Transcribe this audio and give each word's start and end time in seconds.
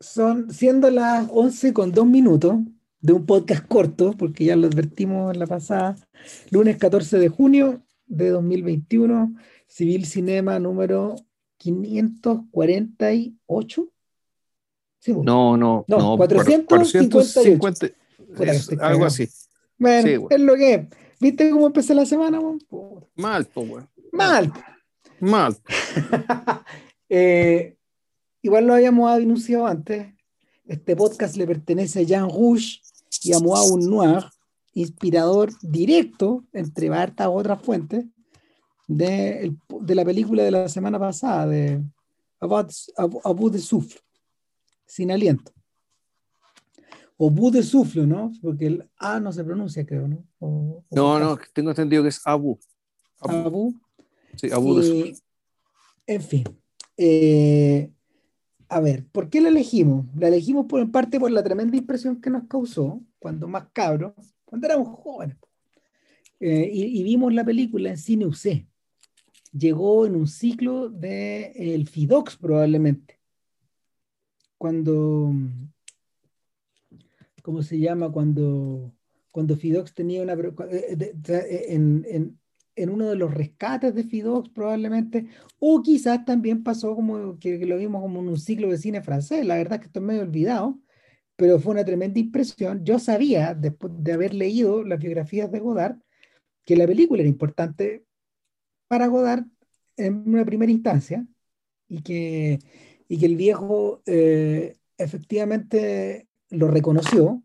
son 0.00 0.52
siendo 0.52 0.90
las 0.90 1.28
11 1.30 1.72
con 1.72 1.92
2 1.92 2.04
minutos 2.06 2.56
de 3.00 3.12
un 3.12 3.26
podcast 3.26 3.64
corto, 3.66 4.16
porque 4.18 4.46
ya 4.46 4.56
lo 4.56 4.66
advertimos 4.66 5.32
en 5.32 5.38
la 5.40 5.46
pasada, 5.46 5.94
lunes 6.50 6.78
14 6.78 7.18
de 7.18 7.28
junio 7.28 7.82
de 8.06 8.30
2021, 8.30 9.36
Civil 9.66 10.06
Cinema 10.06 10.58
número 10.58 11.14
548. 11.58 13.88
Sí, 14.98 15.12
no, 15.12 15.56
no, 15.56 15.84
no, 15.86 16.16
458. 16.16 17.94
algo 18.80 19.04
así. 19.06 19.28
Bueno, 19.78 20.26
es 20.28 20.40
lo 20.40 20.56
que 20.56 20.74
es. 20.74 20.88
¿Viste 21.20 21.50
cómo 21.50 21.66
empecé 21.66 21.94
la 21.94 22.06
semana? 22.06 22.40
Mal, 23.14 23.46
pues, 23.46 23.84
Mal. 24.12 24.52
Mal. 25.20 25.56
eh, 27.08 27.76
Igual 28.42 28.66
lo 28.66 28.74
habíamos 28.74 29.10
anunciado 29.10 29.66
antes. 29.66 30.14
Este 30.66 30.96
podcast 30.96 31.36
le 31.36 31.46
pertenece 31.46 32.00
a 32.00 32.02
Jean 32.02 32.30
Rouge 32.30 32.80
y 33.22 33.32
a 33.32 33.40
Moaun 33.40 33.88
Noir, 33.88 34.24
inspirador 34.72 35.50
directo, 35.62 36.44
entre 36.52 36.88
hartas 36.88 37.28
otras 37.30 37.60
fuentes, 37.60 38.06
de, 38.86 39.54
de, 39.80 39.94
la 39.94 40.04
película 40.04 40.42
de 40.42 40.50
la 40.50 40.68
semana 40.68 40.98
pasada, 40.98 41.46
de 41.46 41.82
Abu 42.40 43.50
de 43.50 43.58
Souffle, 43.58 44.00
sin 44.86 45.10
aliento. 45.10 45.52
O 47.22 47.30
Bu 47.30 47.50
de 47.50 47.62
Souffle, 47.62 48.06
¿no? 48.06 48.32
Porque 48.40 48.66
el 48.66 48.88
A 48.96 49.20
no 49.20 49.30
se 49.30 49.44
pronuncia, 49.44 49.84
creo, 49.84 50.08
¿no? 50.08 50.24
no, 50.90 51.18
no, 51.20 51.38
tengo 51.52 51.68
entendido 51.68 52.02
que 52.02 52.08
es 52.08 52.22
Abu. 52.24 52.58
Abu. 53.20 53.74
Sí, 54.36 54.50
Abu 54.50 54.76
de 54.76 54.86
Souffle. 54.86 55.16
En 56.06 56.22
fin. 56.22 56.44
Eh, 56.96 57.92
a 58.70 58.80
ver, 58.80 59.04
¿por 59.08 59.28
qué 59.28 59.40
la 59.40 59.48
elegimos? 59.48 60.06
La 60.16 60.28
elegimos 60.28 60.66
por 60.66 60.80
en 60.80 60.92
parte 60.92 61.18
por 61.18 61.30
la 61.32 61.42
tremenda 61.42 61.76
impresión 61.76 62.20
que 62.20 62.30
nos 62.30 62.44
causó 62.46 63.00
cuando 63.18 63.48
más 63.48 63.66
cabros, 63.72 64.14
cuando 64.44 64.68
éramos 64.68 64.96
jóvenes. 65.00 65.36
Eh, 66.38 66.70
y, 66.72 67.02
vimos 67.02 67.34
la 67.34 67.44
película 67.44 67.90
en 67.90 67.98
cine 67.98 68.26
UC. 68.26 68.64
Llegó 69.52 70.06
en 70.06 70.14
un 70.14 70.28
ciclo 70.28 70.88
de 70.88 71.52
el 71.74 71.88
Fidox 71.88 72.36
probablemente. 72.36 73.18
Cuando, 74.56 75.32
¿cómo 77.42 77.62
se 77.64 77.78
llama? 77.78 78.12
Cuando, 78.12 78.92
cuando 79.32 79.56
Fidox 79.56 79.92
tenía 79.94 80.22
una... 80.22 80.34
Eh, 80.34 81.12
eh, 81.28 81.64
en, 81.70 82.39
en 82.76 82.90
uno 82.90 83.08
de 83.08 83.16
los 83.16 83.32
rescates 83.32 83.94
de 83.94 84.04
Fidox 84.04 84.48
probablemente, 84.50 85.28
o 85.58 85.82
quizás 85.82 86.24
también 86.24 86.62
pasó 86.62 86.94
como 86.94 87.38
que, 87.38 87.58
lo 87.66 87.76
vimos 87.76 88.02
como 88.02 88.20
en 88.20 88.28
un 88.28 88.38
ciclo 88.38 88.68
de 88.68 88.78
cine 88.78 89.02
francés, 89.02 89.44
la 89.46 89.56
verdad 89.56 89.74
es 89.74 89.80
que 89.80 89.86
estoy 89.86 90.02
medio 90.02 90.22
olvidado, 90.22 90.78
pero 91.36 91.58
fue 91.58 91.72
una 91.72 91.84
tremenda 91.84 92.20
impresión. 92.20 92.84
Yo 92.84 92.98
sabía, 92.98 93.54
después 93.54 93.92
de 93.96 94.12
haber 94.12 94.34
leído 94.34 94.84
las 94.84 94.98
biografías 94.98 95.50
de 95.50 95.60
Godard, 95.60 95.98
que 96.64 96.76
la 96.76 96.86
película 96.86 97.22
era 97.22 97.28
importante 97.28 98.04
para 98.88 99.06
Godard 99.06 99.44
en 99.96 100.28
una 100.28 100.44
primera 100.44 100.72
instancia 100.72 101.26
y 101.88 102.02
que, 102.02 102.58
y 103.08 103.18
que 103.18 103.26
el 103.26 103.36
viejo 103.36 104.02
eh, 104.06 104.76
efectivamente 104.98 106.28
lo 106.50 106.68
reconoció 106.68 107.42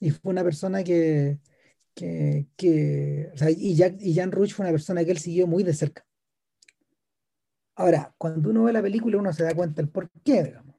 y 0.00 0.10
fue 0.10 0.32
una 0.32 0.44
persona 0.44 0.84
que, 0.84 1.38
que, 1.96 2.46
que 2.56 3.30
o 3.34 3.38
sea, 3.38 3.50
y, 3.50 3.74
Jack, 3.74 3.96
y 4.00 4.14
Jan 4.14 4.30
Rush 4.30 4.52
fue 4.52 4.66
una 4.66 4.72
persona 4.72 5.04
que 5.04 5.10
él 5.12 5.18
siguió 5.18 5.46
muy 5.46 5.64
de 5.64 5.74
cerca. 5.74 6.06
Ahora, 7.74 8.14
cuando 8.18 8.50
uno 8.50 8.64
ve 8.64 8.72
la 8.72 8.82
película, 8.82 9.18
uno 9.18 9.32
se 9.32 9.44
da 9.44 9.54
cuenta 9.54 9.82
del 9.82 9.90
por 9.90 10.10
qué, 10.22 10.44
digamos. 10.44 10.76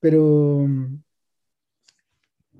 Pero 0.00 0.64
mm, 0.68 1.02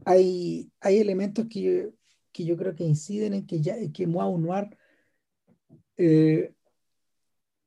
hay, 0.05 0.71
hay 0.81 0.99
elementos 0.99 1.47
que 1.49 1.63
yo, 1.63 1.91
que 2.33 2.45
yo 2.45 2.57
creo 2.57 2.75
que 2.75 2.85
inciden 2.85 3.35
en 3.35 3.47
que, 3.47 3.61
ya, 3.61 3.77
que 3.93 4.07
Moa 4.07 4.27
Noir, 4.39 4.77
eh, 5.97 6.53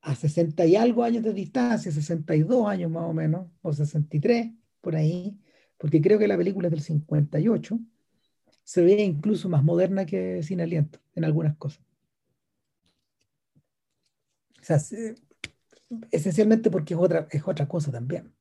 a 0.02 0.16
60 0.16 0.66
y 0.66 0.76
algo 0.76 1.04
años 1.04 1.24
de 1.24 1.34
distancia, 1.34 1.92
62 1.92 2.68
años 2.68 2.92
más 2.92 3.04
o 3.04 3.14
menos, 3.14 3.48
o 3.62 3.74
63, 3.74 4.52
por 4.82 4.96
ahí, 4.96 5.38
porque 5.78 6.02
creo 6.02 6.20
que 6.20 6.28
la 6.28 6.38
película 6.38 6.68
es 6.68 6.72
del 6.72 6.82
58, 6.82 7.80
se 8.70 8.84
ve 8.84 9.02
incluso 9.02 9.50
más 9.50 9.64
moderna 9.64 10.06
que 10.06 10.44
Sin 10.44 10.62
Aliento 10.62 11.00
en 11.16 11.26
algunas 11.26 11.58
cosas. 11.58 11.84
O 14.62 14.64
sea, 14.64 14.78
esencialmente 16.12 16.70
porque 16.70 16.94
es 16.94 17.00
otra, 17.00 17.28
es 17.32 17.42
otra 17.48 17.68
cosa 17.68 17.92
también. 17.92 18.32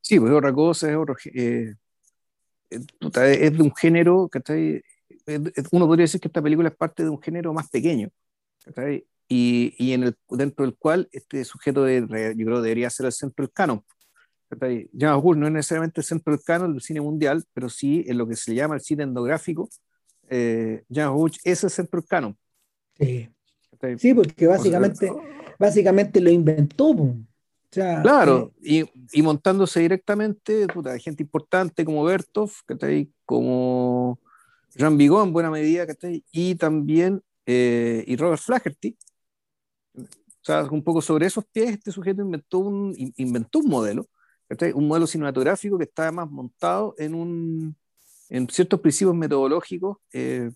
Sí, 0.00 0.18
pues 0.18 0.32
es 0.32 0.36
otra 0.36 0.52
cosa, 0.52 0.90
es 0.90 0.96
otro. 0.96 1.14
Eh, 1.32 1.76
es 2.70 3.56
de 3.56 3.62
un 3.62 3.72
género, 3.72 4.28
que 4.28 4.82
uno 5.70 5.86
podría 5.86 6.02
decir 6.02 6.20
que 6.20 6.26
esta 6.26 6.42
película 6.42 6.70
es 6.70 6.74
parte 6.74 7.04
de 7.04 7.08
un 7.08 7.22
género 7.22 7.52
más 7.52 7.70
pequeño, 7.70 8.08
y, 9.28 9.76
y 9.78 9.92
en 9.92 10.02
el, 10.02 10.16
dentro 10.28 10.64
del 10.64 10.74
cual 10.74 11.08
este 11.12 11.44
sujeto 11.44 11.84
de, 11.84 12.34
yo 12.36 12.46
creo 12.46 12.60
debería 12.60 12.90
ser 12.90 13.06
el 13.06 13.12
centro 13.12 13.44
del 13.44 13.52
canon. 13.52 13.84
Jean 14.92 15.12
Augur 15.12 15.36
no 15.36 15.46
es 15.46 15.52
necesariamente 15.52 16.00
el 16.00 16.04
centro 16.04 16.32
del 16.32 16.42
canon 16.42 16.72
del 16.72 16.82
cine 16.82 17.00
mundial, 17.00 17.44
pero 17.52 17.68
sí 17.68 18.04
en 18.06 18.18
lo 18.18 18.26
que 18.26 18.36
se 18.36 18.54
llama 18.54 18.74
el 18.74 18.80
cine 18.80 19.04
endográfico, 19.04 19.68
eh, 20.28 20.82
Jean 20.88 21.08
Augur 21.08 21.32
es 21.44 21.64
el 21.64 21.70
centro 21.70 22.00
del 22.00 22.08
canon. 22.08 22.38
Sí, 22.98 23.28
sí 23.98 24.14
porque 24.14 24.46
básicamente, 24.46 25.12
básicamente 25.58 26.20
lo 26.20 26.30
inventó. 26.30 26.94
claro, 27.70 28.52
eh, 28.62 28.84
y, 29.12 29.18
y, 29.18 29.22
montándose 29.22 29.80
directamente 29.80 30.66
puta, 30.66 30.98
gente 30.98 31.22
importante 31.22 31.84
como 31.84 32.04
Bertov, 32.04 32.50
como 33.24 34.18
Jean 34.74 34.96
Vigo 34.96 35.22
en 35.22 35.32
buena 35.32 35.50
medida, 35.50 35.86
y 36.32 36.56
también 36.56 37.22
eh, 37.46 38.04
y 38.06 38.16
Robert 38.16 38.42
Flaherty. 38.42 38.96
O 39.96 40.42
sea, 40.42 40.64
un 40.64 40.82
poco 40.82 41.02
sobre 41.02 41.26
esos 41.26 41.44
pies, 41.46 41.70
este 41.70 41.92
sujeto 41.92 42.22
inventó 42.22 42.58
un, 42.58 42.94
inventó 43.16 43.58
un 43.58 43.68
modelo 43.68 44.08
un 44.74 44.88
modelo 44.88 45.06
cinematográfico 45.06 45.78
que 45.78 45.84
está 45.84 46.04
además 46.04 46.30
montado 46.30 46.94
en, 46.98 47.14
un, 47.14 47.76
en 48.28 48.48
ciertos 48.48 48.80
principios 48.80 49.14
metodológicos 49.14 49.98
eh, 50.12 50.50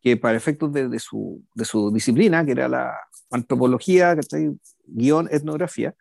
que 0.00 0.16
para 0.16 0.36
efectos 0.36 0.72
de, 0.72 0.88
de, 0.88 0.98
su, 0.98 1.44
de, 1.54 1.64
su, 1.64 1.90
disciplina, 1.90 2.44
que 2.44 2.52
era 2.52 2.68
la 2.68 2.96
antropología, 3.30 4.16
guion, 4.86 5.28
etnografía, 5.30 5.94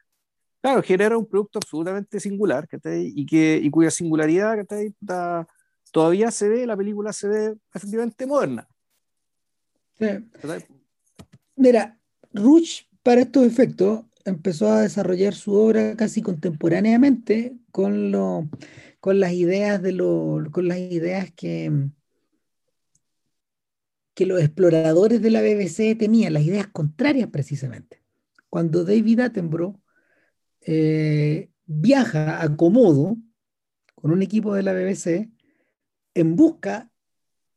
claro, 0.61 0.81
genera 0.83 1.17
un 1.17 1.25
producto 1.25 1.59
absolutamente 1.59 2.19
singular 2.19 2.67
y, 2.85 3.25
que, 3.25 3.59
y 3.61 3.69
cuya 3.69 3.91
singularidad 3.91 4.65
todavía 5.91 6.31
se 6.31 6.49
ve, 6.49 6.67
la 6.67 6.77
película 6.77 7.11
se 7.11 7.27
ve 7.27 7.55
efectivamente 7.73 8.25
moderna. 8.25 8.67
Mira, 11.55 11.99
Ruch, 12.33 12.83
para 13.01 13.21
estos 13.21 13.45
efectos, 13.45 14.05
empezó 14.29 14.71
a 14.71 14.81
desarrollar 14.81 15.33
su 15.33 15.53
obra 15.53 15.95
casi 15.95 16.21
contemporáneamente 16.21 17.57
con, 17.71 18.11
lo, 18.11 18.49
con 18.99 19.19
las 19.19 19.33
ideas 19.33 19.81
de 19.81 19.91
lo, 19.93 20.43
con 20.51 20.67
las 20.67 20.77
ideas 20.77 21.31
que, 21.31 21.71
que 24.13 24.25
los 24.25 24.41
exploradores 24.41 25.21
de 25.21 25.31
la 25.31 25.41
BBC 25.41 25.97
tenían, 25.97 26.33
las 26.33 26.43
ideas 26.43 26.67
contrarias 26.67 27.29
precisamente. 27.29 28.01
Cuando 28.49 28.83
David 28.83 29.19
Attenborough 29.19 29.79
eh, 30.61 31.49
viaja 31.65 32.41
a 32.41 32.55
Komodo 32.55 33.17
con 33.95 34.11
un 34.11 34.21
equipo 34.21 34.53
de 34.53 34.63
la 34.63 34.73
BBC 34.73 35.29
en 36.13 36.35
busca 36.35 36.91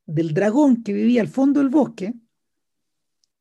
del 0.06 0.34
dragón 0.34 0.82
que 0.82 0.92
vivía 0.92 1.20
al 1.20 1.28
fondo 1.28 1.60
del 1.60 1.68
bosque 1.68 2.14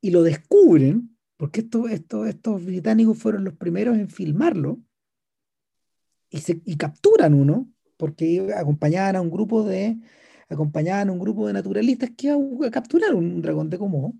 y 0.01 0.11
lo 0.11 0.23
descubren 0.23 1.08
porque 1.39 1.65
estos 1.89 2.65
británicos 2.65 3.17
fueron 3.17 3.45
los 3.45 3.53
primeros 3.53 3.97
en 3.97 4.09
filmarlo 4.09 4.77
y, 6.29 6.39
se, 6.39 6.61
capturan 6.77 7.33
uno, 7.33 7.71
porque 7.95 8.53
acompañaban 8.53 9.15
a 9.15 9.21
un 9.21 9.31
grupo 9.31 9.63
de 9.63 9.97
acompañaban 10.49 11.07
a 11.07 11.11
un 11.13 11.19
grupo 11.19 11.47
de 11.47 11.53
naturalistas 11.53 12.09
que 12.17 12.27
iban 12.27 12.57
a 12.65 12.71
capturar 12.71 13.15
un 13.15 13.41
dragón 13.41 13.69
de 13.69 13.77
Komodo. 13.77 14.15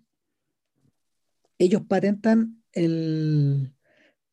Ellos 1.58 1.82
patentan 1.86 2.64
el 2.72 3.74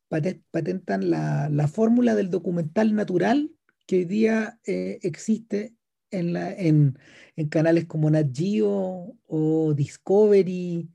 patentan 0.07 1.09
la, 1.09 1.67
fórmula 1.67 2.15
del 2.15 2.29
documental 2.29 2.95
natural 2.95 3.51
que 3.85 3.97
hoy 3.97 4.05
día 4.05 4.61
eh, 4.65 4.99
existe 5.01 5.75
en, 6.09 6.31
la, 6.31 6.53
en, 6.53 6.97
en, 7.35 7.49
canales 7.49 7.85
como 7.85 8.09
Nat 8.09 8.29
Geo 8.33 9.13
o 9.25 9.73
Discovery 9.73 10.89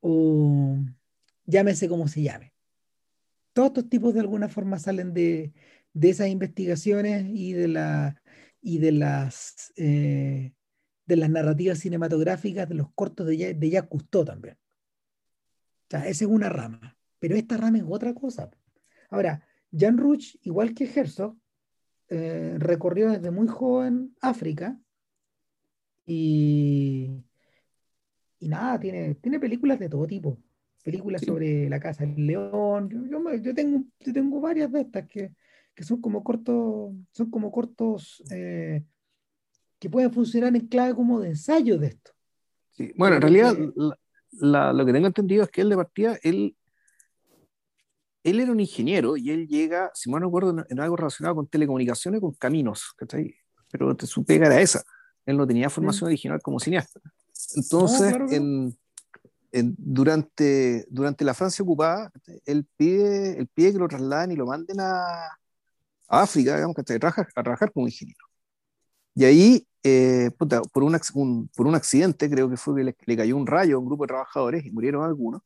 o 0.00 0.76
llámese 1.44 1.88
como 1.88 2.08
se 2.08 2.22
llame. 2.22 2.54
Todos 3.52 3.68
estos 3.68 3.88
tipos 3.88 4.14
de 4.14 4.20
alguna 4.20 4.48
forma 4.48 4.78
salen 4.78 5.12
de, 5.12 5.52
esas 6.00 6.28
investigaciones 6.28 7.26
y 7.28 7.52
de, 7.52 7.68
la, 7.68 8.22
y 8.60 8.78
de 8.78 8.92
las 8.92 9.72
eh, 9.76 10.52
de 11.10 11.16
las 11.16 11.28
narrativas 11.28 11.80
cinematográficas 11.80 12.68
de 12.68 12.76
los 12.76 12.92
cortos 12.94 13.26
de, 13.26 13.54
de 13.54 13.70
Jacques 13.70 13.90
Cousteau 13.90 14.24
también. 14.24 14.56
Esa 15.88 16.06
es 16.08 16.22
una 16.22 16.48
rama, 16.48 16.96
pero 17.18 17.34
esta 17.34 17.56
rama 17.56 17.78
es 17.78 17.84
otra 17.86 18.14
cosa. 18.14 18.48
Ahora, 19.10 19.44
Jan 19.76 19.98
Ruch, 19.98 20.36
igual 20.42 20.72
que 20.72 20.84
Herzog, 20.84 21.36
eh, 22.08 22.54
recorrió 22.58 23.10
desde 23.10 23.32
muy 23.32 23.48
joven 23.48 24.16
África 24.20 24.80
y, 26.06 27.24
y 28.38 28.48
nada, 28.48 28.78
tiene, 28.78 29.16
tiene 29.16 29.40
películas 29.40 29.80
de 29.80 29.88
todo 29.88 30.06
tipo. 30.06 30.38
Películas 30.82 31.22
sobre 31.22 31.68
la 31.68 31.78
Casa 31.78 32.04
del 32.06 32.26
León. 32.26 32.88
Yo, 32.88 33.34
yo, 33.36 33.54
tengo, 33.54 33.84
yo 34.00 34.12
tengo 34.12 34.40
varias 34.40 34.72
de 34.72 34.80
estas 34.80 35.06
que, 35.08 35.32
que 35.74 35.84
son 35.84 36.00
como 36.00 36.24
cortos, 36.24 36.92
son 37.12 37.30
como 37.30 37.50
cortos 37.52 38.22
eh, 38.30 38.82
que 39.78 39.90
pueden 39.90 40.12
funcionar 40.12 40.54
en 40.56 40.66
clave 40.66 40.94
como 40.94 41.20
de 41.20 41.30
ensayo 41.30 41.78
de 41.78 41.88
esto. 41.88 42.12
Sí. 42.70 42.92
Bueno, 42.96 43.16
en 43.16 43.22
realidad 43.22 43.56
lo 44.32 44.86
que 44.86 44.92
tengo 44.92 45.06
entendido 45.06 45.42
es 45.44 45.50
que 45.50 45.60
él 45.60 45.68
de 45.68 45.76
partida, 45.76 46.18
él 46.22 46.56
él 48.22 48.40
era 48.40 48.52
un 48.52 48.60
ingeniero 48.60 49.16
y 49.16 49.30
él 49.30 49.46
llega, 49.46 49.90
si 49.94 50.10
mal 50.10 50.20
no 50.20 50.26
recuerdo, 50.26 50.64
en, 50.68 50.80
algo 50.80 50.96
relacionado 50.96 51.36
con 51.36 51.46
telecomunicaciones, 51.46 52.20
con 52.20 52.32
caminos, 52.34 52.92
¿cachai? 52.96 53.34
Pero 53.70 53.96
su 54.00 54.24
pega 54.24 54.46
era 54.46 54.60
esa. 54.60 54.82
Él 55.24 55.36
no 55.36 55.46
tenía 55.46 55.70
formación 55.70 56.08
original 56.08 56.40
como 56.42 56.60
cineasta. 56.60 57.00
Entonces, 57.54 58.14
En, 58.30 58.76
durante, 59.52 60.86
durante 60.90 61.24
la 61.24 61.34
Francia 61.34 61.62
ocupada, 61.62 62.10
él 62.46 62.66
pide, 62.76 63.38
él 63.38 63.48
pide 63.48 63.72
que 63.72 63.78
lo 63.78 63.88
trasladen 63.88 64.32
y 64.32 64.36
lo 64.36 64.46
manden 64.46 64.80
a, 64.80 65.26
a 66.08 66.22
África, 66.22 66.54
digamos, 66.56 66.74
que 66.76 66.82
a 66.82 66.98
trabajar, 66.98 67.28
a 67.34 67.42
trabajar 67.42 67.72
como 67.72 67.86
ingeniero. 67.86 68.24
Y 69.14 69.24
ahí, 69.24 69.66
eh, 69.82 70.30
por, 70.38 70.84
un, 70.84 71.48
por 71.54 71.66
un 71.66 71.74
accidente, 71.74 72.30
creo 72.30 72.48
que 72.48 72.56
fue 72.56 72.76
que 72.76 72.84
le, 72.84 72.96
le, 73.06 73.16
cayó 73.16 73.36
un 73.36 73.46
rayo 73.46 73.76
a 73.76 73.78
un 73.80 73.86
grupo 73.86 74.04
de 74.04 74.08
trabajadores 74.08 74.64
y 74.64 74.70
murieron 74.70 75.04
algunos 75.04 75.42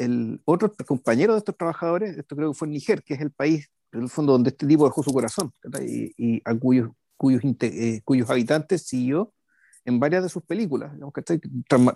el 0.00 0.40
otro 0.44 0.72
compañero 0.86 1.34
de 1.34 1.38
estos 1.38 1.56
trabajadores, 1.56 2.16
esto 2.16 2.34
creo 2.34 2.50
que 2.50 2.58
fue 2.58 2.66
en 2.66 2.72
Niger, 2.72 3.02
que 3.02 3.14
es 3.14 3.20
el 3.20 3.30
país, 3.30 3.70
en 3.92 4.02
el 4.02 4.08
fondo, 4.08 4.32
donde 4.32 4.50
este 4.50 4.66
tipo 4.66 4.84
dejó 4.84 5.02
su 5.02 5.12
corazón, 5.12 5.52
y, 5.82 6.40
a 6.44 6.54
cuyos, 6.54 6.90
cuyos, 7.16 7.42
eh, 7.60 8.00
cuyos 8.04 8.30
habitantes 8.30 8.82
siguió 8.86 9.32
en 9.90 10.00
varias 10.00 10.22
de 10.22 10.28
sus 10.28 10.42
películas, 10.44 10.92
digamos, 10.94 11.12
que 11.12 11.22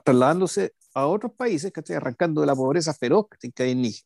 trasladándose 0.05 0.75
a 0.95 1.07
otros 1.07 1.33
países, 1.33 1.73
que 1.73 1.95
arrancando 1.95 2.41
de 2.41 2.47
la 2.47 2.55
pobreza 2.55 2.93
feroz 2.95 3.27
que 3.29 3.63
hay 3.63 3.73
en 3.73 3.83
Níger. 3.83 4.05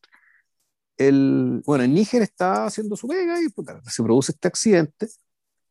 El, 0.97 1.61
bueno, 1.65 1.83
en 1.83 1.93
Níger 1.93 2.21
está 2.21 2.65
haciendo 2.65 2.95
su 2.95 3.07
pega 3.07 3.41
y 3.41 3.47
se 3.89 4.03
produce 4.03 4.31
este 4.33 4.47
accidente, 4.47 5.07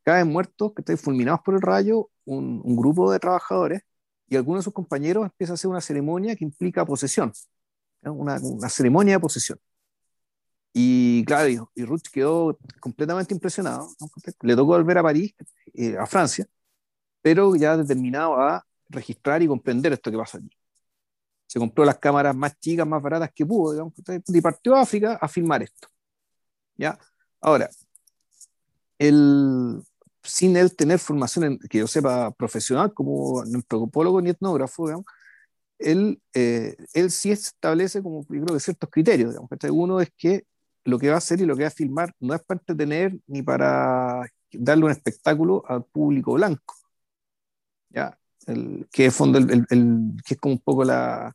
caen 0.03 0.29
muertos, 0.29 0.73
que 0.75 0.83
están 0.83 0.99
fulminados 0.99 1.41
por 1.45 1.55
el 1.55 1.61
rayo, 1.63 2.11
un, 2.25 2.61
un, 2.65 2.77
grupo 2.77 3.11
de 3.13 3.19
trabajadores 3.19 3.83
y 4.29 4.37
algunos 4.37 4.61
de 4.61 4.65
sus 4.65 4.75
compañeros 4.75 5.25
empiezan 5.25 5.55
a 5.55 5.57
hacer 5.57 5.71
una 5.71 5.81
ceremonia 5.81 6.37
que 6.37 6.45
implica 6.45 6.85
posesión 6.87 7.33
una, 8.03 8.39
una, 8.41 8.69
ceremonia 8.69 9.15
de 9.15 9.21
posesión. 9.21 9.59
Y 10.73 11.25
claro, 11.25 11.71
y, 11.75 11.85
Ruth 11.85 12.09
quedó 12.13 12.59
completamente 12.81 13.35
impresionado. 13.35 13.89
Le 14.43 14.55
tocó 14.55 14.67
volver 14.67 14.99
a 14.99 15.03
París, 15.03 15.35
eh, 15.75 15.97
a 15.99 16.07
Francia, 16.07 16.47
pero 17.23 17.57
ya 17.57 17.77
determinado 17.77 18.37
a 18.41 18.65
registrar 18.89 19.43
y 19.43 19.47
comprender 19.47 19.93
esto 19.93 20.11
que 20.11 20.17
pasa 20.17 20.39
allí. 20.39 20.51
Se 21.47 21.59
compró 21.59 21.85
las 21.85 21.99
cámaras 21.99 22.37
más 22.37 22.59
chicas, 22.61 22.87
más 22.87 23.03
baratas 23.03 23.31
que 23.35 23.47
pudo, 23.47 23.73
digamos, 23.73 23.95
y 24.27 24.41
partió 24.41 24.77
a 24.77 24.83
África 24.83 25.19
a 25.21 25.29
filmar 25.29 25.63
esto. 25.63 25.89
¿Ya? 26.77 26.99
Ahora, 27.41 27.71
el, 28.99 29.83
sin 30.23 30.57
él 30.57 30.75
tener 30.77 30.99
formación, 30.99 31.59
que 31.71 31.79
yo 31.79 31.87
sepa, 31.87 32.31
profesional 32.33 32.93
como 32.93 33.43
antropólogo 33.43 34.21
ni 34.21 34.31
etnógrafo, 34.31 34.87
digamos, 34.87 35.07
él, 35.79 36.21
eh, 36.35 36.77
él 36.93 37.11
sí 37.11 37.31
establece 37.31 38.03
como, 38.03 38.23
yo 38.23 38.45
creo 38.45 38.55
que 38.57 38.61
ciertos 38.61 38.91
criterios. 38.91 39.31
Digamos, 39.31 39.51
Uno 39.71 40.01
es 40.01 40.11
que 40.17 40.45
lo 40.85 40.99
que 40.99 41.09
va 41.09 41.17
a 41.17 41.19
hacer 41.19 41.41
y 41.41 41.47
lo 41.47 41.57
que 41.57 41.63
va 41.63 41.69
a 41.69 41.71
filmar 41.71 42.15
no 42.21 42.35
es 42.35 42.43
para 42.43 42.61
entretener 42.61 43.17
ni 43.27 43.43
para 43.43 44.29
darle 44.53 44.87
un 44.87 44.91
espectáculo 44.91 45.63
al 45.69 45.85
público 45.85 46.35
blanco. 46.35 46.75
¿Ya? 47.91 48.19
El, 48.47 48.89
que, 48.91 49.07
es 49.07 49.15
fondo 49.15 49.39
el, 49.39 49.67
el, 49.69 50.13
que 50.27 50.35
es 50.35 50.41
como 50.41 50.55
un 50.55 50.61
poco 50.61 50.85
la, 50.85 51.35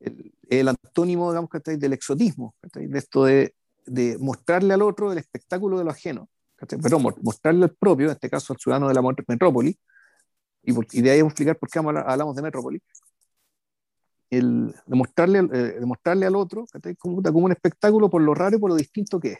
el, 0.00 0.68
antónimo 0.68 1.30
digamos, 1.30 1.50
del 1.64 1.92
exotismo, 1.92 2.54
de 2.74 2.98
esto 2.98 3.24
de, 3.24 3.54
de, 3.86 4.18
mostrarle 4.18 4.74
al 4.74 4.82
otro 4.82 5.12
el 5.12 5.18
espectáculo 5.18 5.78
de 5.78 5.84
lo 5.84 5.90
ajeno, 5.90 6.28
pero 6.82 6.98
mostrarle 6.98 7.64
al 7.64 7.74
propio, 7.74 8.06
en 8.06 8.12
este 8.12 8.28
caso 8.28 8.52
al 8.52 8.58
ciudadano 8.58 8.88
de 8.88 8.94
la 8.94 9.02
metrópoli, 9.26 9.78
y, 10.62 10.98
y 10.98 11.02
de 11.02 11.10
ahí 11.10 11.20
vamos 11.20 11.30
a 11.30 11.34
explicar 11.34 11.58
por 11.58 11.70
qué 11.70 11.78
hablamos 11.78 12.36
de 12.36 12.42
metrópoli, 12.42 12.82
el 14.30 14.74
demostrarle, 14.86 15.48
eh, 15.52 16.26
al 16.26 16.36
otro 16.36 16.66
como, 16.98 17.22
como, 17.22 17.46
un 17.46 17.52
espectáculo 17.52 18.10
por 18.10 18.22
lo 18.22 18.34
raro 18.34 18.56
y 18.56 18.60
por 18.60 18.70
lo 18.70 18.76
distinto 18.76 19.20
que 19.20 19.32
es. 19.32 19.38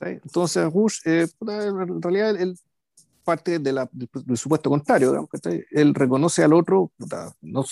Entonces, 0.00 0.70
Rush, 0.72 1.00
eh, 1.06 1.26
en 1.40 2.02
realidad, 2.02 2.40
él 2.40 2.58
parte 3.28 3.58
de 3.58 3.72
la, 3.74 3.86
del, 3.92 4.38
supuesto 4.38 4.70
contrario, 4.70 5.10
digamos, 5.10 5.28
él 5.70 5.94
reconoce 5.94 6.42
al 6.42 6.54
otro 6.54 6.92
no, 7.42 7.62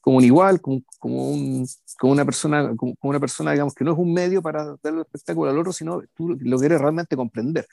como 0.00 0.16
un 0.16 0.24
igual, 0.24 0.62
como, 0.62 0.82
como, 0.98 1.30
un, 1.32 1.66
como 1.98 2.12
una 2.14 2.24
persona, 2.24 2.74
como, 2.74 2.94
una 3.02 3.20
persona 3.20 3.52
digamos, 3.52 3.74
que 3.74 3.84
no 3.84 3.92
es 3.92 3.98
un 3.98 4.14
medio 4.14 4.40
para 4.40 4.74
darle 4.82 5.02
espectáculo 5.02 5.50
al 5.50 5.58
otro, 5.58 5.70
sino 5.70 6.00
tú 6.14 6.30
lo 6.40 6.58
quieres 6.58 6.80
realmente 6.80 7.14
comprender. 7.14 7.66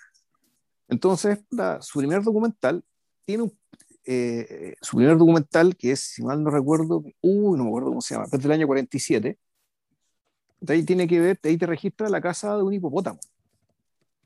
Entonces, 0.89 1.39
su 1.79 1.99
primer 1.99 2.23
documental 2.23 2.83
tiene 3.23 3.43
un, 3.43 3.57
eh, 4.03 4.75
su 4.81 4.97
primer 4.97 5.17
documental, 5.17 5.77
que 5.77 5.91
es, 5.91 6.01
si 6.01 6.23
mal 6.23 6.43
no 6.43 6.49
recuerdo, 6.49 7.05
uy, 7.21 7.57
no 7.57 7.63
me 7.63 7.69
acuerdo 7.69 7.87
cómo 7.87 8.01
se 8.01 8.15
llama, 8.15 8.27
es 8.29 8.41
del 8.41 8.51
año 8.51 8.67
47, 8.67 9.39
de 10.59 10.73
ahí 10.73 10.83
tiene 10.83 11.07
que 11.07 11.21
ver, 11.21 11.39
de 11.41 11.49
ahí 11.49 11.57
te 11.57 11.67
registra 11.67 12.09
la 12.09 12.19
casa 12.19 12.57
de 12.57 12.63
un 12.63 12.73
hipopótamo. 12.73 13.19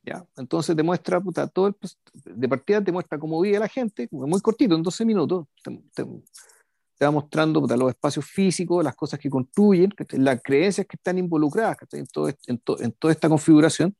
¿Ya? 0.07 0.25
Entonces 0.37 0.75
te 0.75 0.83
muestra, 0.83 1.19
puta, 1.21 1.47
todo 1.47 1.67
el, 1.67 1.75
de 2.13 2.49
partida 2.49 2.83
te 2.83 2.91
muestra 2.91 3.19
cómo 3.19 3.39
vive 3.41 3.59
la 3.59 3.67
gente, 3.67 4.07
muy 4.11 4.41
cortito, 4.41 4.75
en 4.75 4.83
12 4.83 5.05
minutos, 5.05 5.45
te, 5.63 5.79
te, 5.93 7.05
va 7.05 7.11
mostrando 7.11 7.61
puta, 7.61 7.77
los 7.77 7.89
espacios 7.89 8.25
físicos, 8.25 8.83
las 8.83 8.95
cosas 8.95 9.19
que 9.19 9.29
construyen, 9.29 9.93
las 10.13 10.41
creencias 10.41 10.87
que 10.87 10.95
están 10.95 11.17
involucradas 11.17 11.77
en, 11.91 12.07
todo, 12.07 12.29
en, 12.29 12.37
en, 12.47 12.91
toda 12.93 13.13
esta 13.13 13.29
configuración, 13.29 13.95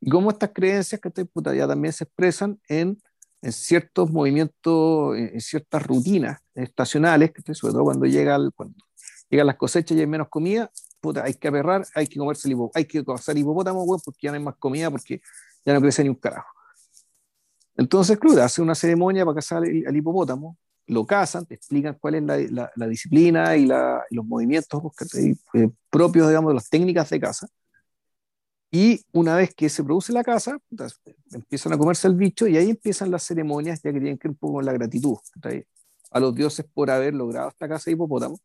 y 0.00 0.10
cómo 0.10 0.30
estas 0.30 0.50
creencias 0.52 1.00
que 1.00 1.10
puta, 1.24 1.54
ya 1.54 1.66
también 1.66 1.92
se 1.92 2.04
expresan 2.04 2.60
en 2.68 2.98
en 3.42 3.52
ciertos 3.52 4.10
movimientos, 4.10 5.16
en 5.16 5.40
ciertas 5.40 5.82
rutinas 5.86 6.40
estacionales, 6.54 7.30
sobre 7.52 7.72
todo 7.72 7.84
cuando, 7.84 8.06
llega 8.06 8.38
cuando 8.54 8.74
llegan 9.28 9.46
las 9.46 9.56
cosechas 9.56 9.96
y 9.96 10.00
hay 10.00 10.06
menos 10.06 10.28
comida, 10.28 10.70
puta, 11.00 11.22
hay 11.24 11.34
que 11.34 11.48
aperrar, 11.48 11.86
hay 11.94 12.06
que 12.06 12.18
comerse 12.18 12.48
el 12.48 12.52
hipopótamo, 12.52 12.72
hay 12.74 12.84
que 12.86 13.04
cazar 13.04 13.36
hipopótamo, 13.36 13.86
porque 14.04 14.18
ya 14.22 14.30
no 14.30 14.38
hay 14.38 14.42
más 14.42 14.56
comida, 14.56 14.90
porque 14.90 15.20
ya 15.66 15.74
no 15.74 15.80
crece 15.82 16.02
ni 16.02 16.08
un 16.08 16.14
carajo. 16.14 16.48
Entonces, 17.76 18.18
claro, 18.18 18.42
hace 18.42 18.62
una 18.62 18.74
ceremonia 18.74 19.24
para 19.26 19.34
cazar 19.34 19.62
al 19.62 19.96
hipopótamo, 19.96 20.56
lo 20.86 21.04
cazan, 21.04 21.44
te 21.44 21.54
explican 21.54 21.98
cuál 22.00 22.14
es 22.14 22.50
la, 22.52 22.70
la, 22.74 22.86
disciplina 22.86 23.56
y, 23.56 23.66
los 23.66 24.24
movimientos 24.24 24.80
eh, 25.54 25.68
propios, 25.90 26.28
digamos, 26.28 26.50
de 26.50 26.54
las 26.54 26.70
técnicas 26.70 27.10
de 27.10 27.20
caza. 27.20 27.48
Y 28.70 29.04
una 29.12 29.36
vez 29.36 29.54
que 29.54 29.68
se 29.68 29.82
produce 29.84 30.12
la 30.12 30.22
caza, 30.22 30.58
empiezan 31.32 31.72
a 31.72 31.78
comerse 31.78 32.08
el 32.08 32.14
bicho 32.14 32.46
y 32.46 32.56
ahí 32.56 32.70
empiezan 32.70 33.10
las 33.10 33.24
ceremonias 33.24 33.82
ya 33.82 33.92
que 33.92 33.98
tienen 33.98 34.18
que 34.18 34.28
ver 34.28 34.32
un 34.32 34.38
poco 34.38 34.54
con 34.54 34.64
la 34.64 34.72
gratitud 34.72 35.16
a 36.10 36.20
los 36.20 36.34
dioses 36.34 36.66
por 36.72 36.90
haber 36.90 37.14
logrado 37.14 37.48
esta 37.48 37.68
caza 37.68 37.84
de 37.86 37.92
hipopótamo 37.92 38.38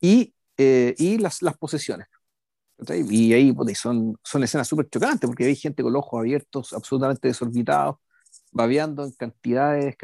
y, 0.00 0.34
eh, 0.56 0.94
y 0.98 1.18
las, 1.18 1.42
las 1.42 1.56
posesiones. 1.56 2.06
Y 3.10 3.32
ahí 3.32 3.54
son, 3.74 4.16
son 4.22 4.44
escenas 4.44 4.68
súper 4.68 4.88
chocantes 4.88 5.26
porque 5.26 5.44
hay 5.44 5.56
gente 5.56 5.82
con 5.82 5.92
los 5.92 6.00
ojos 6.00 6.20
abiertos, 6.20 6.72
absolutamente 6.72 7.26
desorbitados, 7.26 7.96
babeando 8.52 9.04
en 9.04 9.12
cantidades 9.12 9.96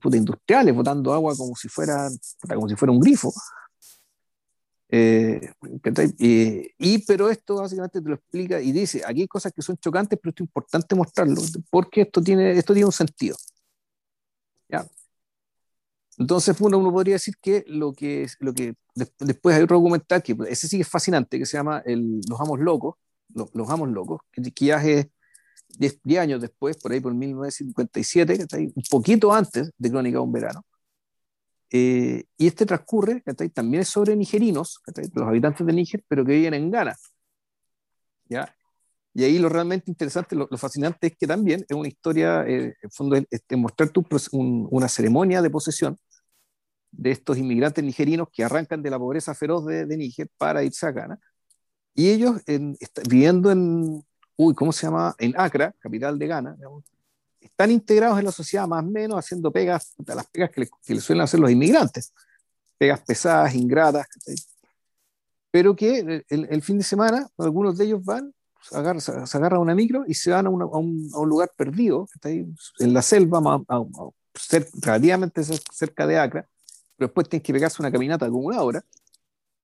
Puta, 0.00 0.16
industriales, 0.16 0.74
botando 0.74 1.12
agua 1.14 1.34
como 1.36 1.56
si, 1.56 1.68
fuera, 1.68 2.08
como 2.48 2.68
si 2.68 2.76
fuera 2.76 2.92
un 2.92 3.00
grifo. 3.00 3.32
Eh, 4.94 5.40
y, 6.78 6.98
pero 7.06 7.30
esto 7.30 7.56
básicamente 7.56 8.02
te 8.02 8.08
lo 8.08 8.14
explica 8.16 8.60
y 8.60 8.72
dice, 8.72 9.02
aquí 9.06 9.22
hay 9.22 9.28
cosas 9.28 9.50
que 9.50 9.62
son 9.62 9.78
chocantes, 9.78 10.18
pero 10.22 10.34
es 10.36 10.40
importante 10.40 10.94
mostrarlo, 10.94 11.40
porque 11.70 12.02
esto 12.02 12.20
tiene, 12.20 12.52
esto 12.52 12.74
tiene 12.74 12.86
un 12.86 12.92
sentido. 12.92 13.36
¿Ya? 14.68 14.86
Entonces, 16.18 16.60
uno, 16.60 16.78
uno 16.78 16.92
podría 16.92 17.14
decir 17.14 17.34
que 17.40 17.64
lo 17.66 17.92
que, 17.92 18.26
lo 18.40 18.52
que 18.52 18.74
después 19.18 19.56
hay 19.56 19.62
otro 19.62 19.76
documental, 19.76 20.22
que 20.22 20.36
ese 20.48 20.68
sí 20.68 20.80
es 20.80 20.88
fascinante, 20.88 21.38
que 21.38 21.46
se 21.46 21.56
llama 21.56 21.82
el, 21.84 22.20
Los 22.28 22.40
Amos 22.40 22.60
Locos, 22.60 22.96
Los, 23.34 23.70
Amos 23.70 23.88
Locos, 23.88 24.20
que, 24.30 24.42
ya 24.66 24.76
es 24.82 25.08
10, 25.78 26.18
años 26.18 26.40
después, 26.40 26.76
por 26.76 26.92
ahí 26.92 27.00
por 27.00 27.14
1957, 27.14 28.36
que 28.36 28.42
está 28.42 28.56
ahí, 28.58 28.72
un 28.74 28.82
poquito 28.90 29.32
antes 29.32 29.70
de 29.76 29.90
Crónica 29.90 30.18
de 30.18 30.22
un 30.22 30.32
Verano. 30.32 30.64
Eh, 31.70 32.24
y 32.36 32.46
este 32.46 32.66
transcurre, 32.66 33.22
también 33.54 33.80
es 33.80 33.88
sobre 33.88 34.14
nigerinos, 34.14 34.80
los 35.14 35.26
habitantes 35.26 35.66
de 35.66 35.72
Níger, 35.72 36.04
pero 36.06 36.24
que 36.24 36.32
viven 36.32 36.54
en 36.54 36.70
Ghana. 36.70 36.94
¿ya? 38.28 38.54
Y 39.14 39.24
ahí 39.24 39.38
lo 39.38 39.48
realmente 39.48 39.90
interesante, 39.90 40.34
lo, 40.34 40.48
fascinante 40.56 41.08
es 41.08 41.16
que 41.16 41.26
también 41.26 41.64
es 41.68 41.76
una 41.76 41.88
historia, 41.88 42.44
eh, 42.46 42.74
en 42.80 42.90
fondo, 42.90 43.16
es, 43.16 43.42
mostrar 43.56 43.90
tu, 43.90 44.04
una 44.32 44.88
ceremonia 44.88 45.42
de 45.42 45.50
posesión 45.50 45.98
de 46.90 47.10
estos 47.10 47.38
inmigrantes 47.38 47.84
nigerinos 47.84 48.28
que 48.32 48.44
arrancan 48.44 48.82
de 48.82 48.90
la 48.90 48.98
pobreza 48.98 49.34
feroz 49.34 49.66
de, 49.66 49.86
de 49.86 49.96
Níger 49.96 50.28
para 50.38 50.62
irse 50.62 50.86
a 50.86 50.92
Ghana. 50.92 51.18
Y 51.94 52.10
ellos, 52.10 52.40
viviendo 53.08 53.50
en, 53.50 54.02
uy, 54.36 54.54
¿cómo 54.54 54.72
se 54.72 54.86
llama? 54.86 55.14
En 55.18 55.34
Accra, 55.36 55.74
capital 55.78 56.18
de 56.18 56.26
Ghana, 56.26 56.56
están 57.40 57.70
integrados 57.70 58.18
en 58.18 58.24
la 58.24 58.32
sociedad 58.32 58.66
más 58.66 58.84
o 58.84 58.86
menos 58.86 59.18
haciendo 59.18 59.50
pegas, 59.52 59.94
las 60.06 60.26
pegas 60.28 60.50
que 60.50 60.94
le, 60.94 61.00
suelen 61.00 61.22
hacer 61.22 61.40
los 61.40 61.50
inmigrantes, 61.50 62.12
pegas 62.78 63.00
pesadas, 63.00 63.54
ingratas, 63.54 64.06
pero 65.50 65.76
que 65.76 66.24
el, 66.28 66.62
fin 66.62 66.78
de 66.78 66.84
semana 66.84 67.28
algunos 67.36 67.76
de 67.76 67.84
ellos 67.84 68.02
van, 68.02 68.32
se 68.62 68.76
agarran, 68.76 69.00
se, 69.00 69.36
agarran 69.36 69.60
una 69.60 69.74
micro 69.74 70.04
y 70.06 70.14
se 70.14 70.30
van 70.30 70.46
a, 70.46 70.50
un, 70.50 71.10
lugar 71.26 71.52
perdido, 71.56 72.08
está 72.14 72.28
ahí, 72.28 72.46
en 72.78 72.94
la 72.94 73.02
selva, 73.02 73.62
relativamente 74.80 75.42
cerca 75.44 76.06
de 76.06 76.18
Accra, 76.18 76.48
pero 76.96 77.08
después 77.08 77.28
tienen 77.28 77.42
que 77.42 77.52
pegarse 77.52 77.82
una 77.82 77.90
caminata 77.90 78.28
como 78.28 78.46
una 78.46 78.62
hora, 78.62 78.84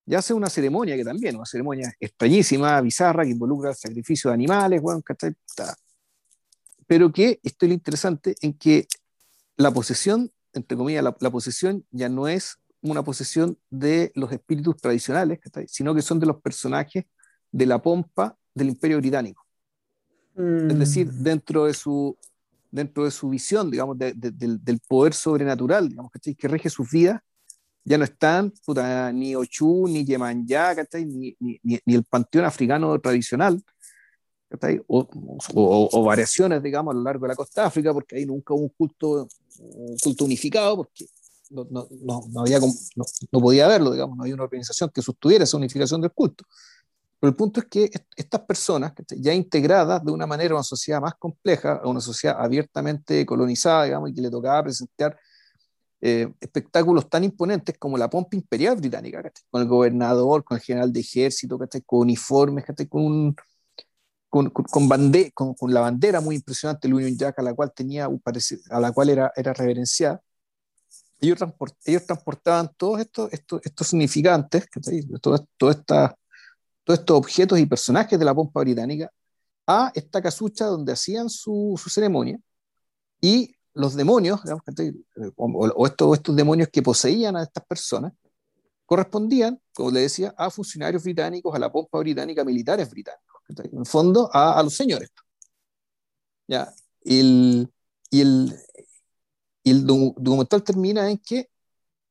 y 0.08 0.14
hace 0.14 0.32
una 0.32 0.48
ceremonia 0.48 0.96
que 0.96 1.04
también, 1.04 1.36
una 1.36 1.44
ceremonia 1.44 1.94
extrañísima, 2.00 2.80
bizarra, 2.80 3.24
que 3.24 3.30
involucra 3.30 3.74
sacrificio 3.74 4.30
de 4.30 4.34
animales, 4.34 4.80
bueno, 4.80 5.02
pero 6.86 7.12
que 7.12 7.38
esto 7.42 7.66
es 7.66 7.68
lo 7.68 7.74
interesante 7.74 8.34
en 8.40 8.54
que 8.54 8.88
la 9.58 9.70
posesión, 9.70 10.32
entre 10.54 10.78
comillas, 10.78 11.04
la, 11.04 11.30
posesión 11.30 11.84
ya 11.90 12.08
no 12.08 12.26
es 12.26 12.58
una 12.80 13.04
posesión 13.04 13.58
de 13.68 14.10
los 14.14 14.32
espíritus 14.32 14.78
tradicionales, 14.78 15.40
sino 15.66 15.94
que 15.94 16.00
son 16.00 16.18
de 16.18 16.26
los 16.26 16.40
personajes 16.40 17.04
de 17.52 17.66
la 17.66 17.82
pompa 17.82 18.38
del 18.58 18.68
imperio 18.68 18.98
británico. 18.98 19.44
Es 20.36 20.78
decir, 20.78 21.08
mm. 21.08 21.22
dentro 21.22 21.64
de 21.64 21.74
su, 21.74 22.16
dentro 22.70 23.04
de 23.04 23.10
su 23.10 23.28
visión, 23.28 23.70
digamos, 23.70 23.98
del, 23.98 24.14
del, 24.16 24.80
poder 24.86 25.14
sobrenatural, 25.14 25.88
digamos, 25.88 26.12
que 26.12 26.48
rige 26.48 26.70
sus 26.70 26.88
vidas, 26.90 27.20
ya 27.88 27.98
no 27.98 28.04
están 28.04 28.52
ni 29.14 29.34
Ochu, 29.34 29.88
ni 29.88 30.04
Yemanyá, 30.04 30.76
ni, 31.06 31.34
ni, 31.40 31.60
ni, 31.62 31.94
el 31.94 32.04
panteón 32.04 32.44
africano 32.44 32.98
tradicional, 33.00 33.62
o, 34.86 35.08
o, 35.92 36.04
variaciones, 36.04 36.62
digamos, 36.62 36.92
a 36.92 36.96
lo 36.96 37.02
largo 37.02 37.24
de 37.24 37.28
la 37.28 37.36
costa 37.36 37.62
de 37.62 37.66
África, 37.66 37.92
porque 37.92 38.16
ahí 38.16 38.26
nunca 38.26 38.54
hubo 38.54 38.64
un 38.64 38.68
culto, 38.70 39.28
un 39.58 39.96
culto 40.02 40.24
unificado, 40.24 40.76
porque 40.76 41.06
no, 41.50 41.66
no, 41.70 41.88
no, 42.30 42.40
había, 42.40 42.58
no, 42.60 43.40
podía 43.40 43.64
haberlo, 43.64 43.92
digamos, 43.92 44.16
no 44.16 44.22
había 44.22 44.34
una 44.34 44.44
organización 44.44 44.90
que 44.94 45.02
sostuviera 45.02 45.44
esa 45.44 45.56
unificación 45.56 46.00
del 46.00 46.12
culto. 46.12 46.44
Pero 47.20 47.30
el 47.30 47.36
punto 47.36 47.60
es 47.60 47.66
que 47.66 47.90
estas 48.16 48.40
personas, 48.42 48.92
ya 49.16 49.34
integradas 49.34 50.04
de 50.04 50.12
una 50.12 50.26
manera 50.26 50.52
a 50.52 50.56
una 50.58 50.62
sociedad 50.62 51.00
más 51.00 51.14
compleja, 51.16 51.80
a 51.82 51.88
una 51.88 52.00
sociedad 52.00 52.36
abiertamente 52.38 53.26
colonizada, 53.26 53.84
digamos, 53.84 54.10
y 54.10 54.14
que 54.14 54.22
le 54.22 54.30
tocaba 54.30 54.62
presentar 54.62 55.18
eh, 56.00 56.32
espectáculos 56.40 57.08
tan 57.10 57.24
imponentes 57.24 57.76
como 57.76 57.98
la 57.98 58.08
pompa 58.08 58.36
imperial 58.36 58.76
británica, 58.76 59.32
con 59.50 59.62
el 59.62 59.68
gobernador, 59.68 60.44
con 60.44 60.56
el 60.58 60.62
general 60.62 60.92
de 60.92 61.00
ejército, 61.00 61.58
con 61.58 62.00
uniformes, 62.00 62.64
con, 62.88 63.04
un, 63.04 63.36
con, 64.28 64.50
con, 64.50 64.64
con, 65.34 65.54
con, 65.54 65.74
la 65.74 65.80
bandera 65.80 66.20
muy 66.20 66.36
impresionante, 66.36 66.86
el 66.86 66.94
Union 66.94 67.16
Jack, 67.16 67.40
a 67.40 67.42
la 67.42 67.54
cual, 67.54 67.72
tenía, 67.74 68.08
a 68.70 68.80
la 68.80 68.92
cual 68.92 69.08
era, 69.10 69.32
era 69.34 69.52
reverenciada. 69.52 70.22
Ellos, 71.20 71.38
ellos 71.84 72.06
transportaban 72.06 72.70
todos 72.76 73.00
estos, 73.00 73.32
estos, 73.32 73.60
estos 73.64 73.88
significantes, 73.88 74.68
todos 75.20 75.42
todo 75.56 75.70
esta, 75.72 76.16
todos 76.88 77.00
estos 77.00 77.18
objetos 77.18 77.58
y 77.58 77.66
personajes 77.66 78.18
de 78.18 78.24
la 78.24 78.34
pompa 78.34 78.60
británica 78.60 79.12
a 79.66 79.92
esta 79.94 80.22
casucha 80.22 80.64
donde 80.64 80.92
hacían 80.92 81.28
su, 81.28 81.78
su 81.82 81.90
ceremonia 81.90 82.40
y 83.20 83.54
los 83.74 83.94
demonios, 83.94 84.40
o, 85.36 85.86
estos, 85.86 86.16
estos 86.16 86.34
demonios 86.34 86.70
que 86.72 86.80
poseían 86.80 87.36
a 87.36 87.42
estas 87.42 87.62
personas, 87.66 88.14
correspondían, 88.86 89.60
como 89.74 89.90
le 89.90 90.00
decía, 90.00 90.34
a 90.38 90.48
funcionarios 90.48 91.02
británicos, 91.02 91.54
a 91.54 91.58
la 91.58 91.70
pompa 91.70 91.98
británica, 91.98 92.42
militares 92.42 92.88
británicos, 92.88 93.42
en 93.70 93.84
fondo 93.84 94.30
a, 94.32 94.58
a 94.58 94.62
los 94.62 94.74
señores. 94.74 95.10
¿Ya? 96.46 96.72
El, 97.02 97.70
y 98.10 98.22
el, 98.22 98.58
y 99.62 99.70
el 99.72 99.84
documental 99.86 100.62
termina 100.62 101.10
en 101.10 101.18
que, 101.18 101.50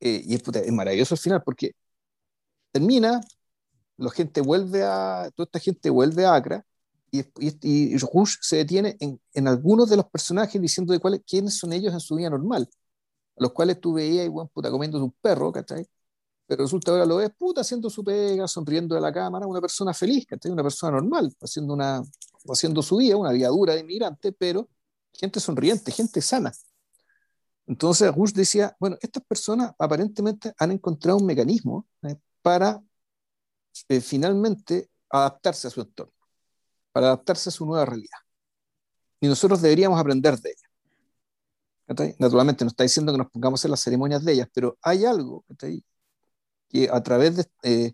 eh, 0.02 0.22
y 0.24 0.36
es, 0.36 0.44
es, 0.48 0.72
maravilloso 0.72 1.16
al 1.16 1.20
final, 1.20 1.42
porque 1.44 1.72
termina, 2.72 3.20
la 3.98 4.12
gente 4.12 4.42
vuelve 4.42 4.84
a, 4.84 5.30
toda 5.36 5.46
esta 5.46 5.60
gente 5.60 5.90
vuelve 5.90 6.26
a 6.26 6.36
Acra, 6.36 6.66
y, 7.12 7.22
y, 7.22 7.58
y 7.62 7.98
Rush 7.98 8.38
se 8.42 8.58
detiene 8.58 8.98
en, 9.00 9.20
en, 9.34 9.48
algunos 9.48 9.90
de 9.90 9.96
los 9.98 10.06
personajes 10.10 10.62
diciendo 10.62 10.94
de 10.94 11.00
cuáles, 11.00 11.22
quiénes 11.26 11.58
son 11.58 11.74
ellos 11.74 11.94
en 11.94 12.00
su 12.00 12.16
vida 12.16 12.30
normal, 12.30 12.70
a 13.38 13.44
los 13.44 13.54
cuales 13.54 13.80
tú 13.80 13.94
veías 13.94 14.26
y 14.26 14.30
bueno, 14.30 14.50
puta, 14.54 14.70
comiendo 14.72 15.04
un 15.04 15.14
perro, 15.22 15.52
¿cachai? 15.52 15.88
Pero 16.48 16.64
resulta 16.64 16.92
ahora 16.92 17.06
lo 17.06 17.18
ves, 17.18 17.32
puta, 17.38 17.62
haciendo 17.62 17.90
su 17.90 18.04
pega, 18.04 18.48
sonriendo 18.48 18.96
de 18.96 19.02
la 19.02 19.12
cámara, 19.12 19.48
una 19.48 19.62
persona 19.62 19.94
feliz, 19.94 20.26
¿cachai? 20.26 20.52
Una 20.52 20.64
persona 20.64 20.94
normal, 20.94 21.34
haciendo, 21.42 21.74
una, 21.74 22.02
haciendo 22.50 22.82
su 22.82 22.98
vida, 22.98 23.18
una 23.18 23.32
vida 23.32 23.50
dura 23.50 23.74
de 23.74 23.82
inmigrante, 23.82 24.32
pero 24.34 24.70
gente 25.14 25.40
sonriente, 25.40 25.92
gente 25.92 26.22
sana. 26.22 26.52
Entonces 27.68 28.14
Rush 28.16 28.32
decía, 28.32 28.76
bueno, 28.80 28.98
estas 29.02 29.24
personas 29.24 29.74
aparentemente 29.78 30.54
han 30.58 30.72
encontrado 30.72 31.18
un 31.18 31.26
mecanismo 31.26 31.86
¿eh? 32.04 32.16
para 32.42 32.82
eh, 33.88 34.02
finalmente 34.02 34.90
adaptarse 35.10 35.68
a 35.68 35.72
su 35.72 35.82
entorno 35.82 36.14
para 36.92 37.08
adaptarse 37.08 37.50
a 37.50 37.52
su 37.52 37.66
nueva 37.66 37.86
realidad. 37.86 38.18
Y 39.20 39.28
nosotros 39.28 39.62
deberíamos 39.62 40.00
aprender 40.00 40.38
de 40.40 40.50
ella. 40.50 40.68
Naturalmente 42.20 42.66
no 42.66 42.70
está 42.70 42.84
diciendo 42.84 43.12
que 43.12 43.18
nos 43.18 43.32
pongamos 43.32 43.64
en 43.64 43.72
las 43.72 43.82
ceremonias 43.82 44.24
de 44.24 44.34
ellas, 44.34 44.50
pero 44.54 44.78
hay 44.82 45.06
algo 45.06 45.46
que 46.70 46.90
a 46.92 47.02
través 47.02 47.38
de... 47.38 47.46
Eh, 47.64 47.94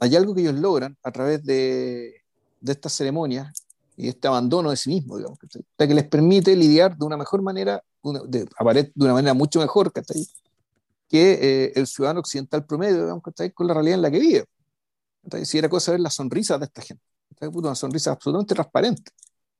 hay 0.00 0.16
algo 0.16 0.34
que 0.34 0.40
ellos 0.40 0.54
logran 0.54 0.98
a 1.04 1.12
través 1.12 1.44
de, 1.44 2.22
de 2.60 2.72
estas 2.72 2.92
ceremonias 2.92 3.52
y 3.96 4.08
este 4.08 4.26
abandono 4.26 4.70
de 4.70 4.76
sí 4.76 4.90
mismo, 4.90 5.16
digamos, 5.16 5.38
que 5.38 5.86
les 5.86 6.08
permite 6.08 6.56
lidiar 6.56 6.96
de 6.96 7.04
una 7.04 7.16
mejor 7.16 7.42
manera, 7.42 7.84
de, 8.02 8.44
de 8.46 8.90
una 8.96 9.12
manera 9.12 9.34
mucho 9.34 9.60
mejor 9.60 9.92
que 9.92 10.02
eh, 11.12 11.72
el 11.76 11.86
ciudadano 11.86 12.20
occidental 12.20 12.64
promedio, 12.64 13.02
digamos, 13.02 13.22
con 13.54 13.66
la 13.66 13.74
realidad 13.74 13.96
en 13.96 14.02
la 14.02 14.10
que 14.10 14.18
vive. 14.18 14.46
Si 15.44 15.58
era 15.58 15.68
cosa 15.68 15.92
ver 15.92 16.00
las 16.00 16.14
sonrisas 16.14 16.58
de 16.58 16.66
esta 16.66 16.82
gente 16.82 17.02
una 17.48 17.74
sonrisa 17.74 18.12
absolutamente 18.12 18.54
transparente, 18.54 19.10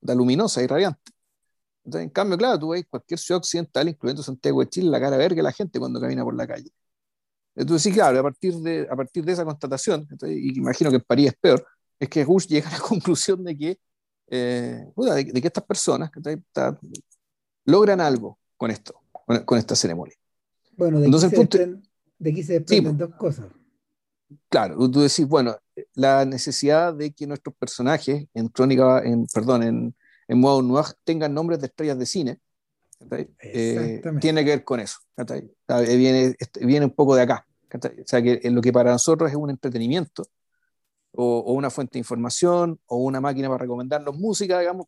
luminosa 0.03 0.63
y 0.63 0.67
radiante. 0.67 1.13
Entonces, 1.85 2.07
en 2.07 2.11
cambio, 2.11 2.39
claro, 2.39 2.59
tú 2.59 2.69
ves 2.71 2.85
cualquier 2.89 3.19
ciudad 3.19 3.39
occidental, 3.39 3.89
incluyendo 3.89 4.23
Santiago 4.23 4.61
de 4.61 4.69
Chile, 4.69 4.91
la 4.91 5.01
cara 5.01 5.17
verde 5.17 5.37
que 5.37 5.43
la 5.43 5.53
gente 5.53 5.79
cuando 5.79 6.01
camina 6.01 6.23
por 6.23 6.35
la 6.35 6.47
calle. 6.47 6.71
Entonces, 7.55 7.83
sí, 7.83 7.93
claro, 7.93 8.19
a 8.21 8.23
partir 8.23 8.55
de, 8.55 8.87
a 8.89 8.97
partir 8.97 9.25
de 9.25 9.33
esa 9.33 9.45
constatación, 9.45 10.07
y 10.27 10.59
imagino 10.59 10.91
que 10.91 10.97
en 10.97 11.03
París 11.03 11.29
es 11.29 11.35
peor, 11.41 11.67
es 11.99 12.09
que 12.09 12.25
Rush 12.25 12.47
llega 12.47 12.69
a 12.69 12.73
la 12.73 12.79
conclusión 12.89 13.43
de 13.45 13.57
que, 13.57 13.79
eh, 14.29 14.85
de, 14.97 15.41
que 15.41 15.47
estas 15.47 15.65
personas 15.65 16.11
logran 17.65 18.01
algo 18.01 18.39
con 18.57 18.71
esto, 18.71 19.03
con, 19.11 19.59
esta 19.59 19.75
ceremonia. 19.75 20.15
Bueno, 20.77 21.01
de 21.01 21.07
Entonces, 21.07 21.33
aquí, 21.33 21.59
se, 21.59 21.67
de 22.19 22.31
aquí 22.31 22.43
se 22.43 22.53
desprenden 22.55 22.97
dos 22.97 23.15
cosas. 23.17 23.47
Claro, 24.49 24.91
tú 24.91 25.01
decís, 25.01 25.27
bueno, 25.27 25.57
la 25.95 26.25
necesidad 26.25 26.95
de 26.95 27.13
que 27.13 27.27
nuestros 27.27 27.55
personajes 27.57 28.27
en 28.35 28.49
Crónica, 28.49 29.03
en, 29.05 29.27
perdón, 29.27 29.63
en, 29.63 29.95
en 30.29 30.41
modo 30.41 30.63
noir 30.63 30.87
tengan 31.05 31.35
nombres 31.35 31.61
de 31.61 31.67
estrellas 31.67 31.99
de 31.99 32.07
cine, 32.07 32.41
eh, 33.41 34.03
tiene 34.21 34.45
que 34.45 34.51
ver 34.51 34.65
con 34.65 34.81
eso. 34.81 34.99
Viene, 35.69 36.35
este, 36.39 36.65
viene 36.65 36.87
un 36.87 36.95
poco 36.95 37.15
de 37.15 37.23
acá. 37.23 37.47
O 37.75 37.79
sea, 38.05 38.23
que 38.23 38.41
lo 38.51 38.61
que 38.61 38.73
para 38.73 38.93
nosotros 38.93 39.31
es 39.31 39.37
un 39.37 39.49
entretenimiento 39.51 40.25
o, 41.13 41.39
o, 41.39 41.53
una 41.53 41.71
fuente 41.71 41.95
de 41.95 42.01
información 42.01 42.79
o 42.87 42.99
una 42.99 43.21
máquina 43.21 43.49
para 43.49 43.63
recomendarnos 43.63 44.17
música, 44.17 44.61
digamos, 44.61 44.87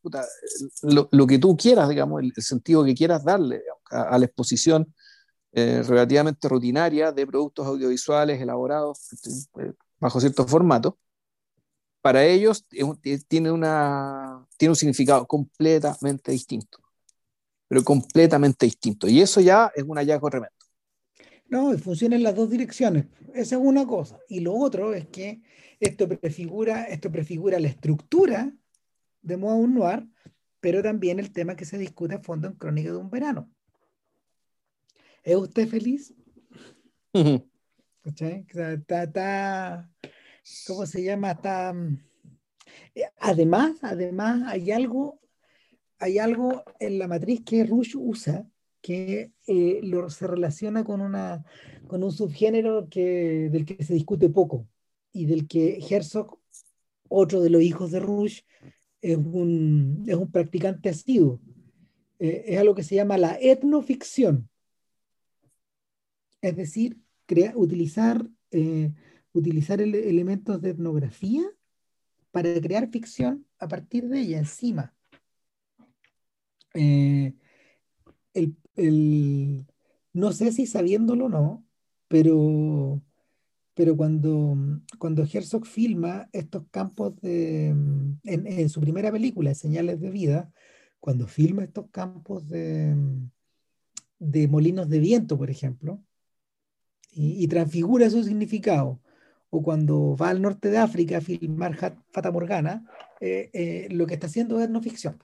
lo, 0.83 1.09
lo, 1.11 1.27
que 1.27 1.39
tú 1.39 1.57
quieras, 1.57 1.89
digamos, 1.89 2.23
el, 2.23 2.33
sentido 2.43 2.85
que 2.85 2.95
quieras 2.95 3.25
darle 3.25 3.63
a, 3.91 4.19
la 4.19 4.27
exposición 4.27 4.95
eh, 5.57 5.85
relativamente 5.87 6.49
rutinaria 6.49 7.13
de 7.13 7.27
productos 7.27 7.65
audiovisuales 7.65 8.41
elaborados 8.41 9.13
este, 9.13 9.73
bajo 10.01 10.21
cierto 10.21 10.49
formato, 10.49 10.99
para 12.03 12.25
ellos 12.25 12.67
tiene, 13.29 13.53
una, 13.53 14.45
tiene 14.57 14.71
un 14.71 14.77
significado 14.77 15.25
completamente 15.27 16.33
distinto, 16.33 16.79
pero 17.69 17.85
completamente 17.85 18.67
distinto. 18.67 19.09
Y 19.09 19.21
eso 19.21 19.41
ya 19.41 19.71
es 19.77 19.85
un 19.85 19.97
hallazgo 19.97 20.29
tremendo. 20.29 20.57
No, 21.47 21.79
funciona 21.79 22.17
en 22.17 22.25
las 22.25 22.35
dos 22.35 22.51
direcciones. 22.51 23.07
Esa 23.33 23.55
es 23.55 23.63
una 23.63 23.87
cosa. 23.87 24.19
Y 24.29 24.41
lo 24.41 24.55
otro 24.55 24.93
es 24.93 25.07
que 25.07 25.41
esto 25.79 26.09
prefigura, 26.09 26.85
esto 26.87 27.13
prefigura 27.13 27.61
la 27.61 27.69
estructura 27.69 28.53
de 29.23 29.37
modo 29.37 29.65
noir, 29.69 30.09
pero 30.59 30.83
también 30.83 31.21
el 31.21 31.33
tema 31.33 31.55
que 31.55 31.65
se 31.65 31.79
discute 31.79 32.17
a 32.17 32.21
fondo 32.21 32.49
en 32.49 32.55
Crónica 32.55 32.91
de 32.91 32.97
un 32.97 33.09
Verano. 33.09 33.51
¿Es 35.25 35.37
usted 35.37 35.67
feliz? 35.67 36.15
Está, 38.05 39.91
¿cómo 40.67 40.85
se 40.85 41.03
llama? 41.03 41.31
Está, 41.33 41.73
mm, 41.73 41.99
eh, 42.95 43.05
además, 43.19 43.79
además 43.81 44.43
hay 44.47 44.71
algo, 44.71 45.21
hay 45.99 46.19
algo 46.19 46.63
en 46.79 46.99
la 46.99 47.09
matriz 47.09 47.43
que 47.43 47.65
Rush 47.65 47.97
usa 47.97 48.47
que 48.83 49.33
eh, 49.47 49.81
lo, 49.83 50.11
se 50.11 50.27
relaciona 50.27 50.85
con, 50.85 51.01
una, 51.01 51.43
con 51.87 52.05
un 52.05 52.13
subgénero 52.13 52.91
que, 52.91 53.49
del 53.51 53.65
que 53.65 53.83
se 53.83 53.95
discute 53.95 54.29
poco 54.29 54.69
y 55.11 55.25
del 55.25 55.49
que 55.49 55.79
Herzog, 55.89 56.39
otro 57.09 57.41
de 57.41 57.49
los 57.49 57.63
hijos 57.63 57.93
de 57.93 58.01
Rush, 58.01 58.43
es 59.01 59.17
un, 59.17 60.05
es 60.07 60.17
un 60.17 60.31
practicante 60.31 60.91
asiduo. 60.91 61.41
Eh, 62.19 62.45
es 62.49 62.59
algo 62.59 62.75
que 62.75 62.83
se 62.83 62.97
llama 62.97 63.17
la 63.17 63.39
etnoficción. 63.41 64.51
Es 66.45 66.57
decir, 66.57 66.99
utilizar, 67.55 68.29
eh, 68.51 68.93
utilizar 69.33 69.81
elementos 69.81 70.61
de 70.61 70.71
etnografía 70.71 71.43
para 72.33 72.61
crear 72.61 72.91
ficción 72.91 73.47
a 73.59 73.67
partir 73.67 74.11
de 74.11 74.21
ella, 74.21 74.39
encima. 74.41 74.95
Eh, 76.75 77.33
no 80.13 80.33
sé 80.33 80.53
si 80.53 80.67
sabiéndolo 80.67 81.27
o 81.27 81.29
no, 81.31 81.65
pero, 82.09 83.01
pero 83.73 83.97
cuando, 83.97 84.55
cuando 84.99 85.23
Herzog 85.25 85.65
filma 85.65 86.29
estos 86.33 86.65
campos 86.71 87.19
de, 87.23 87.69
en, 88.25 88.69
su 88.69 88.83
primera 88.83 89.11
película, 89.11 89.55
Señales 89.55 89.99
de 89.99 90.11
Vida, 90.11 90.53
cuando 91.01 91.27
filma 91.27 91.65
estos 91.65 91.89
campos 91.91 92.47
de, 92.51 92.95
de 94.19 94.47
molinos 94.47 94.91
de 94.91 94.99
viento, 94.99 95.39
por 95.39 95.49
ejemplo, 95.49 96.05
y, 97.15 97.47
transfigura 97.49 98.11
su 98.11 98.23
significado, 98.25 99.01
o 99.51 99.63
cuando 99.63 100.17
va 100.17 100.31
al 100.31 100.43
norte 100.43 100.71
de 100.71 100.79
África 100.79 101.19
a 101.19 101.21
filmar 101.21 101.77
Fata 102.11 102.33
Morgana, 102.33 102.85
eh, 103.21 103.51
eh, 103.53 103.89
lo 103.91 104.07
que 104.07 104.15
está 104.15 104.27
haciendo 104.27 104.61
es 104.61 104.69
no 104.69 104.83
ficción. 104.83 105.23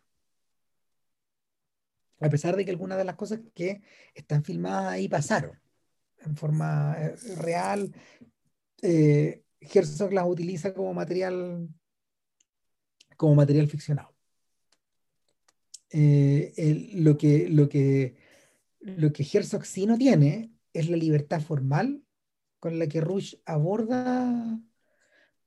A 2.20 2.28
pesar 2.28 2.54
de 2.54 2.64
que 2.64 2.70
algunas 2.70 2.98
de 2.98 3.04
las 3.04 3.16
cosas 3.16 3.40
que 3.54 3.82
están 4.14 4.44
filmadas 4.44 4.92
ahí 4.92 5.08
pasaron 5.08 5.58
en 6.18 6.36
forma 6.36 6.94
eh, 6.98 7.16
real, 7.38 7.92
Herzog 8.82 10.12
las 10.12 10.26
utiliza 10.26 10.72
como 10.72 10.94
material 10.94 11.68
como 13.16 13.34
material 13.34 13.68
ficcionado. 13.68 14.14
lo, 15.92 17.18
que, 17.18 17.48
lo, 17.50 17.68
que, 17.68 18.16
lo 18.80 19.12
que 19.12 19.26
Herzog 19.30 19.66
sí 19.66 19.86
no 19.86 19.98
tiene 19.98 20.50
es 20.72 20.88
la 20.88 20.96
libertad 20.96 21.40
formal 21.40 22.02
con 22.58 22.78
la 22.78 22.86
que 22.86 23.00
Rush 23.00 23.36
aborda, 23.46 24.60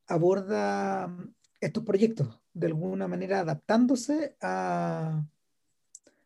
aborda 0.07 1.15
estos 1.61 1.83
proyectos, 1.83 2.39
de 2.53 2.67
alguna 2.67 3.07
manera 3.07 3.39
adaptándose 3.39 4.35
a 4.41 5.23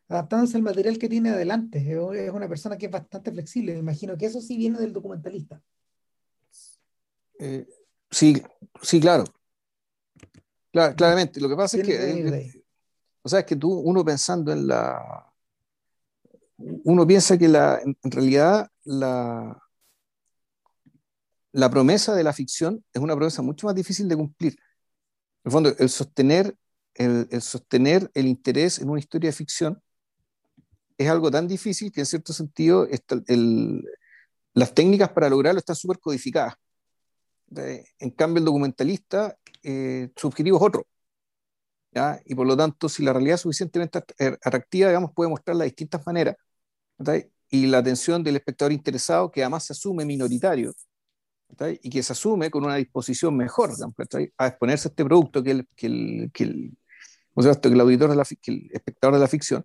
adaptándose 0.08 0.56
al 0.56 0.62
material 0.62 0.98
que 0.98 1.08
tiene 1.08 1.30
adelante. 1.30 1.78
Es 1.78 2.30
una 2.30 2.48
persona 2.48 2.78
que 2.78 2.86
es 2.86 2.92
bastante 2.92 3.30
flexible. 3.30 3.74
Me 3.74 3.80
imagino 3.80 4.16
que 4.16 4.26
eso 4.26 4.40
sí 4.40 4.56
viene 4.56 4.78
del 4.78 4.92
documentalista. 4.92 5.62
Eh, 7.38 7.66
sí, 8.10 8.42
sí, 8.82 9.00
claro. 9.00 9.24
claramente. 10.72 11.40
Lo 11.40 11.48
que 11.48 11.56
pasa 11.56 11.76
es 11.76 11.86
que, 11.86 12.62
o 13.22 13.28
sea, 13.28 13.40
es 13.40 13.44
que 13.44 13.56
tú, 13.56 13.70
uno 13.70 14.04
pensando 14.04 14.50
en 14.50 14.66
la, 14.66 15.30
uno 16.56 17.06
piensa 17.06 17.36
que 17.36 17.48
la, 17.48 17.80
en 17.82 18.10
realidad 18.10 18.70
la, 18.88 19.60
la 21.52 21.70
promesa 21.70 22.14
de 22.14 22.24
la 22.24 22.32
ficción 22.32 22.84
es 22.92 23.02
una 23.02 23.14
promesa 23.14 23.42
mucho 23.42 23.66
más 23.66 23.76
difícil 23.76 24.08
de 24.08 24.16
cumplir. 24.16 24.52
En 24.52 25.44
el 25.44 25.52
fondo, 25.52 25.74
el 25.78 25.88
sostener 25.88 26.56
el, 26.98 27.42
sostener 27.42 28.10
el 28.14 28.26
interés 28.26 28.78
en 28.78 28.90
una 28.90 28.98
historia 28.98 29.28
de 29.28 29.36
ficción 29.36 29.80
es 30.96 31.08
algo 31.08 31.30
tan 31.30 31.46
difícil 31.46 31.92
que 31.92 32.00
en 32.00 32.06
cierto 32.06 32.32
sentido 32.32 32.86
las 34.54 34.74
técnicas 34.74 35.10
para 35.10 35.30
lograrlo 35.30 35.58
están 35.60 35.76
súper 35.76 36.00
codificadas. 36.00 36.54
En 37.98 38.10
cambio, 38.10 38.40
el 38.40 38.44
documentalista, 38.44 39.36
eh, 39.62 40.10
su 40.16 40.28
es 40.28 40.52
otro. 40.60 40.86
Y 42.24 42.34
por 42.34 42.46
lo 42.46 42.56
tanto, 42.56 42.88
si 42.88 43.02
la 43.02 43.12
realidad 43.12 43.36
es 43.36 43.40
suficientemente 43.42 44.02
atractiva, 44.42 44.88
digamos, 44.88 45.12
puede 45.14 45.30
mostrarla 45.30 45.64
de 45.64 45.70
distintas 45.70 46.04
maneras 46.06 46.36
y 47.50 47.66
la 47.66 47.78
atención 47.78 48.22
del 48.22 48.36
espectador 48.36 48.72
interesado, 48.72 49.30
que 49.30 49.42
además 49.42 49.64
se 49.64 49.72
asume 49.72 50.04
minoritario, 50.04 50.74
y 51.82 51.90
que 51.90 52.02
se 52.02 52.12
asume 52.12 52.50
con 52.50 52.64
una 52.64 52.76
disposición 52.76 53.36
mejor 53.36 53.70
a 54.36 54.46
exponerse 54.46 54.88
a 54.88 54.90
este 54.90 55.04
producto 55.04 55.42
que 55.42 55.50
el, 55.52 55.68
que 55.74 55.86
el, 55.86 56.30
que 56.32 56.44
el, 56.44 56.76
o 57.34 57.42
sea, 57.42 57.54
que 57.54 57.68
el 57.68 57.80
auditor, 57.80 58.10
de 58.10 58.16
la, 58.16 58.24
que 58.24 58.50
el 58.50 58.70
espectador 58.72 59.14
de 59.14 59.20
la 59.20 59.28
ficción. 59.28 59.64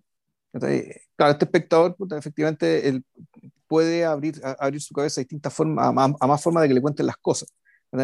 Claro, 1.16 1.32
este 1.32 1.44
espectador 1.44 1.96
efectivamente 2.16 2.88
él 2.88 3.04
puede 3.66 4.04
abrir, 4.04 4.40
abrir 4.58 4.80
su 4.80 4.94
cabeza 4.94 5.20
a 5.20 5.24
distintas 5.24 5.52
formas, 5.52 5.88
a, 5.88 6.26
más 6.26 6.42
formas 6.42 6.62
de 6.62 6.68
que 6.68 6.74
le 6.74 6.80
cuenten 6.80 7.06
las 7.06 7.16
cosas. 7.16 7.52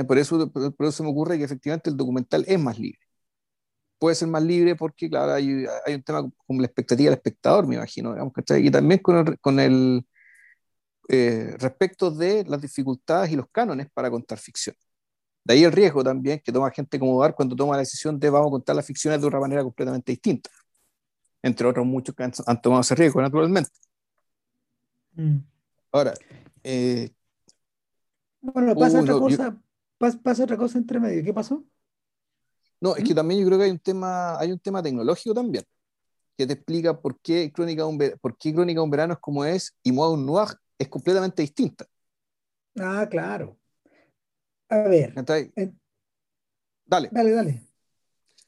Por 0.07 0.19
eso, 0.19 0.51
por 0.51 0.75
eso 0.81 0.93
se 0.93 1.03
me 1.03 1.11
ocurre 1.11 1.39
que 1.39 1.45
efectivamente 1.45 1.91
el 1.91 1.97
documental 1.97 2.45
es 2.47 2.61
más 2.61 2.79
libre 2.79 3.10
puede 4.01 4.17
ser 4.17 4.29
más 4.29 4.43
libre 4.43 4.75
porque, 4.75 5.09
claro, 5.09 5.35
hay, 5.35 5.67
hay 5.87 5.95
un 5.95 6.03
tema 6.03 6.29
como 6.47 6.61
la 6.61 6.67
expectativa 6.67 7.11
del 7.11 7.19
espectador, 7.19 7.67
me 7.67 7.77
imagino, 7.77 8.13
digamos, 8.13 8.33
y 8.59 8.71
también 8.71 9.01
con 9.01 9.17
el, 9.19 9.39
con 9.39 9.61
el 9.61 10.07
eh, 11.09 11.55
respecto 11.59 12.11
de 12.11 12.45
las 12.49 12.61
dificultades 12.61 13.31
y 13.31 13.37
los 13.37 13.47
cánones 13.53 13.89
para 13.93 14.11
contar 14.11 14.39
ficción. 14.39 14.75
De 15.45 15.55
ahí 15.55 15.65
el 15.65 15.73
riesgo 15.73 16.03
también 16.03 16.41
que 16.43 16.51
toma 16.51 16.71
gente 16.71 16.99
como 16.99 17.21
Dar 17.21 17.35
cuando 17.35 17.55
toma 17.55 17.75
la 17.75 17.81
decisión 17.81 18.19
de 18.19 18.31
vamos 18.31 18.49
a 18.49 18.51
contar 18.53 18.77
las 18.77 18.87
ficciones 18.87 19.21
de 19.21 19.27
otra 19.27 19.39
manera 19.39 19.63
completamente 19.63 20.13
distinta. 20.13 20.51
Entre 21.43 21.67
otros 21.67 21.85
muchos 21.85 22.15
que 22.15 22.23
han, 22.23 22.33
tomado 22.63 22.81
ese 22.81 22.95
riesgo, 22.95 23.21
naturalmente. 23.21 23.71
Mm. 25.13 25.39
Ahora, 25.93 26.15
eh, 26.63 27.11
bueno, 28.41 28.75
pasa 28.75 29.01
otra 29.01 29.15
cosa, 29.15 29.61
pasa 30.23 30.45
otra 30.45 30.57
cosa 30.57 30.79
entre 30.79 31.01
medio. 31.01 31.23
¿Qué 31.23 31.35
pasó? 31.35 31.65
No, 32.81 32.97
es 32.97 33.05
que 33.05 33.15
también 33.15 33.41
yo 33.41 33.47
creo 33.47 33.59
que 33.59 33.65
hay 33.65 33.71
un 33.71 33.79
tema, 33.79 34.39
hay 34.39 34.53
un 34.53 34.59
tema 34.59 34.83
tecnológico 34.83 35.35
también, 35.35 35.65
que 36.37 36.47
te 36.47 36.55
explica 36.55 36.99
por 36.99 37.21
qué 37.21 37.53
Crónica 37.53 37.83
de 37.83 37.89
un, 37.89 38.19
por 38.21 38.37
qué 38.39 38.55
Crónica 38.55 38.83
un 38.83 38.91
verano 38.91 39.15
es 39.15 39.21
como 39.21 39.45
es 39.45 39.77
y 39.83 39.93
Moa 39.93 40.11
un 40.11 40.25
Noir 40.25 40.49
es 40.79 40.89
completamente 40.89 41.43
distinta. 41.43 41.87
Ah, 42.79 43.07
claro. 43.11 43.59
A 44.71 44.79
ver. 44.79 45.13
Dale. 46.87 47.09
Dale, 47.13 47.33
dale. 47.33 47.63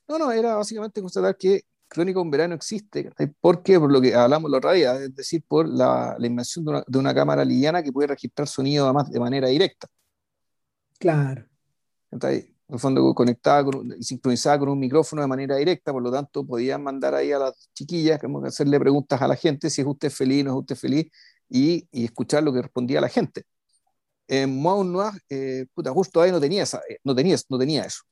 No, 0.09 0.19
no, 0.19 0.33
era 0.33 0.55
básicamente 0.55 1.01
constatar 1.01 1.37
que 1.37 1.65
Crónica 1.87 2.19
de 2.19 2.23
un 2.23 2.31
verano 2.31 2.55
existe, 2.55 3.11
porque 3.41 3.79
por 3.79 3.93
lo 3.93 4.01
que 4.01 4.15
hablamos 4.15 4.51
la 4.51 4.57
otra 4.57 4.73
día, 4.73 4.95
es 4.95 5.15
decir, 5.15 5.45
por 5.47 5.69
la, 5.69 6.17
la 6.19 6.27
invención 6.27 6.65
de 6.65 6.71
una, 6.71 6.85
de 6.87 6.99
una, 6.99 7.15
cámara 7.15 7.45
liviana 7.45 7.83
que 7.83 7.93
puede 7.93 8.09
registrar 8.09 8.49
sonido 8.49 8.87
además 8.87 9.11
de 9.11 9.21
manera 9.21 9.49
directa. 9.49 9.89
Claro. 10.99 11.45
Entonces, 12.11 12.52
en 12.73 12.77
el 12.77 12.81
fondo 12.81 13.15
conectada 13.15 13.69
y 13.99 14.03
sincronizada 14.03 14.59
con 14.59 14.71
un 14.71 14.79
micrófono 14.79 15.21
de 15.21 15.29
manera 15.29 15.57
directa, 15.57 15.93
por 15.93 16.03
lo 16.03 16.11
tanto 16.11 16.43
podían 16.47 16.83
mandar 16.83 17.15
ahí 17.15 17.31
a 17.31 17.39
las 17.39 17.69
chiquillas, 17.75 18.19
como 18.19 18.43
hacerle 18.47 18.81
preguntas 18.81 19.21
a 19.21 19.29
la 19.29 19.37
gente 19.37 19.69
si 19.69 19.83
es 19.83 19.87
usted 19.87 20.11
feliz, 20.11 20.43
no 20.43 20.53
es 20.53 20.57
usted 20.61 20.77
feliz, 20.77 21.13
y, 21.51 21.87
y 21.93 22.07
escuchar 22.07 22.43
lo 22.43 22.51
que 22.51 22.63
respondía 22.63 23.03
la 23.03 23.11
gente. 23.11 23.45
En 24.27 24.59
Moa 24.59 24.83
Noir, 24.83 25.13
eh, 25.29 25.67
puta, 25.75 25.91
justo 25.91 26.23
ahí 26.23 26.31
no 26.31 26.41
tenía, 26.41 26.63
esa, 26.63 26.79
eh, 26.89 26.97
no, 27.05 27.15
tenía, 27.15 27.37
no 27.51 27.59
tenía 27.59 27.85
eso. 27.85 28.05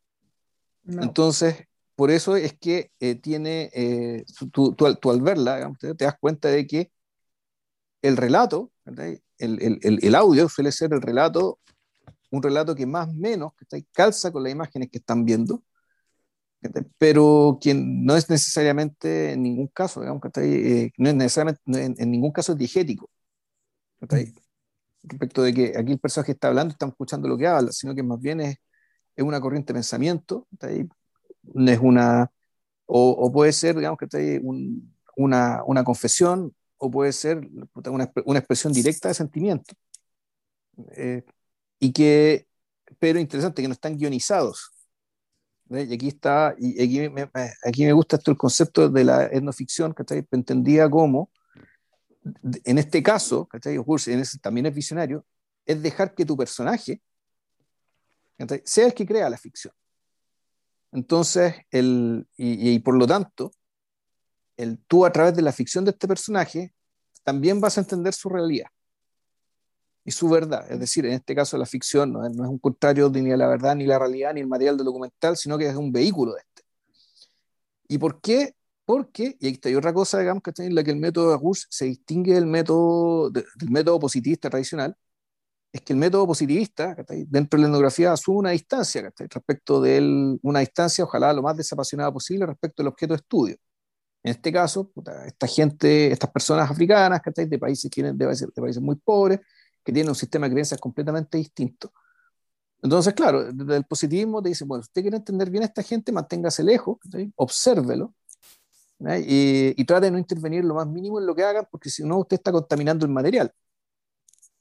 Entonces, 0.85 1.57
por 1.94 2.11
eso 2.11 2.37
es 2.37 2.53
que 2.53 2.90
eh, 3.01 3.14
tiene, 3.14 3.70
eh, 3.73 4.27
tú, 4.53 4.75
tú, 4.75 5.11
al 5.11 5.23
verla, 5.23 5.73
te, 5.81 5.94
das 5.94 6.18
cuenta 6.20 6.49
de 6.49 6.66
que 6.66 6.92
el 8.03 8.18
relato, 8.18 8.73
el, 8.85 9.23
el, 9.38 9.99
el, 10.03 10.14
audio 10.14 10.51
suele 10.51 10.70
ser 10.70 10.92
el 10.92 11.01
relato 11.01 11.61
un 12.31 12.43
relato 12.43 12.75
que 12.75 12.87
más 12.87 13.09
o 13.09 13.12
menos 13.12 13.53
que 13.55 13.85
calza 13.93 14.31
con 14.33 14.43
las 14.43 14.53
imágenes 14.53 14.88
que 14.90 14.99
están 14.99 15.25
viendo, 15.25 15.62
pero 16.99 17.59
quien 17.61 18.05
no 18.05 18.16
es 18.16 18.29
necesariamente 18.29 19.33
en 19.33 19.43
ningún 19.43 19.69
caso, 19.69 20.01
digamos, 20.01 20.23
eh, 20.37 20.90
no 20.99 21.09
es 21.09 21.14
necesariamente, 21.14 21.61
en, 21.66 22.11
ningún 22.11 22.33
caso 22.33 22.53
es 22.53 22.59
diegético. 22.59 23.11
Respecto 25.03 25.43
de 25.43 25.55
que 25.55 25.73
aquí 25.79 25.93
el 25.93 25.99
personaje 25.99 26.33
está 26.33 26.49
hablando, 26.49 26.73
está 26.73 26.87
escuchando 26.87 27.29
lo 27.29 27.38
que 27.38 27.47
habla, 27.47 27.73
sino 27.73 27.95
que 27.95 28.03
más 28.03 28.21
bien 28.21 28.40
es, 28.40 28.57
es 29.16 29.25
una 29.25 29.40
corriente 29.40 29.73
de 29.73 29.79
pensamiento, 29.79 30.47
no 31.43 31.71
es 31.71 31.79
una, 31.79 32.31
o, 32.87 33.33
puede 33.33 33.53
ser, 33.53 33.77
digamos, 33.77 33.99
que 33.99 34.40
un, 34.43 34.95
una, 35.16 35.62
una 35.64 35.85
confesión, 35.85 36.55
o 36.77 36.90
puede 36.90 37.12
ser 37.12 37.49
una, 37.87 38.11
una 38.25 38.38
expresión 38.38 38.73
directa 38.73 39.09
de 39.09 39.14
sentimiento. 39.14 39.75
Eh, 40.97 41.25
y 41.81 41.93
que, 41.93 42.47
pero 42.99 43.19
interesante, 43.19 43.62
que 43.62 43.69
no 43.69 43.73
están 43.73 43.97
guionizados. 43.97 44.71
Y 45.71 45.95
aquí 45.95 46.09
está, 46.09 46.55
y 46.59 46.83
aquí 46.83 47.09
me, 47.09 47.31
aquí 47.64 47.87
me 47.87 47.93
gusta 47.93 48.16
esto 48.16 48.31
el 48.31 48.37
concepto 48.37 48.88
de 48.88 49.05
la 49.05 49.27
etnoficción, 49.27 49.95
que 49.95 50.27
entendida 50.31 50.90
como, 50.90 51.31
en 52.64 52.79
este 52.79 53.03
caso, 53.03 53.49
en 53.53 54.21
ese, 54.21 54.38
también 54.38 54.66
es 54.66 54.75
visionario, 54.75 55.25
es 55.64 55.83
dejar 55.83 56.14
que 56.14 56.27
tu 56.27 56.37
personaje 56.37 57.01
sea 58.64 58.87
el 58.87 58.95
que 58.95 59.07
crea 59.07 59.31
la 59.31 59.38
ficción. 59.38 59.73
Entonces, 60.93 61.55
el, 61.71 62.27
y, 62.37 62.73
y, 62.73 62.79
por 62.81 62.97
lo 62.97 63.07
tanto, 63.07 63.53
el, 64.57 64.79
tú 64.87 65.07
a 65.07 65.12
través 65.12 65.35
de 65.37 65.43
la 65.43 65.53
ficción 65.53 65.85
de 65.85 65.93
este 65.93 66.09
personaje 66.09 66.75
también 67.23 67.61
vas 67.61 67.79
a 67.79 67.83
entender 67.83 68.12
su 68.12 68.29
realidad 68.29 68.66
y 70.11 70.12
su 70.12 70.29
verdad. 70.29 70.66
Es 70.68 70.81
decir, 70.81 71.07
en 71.07 71.12
este 71.12 71.37
caso 71.37 71.57
la 71.57 71.66
ficción 71.66 72.12
no 72.12 72.29
no 72.29 72.44
es 72.44 72.51
un 72.51 72.59
contrario 72.59 73.09
ni 73.11 73.31
a 73.31 73.37
la 73.37 73.46
verdad, 73.46 73.77
ni 73.77 73.87
la 73.87 73.96
realidad, 73.96 74.35
ni 74.35 74.40
el 74.40 74.49
material 74.49 74.77
del 74.77 74.87
documental, 74.87 75.37
sino 75.37 75.57
que 75.57 75.68
es 75.68 75.77
un 75.77 75.92
vehículo 75.92 76.33
de 76.35 76.40
este. 76.40 76.62
¿Y 77.88 77.99
por 77.99 78.20
qué? 78.20 78.55
Porque, 78.85 79.37
y 79.38 79.49
aquí 79.49 79.61
hay 79.68 79.77
otra 79.77 79.92
cosa, 79.92 80.18
digamos, 80.18 80.42
que 80.42 80.53
en 80.64 80.75
la 80.75 80.83
que 80.83 80.90
el 80.90 80.96
método 80.96 81.31
de 81.31 81.37
Rush 81.38 81.64
se 81.70 81.85
distingue 81.85 82.35
del 82.35 82.46
método, 82.46 83.31
del 83.31 83.70
método 83.70 84.01
positivista 84.01 84.51
tradicional, 84.51 84.96
es 85.73 85.81
que 85.83 85.92
el 85.92 85.99
método 86.01 86.27
positivista, 86.27 86.96
dentro 87.29 87.57
de 87.57 87.62
la 87.62 87.68
etnografía, 87.68 88.12
asume 88.12 88.38
una 88.38 88.51
distancia 88.51 89.12
respecto 89.16 89.81
de 89.81 90.38
una 90.42 90.59
distancia, 90.59 91.05
ojalá 91.05 91.33
lo 91.33 91.42
más 91.42 91.57
desapasionada 91.57 92.12
posible, 92.12 92.46
respecto 92.46 92.83
al 92.83 92.88
objeto 92.88 93.14
de 93.14 93.18
estudio. 93.18 93.57
En 94.25 94.33
este 94.33 94.53
caso, 94.53 94.90
esta 95.27 95.46
gente, 95.46 96.11
estas 96.12 96.31
personas 96.31 96.68
africanas, 96.68 97.20
de 97.37 97.46
de, 97.46 97.59
países, 97.59 97.90
de 97.90 98.62
países 98.62 98.83
muy 98.83 98.96
pobres, 98.96 99.38
que 99.85 99.93
tienen 99.93 100.11
un 100.11 100.14
sistema 100.14 100.47
de 100.47 100.53
creencias 100.53 100.81
completamente 100.81 101.38
distinto. 101.38 101.93
Entonces, 102.83 103.12
claro, 103.14 103.53
desde 103.53 103.77
el 103.77 103.85
positivismo 103.85 104.43
te 104.43 104.49
dicen, 104.51 104.66
bueno, 104.66 104.81
usted 104.81 105.03
quiere 105.03 105.16
entender 105.19 105.51
bien 105.51 105.62
a 105.62 105.66
esta 105.66 105.83
gente, 105.83 106.12
manténgase 106.12 106.62
lejos, 106.62 106.99
obsérvelo, 107.37 108.14
y, 109.27 109.85
trate 109.85 110.07
de 110.07 110.11
no 110.12 110.19
intervenir 110.19 110.64
lo 110.64 110.75
más 110.75 110.87
mínimo 110.87 111.19
en 111.19 111.27
lo 111.27 111.35
que 111.35 111.43
hagan, 111.43 111.66
porque 111.71 111.88
si 111.88 112.05
no, 112.05 112.19
usted 112.19 112.37
está 112.37 112.53
contaminando 112.53 113.07
el 113.07 113.12
material. 113.12 113.53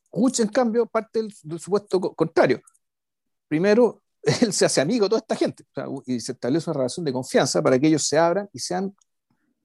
Kuch, 0.09 0.39
en 0.39 0.47
cambio, 0.47 0.85
parte 0.85 1.21
del, 1.21 1.59
supuesto 1.59 1.99
contrario. 1.99 2.61
Primero, 3.47 4.01
él 4.41 4.53
se 4.53 4.65
hace 4.65 4.81
amigo 4.81 5.05
de 5.05 5.09
toda 5.09 5.19
esta 5.19 5.35
gente 5.35 5.65
y 6.05 6.19
se 6.19 6.33
establece 6.33 6.69
una 6.69 6.77
relación 6.77 7.05
de 7.05 7.13
confianza 7.13 7.61
para 7.61 7.77
que 7.79 7.87
ellos 7.87 8.07
se 8.07 8.17
abran 8.17 8.49
y 8.53 8.59
sean, 8.59 8.95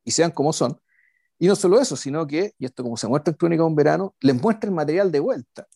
y 0.05 0.11
sean 0.11 0.31
como 0.31 0.53
son. 0.53 0.79
Y 1.39 1.47
no 1.49 1.57
solo 1.57 1.81
eso, 1.81 1.97
sino 1.97 2.27
que, 2.27 2.55
y 2.59 2.65
esto 2.65 2.83
como 2.83 2.97
se 2.97 3.09
muestra 3.09 3.33
en 3.33 3.37
Crónica 3.37 3.63
de 3.63 3.67
un 3.67 3.75
Verano, 3.75 4.15
les 4.21 4.41
muestra 4.41 4.69
el 4.69 4.75
material 4.75 5.11
de 5.11 5.21
vuelta. 5.21 5.67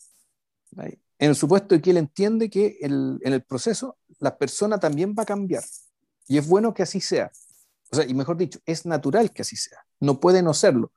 En 0.76 1.30
el 1.30 1.34
supuesto 1.34 1.74
de 1.74 1.80
que 1.80 1.90
él 1.90 1.96
entiende 1.96 2.48
que 2.48 2.78
en 2.80 3.18
el 3.22 3.42
proceso 3.42 3.98
la 4.20 4.36
persona 4.38 4.78
también 4.78 5.14
va 5.18 5.24
a 5.24 5.26
cambiar. 5.26 5.64
Y 6.28 6.38
es 6.38 6.46
bueno 6.46 6.74
que 6.74 6.82
así 6.82 7.00
sea. 7.00 7.32
O 7.90 7.96
sea, 7.96 8.06
y 8.06 8.14
mejor 8.14 8.36
dicho, 8.36 8.60
es 8.66 8.86
natural 8.86 9.30
que 9.32 9.42
así 9.42 9.56
sea. 9.56 9.78
No 10.00 10.20
puede 10.20 10.42
no 10.42 10.54
serlo. 10.54 10.92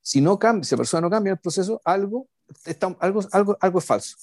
Si, 0.00 0.20
no 0.20 0.38
cambia, 0.38 0.64
si 0.64 0.74
la 0.74 0.78
persona 0.78 1.02
no 1.02 1.10
cambia 1.10 1.32
el 1.32 1.38
proceso, 1.38 1.80
algo, 1.84 2.28
está, 2.64 2.96
algo, 3.00 3.20
algo, 3.32 3.58
algo 3.60 3.78
es 3.80 3.84
falso. 3.84 4.16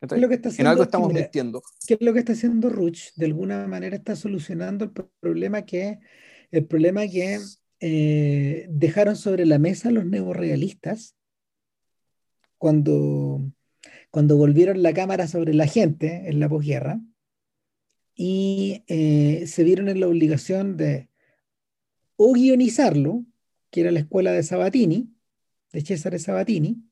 lo 0.00 0.28
que 0.28 0.34
está 0.34 0.48
haciendo, 0.48 0.68
en 0.68 0.72
algo 0.72 0.82
estamos 0.82 1.12
mintiendo. 1.12 1.62
¿Qué 1.86 1.94
es 1.94 2.00
lo 2.00 2.12
que 2.12 2.18
está 2.18 2.32
haciendo 2.32 2.68
Ruch? 2.68 3.14
De 3.14 3.26
alguna 3.26 3.66
manera 3.66 3.96
está 3.96 4.16
solucionando 4.16 4.84
el 4.84 4.90
problema 5.20 5.62
que, 5.62 6.00
el 6.50 6.66
problema 6.66 7.06
que 7.06 7.40
eh, 7.80 8.66
dejaron 8.68 9.16
sobre 9.16 9.46
la 9.46 9.58
mesa 9.58 9.90
los 9.90 10.04
neorealistas 10.04 11.16
cuando, 12.58 13.40
cuando 14.10 14.36
volvieron 14.36 14.82
la 14.82 14.92
cámara 14.92 15.26
sobre 15.26 15.54
la 15.54 15.66
gente 15.66 16.28
en 16.28 16.40
la 16.40 16.48
posguerra 16.48 17.00
y 18.14 18.84
eh, 18.86 19.46
se 19.46 19.64
vieron 19.64 19.88
en 19.88 20.00
la 20.00 20.08
obligación 20.08 20.76
de 20.76 21.08
o 22.16 22.34
guionizarlo, 22.34 23.24
que 23.70 23.80
era 23.80 23.90
la 23.90 24.00
escuela 24.00 24.32
de 24.32 24.42
Sabatini, 24.42 25.14
de 25.72 25.80
Cesare 25.80 26.18
Sabatini, 26.18 26.84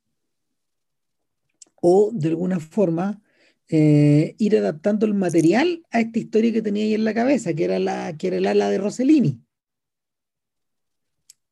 o 1.83 2.11
de 2.14 2.29
alguna 2.29 2.61
forma 2.61 3.20
eh, 3.68 4.37
ir 4.38 4.57
adaptando 4.57 5.05
el 5.05 5.12
material 5.12 5.83
a 5.90 6.01
esta 6.01 6.18
historia 6.18 6.51
que 6.51 6.62
tenía 6.62 6.85
ahí 6.85 6.94
en 6.94 7.05
la 7.05 7.12
cabeza, 7.12 7.53
que 7.53 7.64
era, 7.64 7.79
la, 7.79 8.16
que 8.16 8.29
era 8.29 8.38
el 8.38 8.46
ala 8.46 8.70
de 8.70 8.79
Rossellini. 8.79 9.42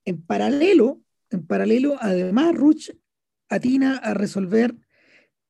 En 0.07 0.23
paralelo, 0.23 1.03
en 1.31 1.47
paralelo, 1.47 1.97
además, 2.01 2.55
Ruch 2.55 2.91
atina 3.51 3.99
a 3.99 4.15
resolver 4.15 4.75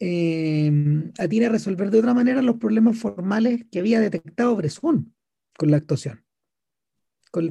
eh, 0.00 0.70
atina 1.18 1.46
a 1.46 1.50
resolver 1.50 1.90
de 1.90 2.00
otra 2.00 2.12
manera 2.12 2.42
los 2.42 2.56
problemas 2.56 2.98
formales 2.98 3.64
que 3.70 3.78
había 3.78 4.00
detectado 4.00 4.54
Bresson 4.56 5.14
con 5.56 5.70
la 5.70 5.78
actuación 5.78 6.26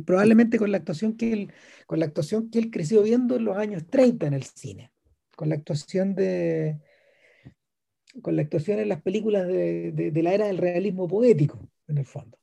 probablemente 0.06 0.58
con 0.58 0.72
la 0.72 0.78
actuación 0.78 1.15
que 1.15 1.34
él, 1.34 1.54
con 1.86 2.00
la 2.00 2.06
actuación 2.06 2.50
que 2.50 2.60
él 2.60 2.72
creció 2.72 3.04
viendo 3.04 3.36
en 3.36 3.46
los 3.46 3.58
años 3.58 3.86
30 3.88 4.28
en 4.28 4.34
el 4.34 4.44
cine, 4.44 4.91
con 5.36 5.50
la 5.50 5.56
actuación 5.56 6.15
de 6.15 6.80
con 8.22 8.38
la 8.38 8.44
actuación 8.44 8.80
en 8.80 8.88
las 8.88 9.02
películas 9.02 9.46
de, 9.46 9.91
de, 9.91 10.24
la 10.24 10.34
era 10.34 10.48
del 10.48 10.58
realismo 10.58 11.06
poético, 11.06 11.70
en 11.89 11.98
el 11.98 12.06
fondo. 12.06 12.38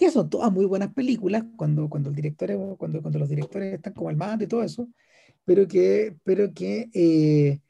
Que 0.00 0.10
son 0.10 0.30
todas 0.30 0.50
muy 0.50 0.64
buenas 0.64 0.94
películas 0.94 1.44
cuando, 1.58 1.90
cuando, 1.90 2.08
el 2.08 2.16
director, 2.16 2.48
cuando, 2.78 3.02
cuando 3.02 3.18
los 3.18 3.28
directores 3.28 3.74
están 3.74 3.92
como 3.92 4.08
al 4.08 4.16
mando 4.16 4.42
y 4.42 4.46
todo 4.46 4.62
eso, 4.62 4.88
pero 5.44 5.68
que, 5.68 6.16
pero 6.24 6.54
que 6.54 6.88
eh, 6.94 7.60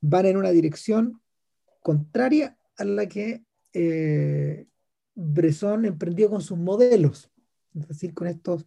van 0.00 0.24
en 0.24 0.38
una 0.38 0.50
dirección 0.50 1.20
contraria 1.80 2.56
a 2.78 2.84
la 2.84 3.06
que 3.06 3.44
eh, 3.74 4.66
Bresson 5.14 5.84
emprendió 5.84 6.30
con 6.30 6.40
sus 6.40 6.56
modelos. 6.56 7.30
Es 7.74 7.86
decir, 7.86 8.14
con, 8.14 8.28
estos, 8.28 8.64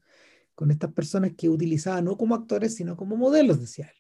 con 0.54 0.70
estas 0.70 0.94
personas 0.94 1.32
que 1.36 1.50
utilizaban 1.50 2.06
no 2.06 2.18
como 2.18 2.36
actores, 2.36 2.76
sino 2.76 2.96
como 2.96 3.18
modelos, 3.18 3.60
decía 3.60 3.88
él, 3.88 4.00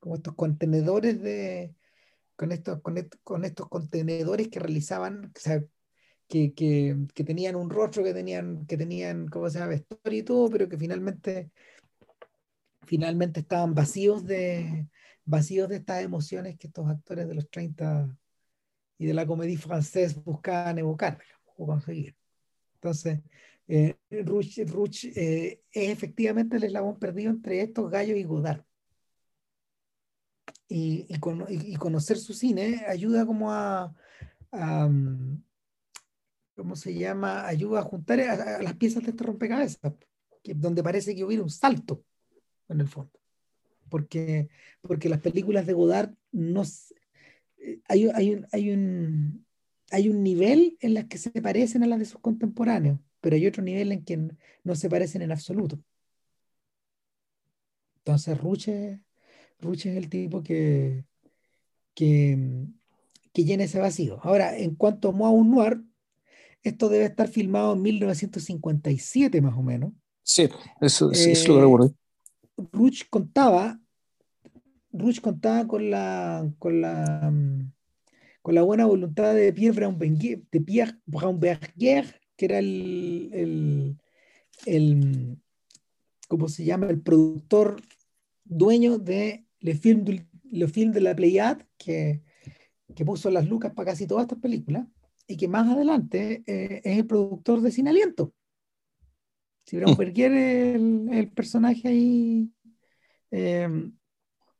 como 0.00 0.14
estos 0.14 0.34
contenedores 0.36 1.20
de, 1.20 1.74
con 2.34 2.50
estos, 2.50 2.80
con, 2.80 2.96
con 3.24 3.44
estos 3.44 3.68
contenedores 3.68 4.48
que 4.48 4.58
realizaban, 4.58 5.26
o 5.26 5.38
sea, 5.38 5.62
que, 6.28 6.54
que, 6.54 6.96
que, 7.14 7.24
tenían 7.24 7.56
un 7.56 7.70
rostro, 7.70 8.04
que 8.04 8.14
tenían, 8.14 8.66
que 8.66 8.76
tenían, 8.76 9.28
¿cómo 9.28 9.48
se 9.50 9.58
llama?, 9.58 9.70
vestuario 9.70 10.20
y 10.20 10.22
todo, 10.22 10.50
pero 10.50 10.68
que 10.68 10.78
finalmente, 10.78 11.50
finalmente 12.82 13.40
estaban 13.40 13.74
vacíos 13.74 14.24
de, 14.24 14.88
vacíos 15.24 15.68
de 15.68 15.76
estas 15.76 16.02
emociones 16.02 16.58
que 16.58 16.66
estos 16.68 16.88
actores 16.88 17.28
de 17.28 17.34
los 17.34 17.48
30 17.50 18.16
y 18.98 19.06
de 19.06 19.14
la 19.14 19.26
comedia 19.26 19.58
francesa 19.58 20.20
buscaban 20.24 20.78
evocar 20.78 21.18
o 21.56 21.66
conseguir. 21.66 22.16
Entonces, 22.74 23.20
eh, 23.68 23.96
Ruch, 24.10 25.04
eh, 25.04 25.62
es 25.72 25.90
efectivamente 25.90 26.56
el 26.56 26.64
eslabón 26.64 26.98
perdido 26.98 27.30
entre 27.30 27.62
estos 27.62 27.90
gallos 27.90 28.18
y 28.18 28.24
Godard. 28.24 28.64
Y, 30.68 31.06
y, 31.08 31.76
conocer 31.76 32.16
su 32.16 32.32
cine 32.32 32.84
ayuda 32.88 33.26
como 33.26 33.52
a, 33.52 33.94
mm, 34.52 35.42
¿cómo 36.54 36.76
se 36.76 36.94
llama? 36.94 37.46
Ayuda 37.46 37.80
a 37.80 37.84
juntar 37.84 38.20
a, 38.20 38.62
las 38.62 38.76
piezas 38.76 39.02
de 39.04 39.10
este 39.10 39.24
rompecabezas, 39.24 39.92
que, 40.42 40.54
donde 40.54 40.82
parece 40.82 41.14
que 41.14 41.24
hubiera 41.24 41.42
un 41.42 41.50
salto 41.50 42.04
en 42.68 42.80
el 42.80 42.88
fondo. 42.88 43.18
Porque, 43.88 44.48
porque 44.80 45.08
las 45.08 45.20
películas 45.20 45.66
de 45.66 45.74
Godard 45.74 46.14
no, 46.32 46.62
eh, 47.58 47.80
hay, 47.88 48.08
hay, 48.14 48.42
hay, 48.52 48.70
un, 48.70 49.46
hay 49.90 50.08
un 50.08 50.22
nivel 50.22 50.78
en 50.80 50.94
las 50.94 51.06
que 51.06 51.18
se 51.18 51.30
parecen 51.42 51.82
a 51.82 51.86
las 51.86 51.98
de 51.98 52.06
sus 52.06 52.20
contemporáneos 52.20 52.98
pero 53.22 53.36
hay 53.36 53.46
otro 53.46 53.62
nivel 53.62 53.92
en 53.92 54.04
que 54.04 54.18
no 54.64 54.74
se 54.74 54.90
parecen 54.90 55.22
en 55.22 55.32
absoluto. 55.32 55.78
Entonces, 57.98 58.36
Ruche, 58.36 59.00
Ruche 59.60 59.92
es 59.92 59.96
el 59.96 60.10
tipo 60.10 60.42
que, 60.42 61.04
que, 61.94 62.66
que, 63.32 63.44
llena 63.44 63.64
ese 63.64 63.78
vacío. 63.78 64.18
Ahora, 64.24 64.58
en 64.58 64.74
cuanto 64.74 65.08
a 65.08 65.12
Moa 65.12 65.44
Noir, 65.44 65.80
esto 66.62 66.88
debe 66.88 67.04
estar 67.04 67.28
filmado 67.28 67.74
en 67.74 67.82
1957 67.82 69.40
más 69.40 69.56
o 69.56 69.62
menos. 69.62 69.92
Sí, 70.22 70.48
eso, 70.80 71.12
sí, 71.12 71.32
lo 71.48 71.58
eh, 71.58 71.60
recuerdo. 71.62 71.94
Ruch 72.72 73.08
contaba, 73.10 73.80
Ruch 74.92 75.20
contaba 75.20 75.66
con 75.66 75.90
la, 75.90 76.48
con 76.58 76.80
la, 76.80 77.32
con 78.40 78.54
la 78.54 78.62
buena 78.62 78.86
voluntad 78.86 79.34
de 79.34 79.52
Pierre 79.52 79.76
Braunberger, 79.76 80.42
de 80.50 80.60
Pierre 80.60 80.98
Braunberger 81.06 82.22
que 82.36 82.46
era 82.46 82.58
el, 82.58 83.98
el, 84.66 85.38
¿cómo 86.28 86.48
se 86.48 86.64
llama? 86.64 86.88
El 86.88 87.00
productor 87.00 87.80
dueño 88.44 88.98
de 88.98 89.46
Le 89.60 89.74
Film 89.74 90.04
de, 90.04 90.26
Le 90.50 90.68
Film 90.68 90.92
de 90.92 91.00
la 91.00 91.14
Pleiad, 91.14 91.62
que, 91.76 92.22
que 92.94 93.04
puso 93.04 93.30
las 93.30 93.48
lucas 93.48 93.72
para 93.74 93.92
casi 93.92 94.06
todas 94.06 94.22
estas 94.22 94.38
películas, 94.38 94.86
y 95.26 95.36
que 95.36 95.48
más 95.48 95.68
adelante 95.68 96.42
eh, 96.46 96.80
es 96.84 96.98
el 96.98 97.06
productor 97.06 97.60
de 97.60 97.70
Sin 97.72 97.88
Aliento. 97.88 98.32
Si 99.64 99.76
Braunberger 99.76 100.32
es 100.32 100.74
el, 100.76 101.08
el, 101.12 101.30
personaje 101.30 101.88
ahí, 101.88 102.50
eh, 103.30 103.68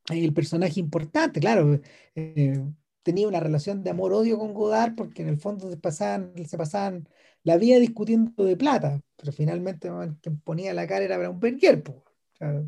el 0.09 0.33
personaje 0.33 0.79
importante, 0.79 1.39
claro. 1.39 1.79
Eh, 2.15 2.63
tenía 3.03 3.27
una 3.27 3.39
relación 3.39 3.83
de 3.83 3.89
amor-odio 3.91 4.39
con 4.39 4.53
Godard 4.53 4.95
porque 4.95 5.21
en 5.21 5.29
el 5.29 5.37
fondo 5.37 5.69
se 5.69 5.77
pasaban, 5.77 6.33
se 6.47 6.57
pasaban 6.57 7.07
la 7.43 7.57
vida 7.57 7.77
discutiendo 7.79 8.45
de 8.45 8.57
plata, 8.57 9.01
pero 9.17 9.31
finalmente 9.31 9.89
quien 10.21 10.39
ponía 10.39 10.73
la 10.73 10.87
cara 10.87 11.03
era 11.03 11.29
un 11.29 11.37
O 11.37 12.03
sea, 12.37 12.63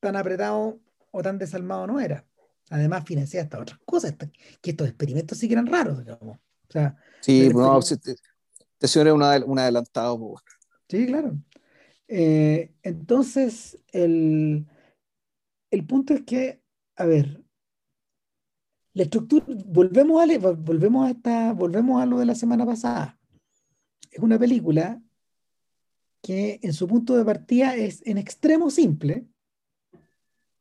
tan 0.00 0.16
apretado 0.16 0.80
o 1.10 1.22
tan 1.22 1.38
desalmado 1.38 1.86
no 1.86 2.00
era. 2.00 2.26
Además, 2.72 3.04
financiaba 3.04 3.44
hasta 3.44 3.60
otras 3.60 3.78
cosas, 3.84 4.14
que 4.62 4.70
estos 4.70 4.88
experimentos 4.88 5.36
sí 5.36 5.46
que 5.46 5.52
eran 5.52 5.66
raros, 5.66 5.98
digamos. 5.98 6.38
O 6.38 6.72
sea, 6.72 6.96
sí, 7.20 7.50
bueno, 7.52 7.78
este, 7.78 8.12
este 8.12 8.88
señor 8.88 9.08
es 9.08 9.44
un, 9.44 9.58
adelantado. 9.58 10.34
Sí, 10.88 11.04
claro. 11.04 11.36
Eh, 12.08 12.72
entonces, 12.82 13.78
el, 13.92 14.66
el 15.70 15.86
punto 15.86 16.14
es 16.14 16.22
que, 16.22 16.62
a 16.96 17.04
ver, 17.04 17.44
la 18.94 19.02
estructura, 19.02 19.44
volvemos 19.66 20.22
a, 20.22 20.52
volvemos 20.54 21.06
a 21.06 21.10
esta, 21.10 21.52
volvemos 21.52 22.02
a 22.02 22.06
lo 22.06 22.18
de 22.20 22.24
la 22.24 22.34
semana 22.34 22.64
pasada. 22.64 23.18
Es 24.10 24.20
una 24.20 24.38
película 24.38 24.98
que 26.22 26.58
en 26.62 26.72
su 26.72 26.88
punto 26.88 27.18
de 27.18 27.24
partida 27.26 27.76
es 27.76 28.00
en 28.06 28.16
extremo 28.16 28.70
simple, 28.70 29.26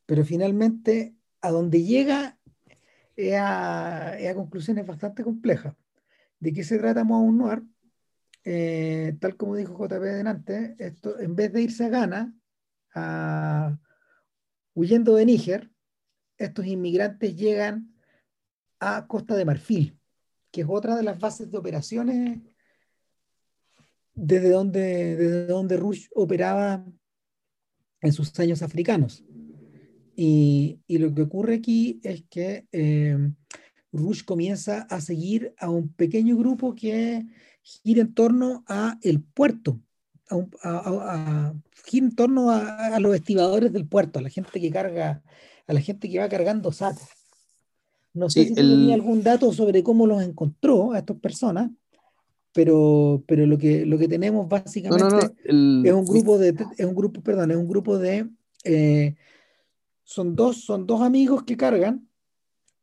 pero 0.06 0.26
finalmente 0.26 1.16
a 1.42 1.52
donde 1.52 1.84
llega 1.84 2.38
es 3.16 3.36
a, 3.38 4.18
conclusiones 4.36 4.86
bastante 4.86 5.24
complejas. 5.24 5.76
¿De 6.40 6.54
qué 6.54 6.64
se 6.64 6.78
trata 6.78 7.04
Moa 7.04 7.32
Noir? 7.32 7.64
Eh, 8.44 9.16
tal 9.20 9.36
como 9.36 9.56
dijo 9.56 9.74
JP 9.74 10.02
delante, 10.02 10.76
esto, 10.80 11.20
en 11.20 11.36
vez 11.36 11.54
de 11.54 11.62
irse 11.62 11.86
a 11.86 11.90
Ghana, 11.90 12.34
huyendo 14.74 15.16
de 15.16 15.26
Níger, 15.26 15.72
estos 16.38 16.66
inmigrantes 16.66 17.36
llegan 17.36 17.94
a 18.80 19.06
Costa 19.06 19.36
de 19.36 19.46
Marfil, 19.46 20.00
que 20.50 20.62
es 20.62 20.68
otra 20.68 20.96
de 20.96 21.04
las 21.04 21.20
bases 21.20 21.52
de 21.52 21.58
operaciones 21.58 22.40
desde 24.16 24.50
donde, 24.50 25.16
desde 25.16 25.46
donde 25.46 25.78
Rush 25.78 26.08
operaba 26.16 26.84
en 28.02 28.14
sus 28.14 28.38
años 28.40 28.62
africanos. 28.64 29.24
Y, 30.16 30.80
lo 30.88 31.14
que 31.14 31.24
ocurre 31.24 31.56
aquí 31.56 32.00
es 32.04 32.24
que 32.30 32.66
eh, 32.72 33.18
Rush 33.92 34.24
comienza 34.24 34.82
a 34.84 35.02
seguir 35.02 35.54
a 35.58 35.70
un 35.70 35.90
pequeño 35.90 36.38
grupo 36.38 36.76
que 36.76 37.26
gira 37.62 38.02
en 38.02 38.14
torno 38.14 38.64
a 38.68 38.98
el 39.02 39.22
puerto, 39.22 39.80
a, 40.64 41.54
gira 41.86 42.06
en 42.06 42.16
torno 42.16 42.52
a, 42.52 43.00
los 43.00 43.16
estibadores 43.16 43.72
del 43.74 43.88
puerto, 43.88 44.20
a 44.20 44.22
la 44.22 44.30
gente 44.30 44.60
que 44.60 44.72
carga, 44.72 45.22
a 45.68 45.74
la 45.74 45.82
gente 45.82 46.10
que 46.10 46.20
va 46.20 46.30
cargando 46.30 46.72
sacos. 46.72 47.08
No 48.14 48.30
sé 48.30 48.46
si 48.46 48.54
tenía 48.54 48.96
algún 48.96 49.24
dato 49.24 49.54
sobre 49.54 49.84
cómo 49.84 50.06
los 50.06 50.22
encontró 50.22 50.92
a 50.92 51.00
estas 51.00 51.18
personas, 51.18 51.72
pero, 52.54 53.24
pero 53.26 53.46
lo, 53.46 53.58
que, 53.58 53.86
lo 53.86 53.98
que 53.98 54.10
tenemos 54.10 54.50
básicamente 54.50 55.32
es 55.46 55.94
un 55.94 56.06
grupo 56.06 56.38
de, 56.38 56.56
es 56.78 56.86
un 56.86 56.96
grupo, 56.96 57.22
perdón, 57.22 57.52
es 57.52 57.58
un 57.58 57.68
grupo 57.70 57.98
de, 57.98 58.30
eh, 58.66 59.16
son, 60.12 60.36
dos, 60.36 60.66
son 60.66 60.86
dos 60.86 61.02
amigos 61.02 61.44
que 61.44 61.56
cargan, 61.56 62.06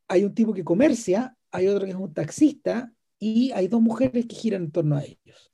hay 0.08 0.24
un 0.24 0.34
tipo 0.34 0.54
que 0.54 0.64
comercia, 0.64 1.36
hay 1.50 1.66
otro 1.66 1.84
que 1.84 1.90
es 1.90 1.96
un 1.96 2.14
taxista 2.14 2.90
y 3.18 3.50
hay 3.52 3.68
dos 3.68 3.82
mujeres 3.82 4.24
que 4.24 4.34
giran 4.34 4.62
en 4.62 4.70
torno 4.70 4.96
a 4.96 5.04
ellos. 5.04 5.52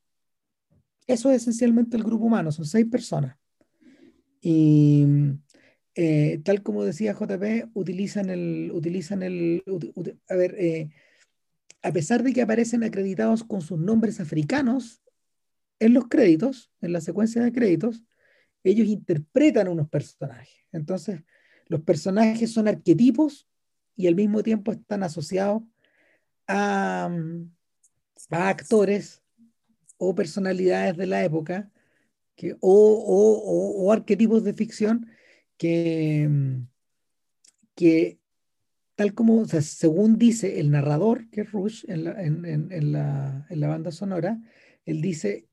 Eso 1.09 1.33
es 1.33 1.43
esencialmente 1.43 1.97
el 1.97 2.05
grupo 2.05 2.27
humano, 2.27 2.53
son 2.53 2.65
seis 2.65 2.87
personas. 2.87 3.37
Y 4.41 5.05
eh, 5.97 6.41
tal 6.45 6.63
como 6.63 6.85
decía 6.85 7.13
JP, 7.13 7.71
utilizan 7.75 8.31
el, 8.31 8.71
utilizan 8.73 9.25
el, 9.25 9.65
a 10.29 10.35
ver, 10.37 10.55
eh, 10.57 10.91
a 11.83 11.91
pesar 11.91 12.23
de 12.23 12.33
que 12.33 12.43
aparecen 12.43 12.85
acreditados 12.85 13.43
con 13.43 13.63
sus 13.63 13.81
nombres 13.81 14.21
africanos 14.21 15.03
en 15.81 15.93
los 15.93 16.07
créditos, 16.07 16.71
en 16.81 16.93
la 16.93 17.01
secuencia 17.01 17.43
de 17.43 17.51
créditos, 17.51 18.05
ellos 18.63 18.87
interpretan 18.87 19.67
unos 19.67 19.89
personajes. 19.89 20.55
Entonces, 20.71 21.21
los 21.67 21.83
personajes 21.83 22.53
son 22.53 22.69
arquetipos 22.69 23.49
y 23.97 24.07
al 24.07 24.15
mismo 24.15 24.43
tiempo 24.43 24.73
están 24.73 25.03
asociados 25.03 25.63
a, 26.47 27.11
actores 28.31 29.23
o 29.97 30.15
personalidades 30.15 30.97
de 30.97 31.07
la 31.07 31.25
época 31.25 31.71
que, 32.35 32.57
o, 32.61 33.93
arquetipos 33.93 34.43
de 34.45 34.55
ficción 34.55 35.09
que, 35.57 36.29
que 37.75 38.19
tal 38.95 39.15
como, 39.15 39.45
según 39.47 40.19
dice 40.19 40.61
el 40.61 40.71
narrador, 40.71 41.29
que 41.31 41.43
es 41.43 41.53
Rush, 41.53 41.85
en 41.89 42.05
la, 42.05 42.23
en, 42.23 42.93
la, 42.93 43.69
banda 43.69 43.91
sonora, 43.91 44.41
él 44.85 45.01
dice, 45.01 45.49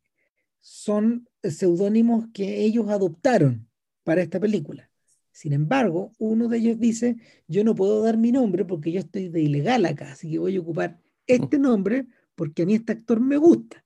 son 0.60 1.28
seudónimos 1.44 2.28
que 2.34 2.64
ellos 2.64 2.90
adoptaron 2.90 3.68
para 4.04 4.22
esta 4.22 4.40
película. 4.40 4.91
Sin 5.32 5.54
embargo, 5.54 6.12
uno 6.20 6.48
de 6.48 6.58
ellos 6.58 6.80
dice, 6.80 7.18
yo 7.48 7.64
no 7.64 7.76
puedo 7.76 8.04
dar 8.04 8.18
mi 8.18 8.32
nombre 8.32 8.66
porque 8.66 8.92
yo 8.92 9.00
estoy 9.00 9.30
de 9.30 9.42
ilegal 9.42 9.86
acá, 9.86 10.12
así 10.12 10.30
que 10.30 10.40
voy 10.40 10.58
a 10.58 10.60
ocupar 10.60 11.00
este 11.26 11.58
nombre 11.58 12.08
porque 12.36 12.64
a 12.64 12.66
mí 12.66 12.76
este 12.76 12.94
actor 12.94 13.20
me 13.20 13.38
gusta 13.38 13.84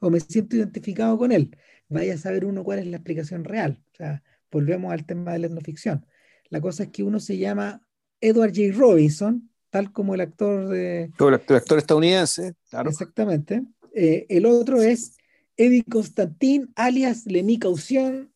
o 0.00 0.10
me 0.10 0.20
siento 0.20 0.56
identificado 0.56 1.18
con 1.18 1.32
él. 1.32 1.56
Vaya 1.88 2.14
a 2.14 2.18
saber 2.18 2.44
uno 2.44 2.64
cuál 2.64 2.78
es 2.78 2.86
la 2.86 2.96
explicación 2.96 3.44
real. 3.44 3.82
O 3.92 3.96
sea, 3.96 4.22
volvemos 4.50 4.92
al 4.92 5.04
tema 5.04 5.32
de 5.32 5.40
la 5.40 5.46
etnoficción. 5.46 6.06
La 6.48 6.60
cosa 6.60 6.84
es 6.84 6.88
que 6.90 7.02
uno 7.02 7.20
se 7.20 7.38
llama 7.38 7.86
Edward 8.20 8.52
J. 8.54 8.72
Robinson, 8.76 9.50
tal 9.70 9.92
como 9.92 10.14
el 10.14 10.20
actor 10.20 10.68
de... 10.68 11.10
Como 11.16 11.30
el 11.30 11.34
actor, 11.36 11.78
estadounidense, 11.78 12.54
claro. 12.68 12.90
Exactamente. 12.90 13.62
Eh, 13.94 14.26
el 14.28 14.46
otro 14.46 14.80
es 14.80 15.16
Eddie 15.56 15.84
Constantin, 15.84 16.72
alias 16.76 17.26
Lenny 17.26 17.58
Caución, 17.58 18.29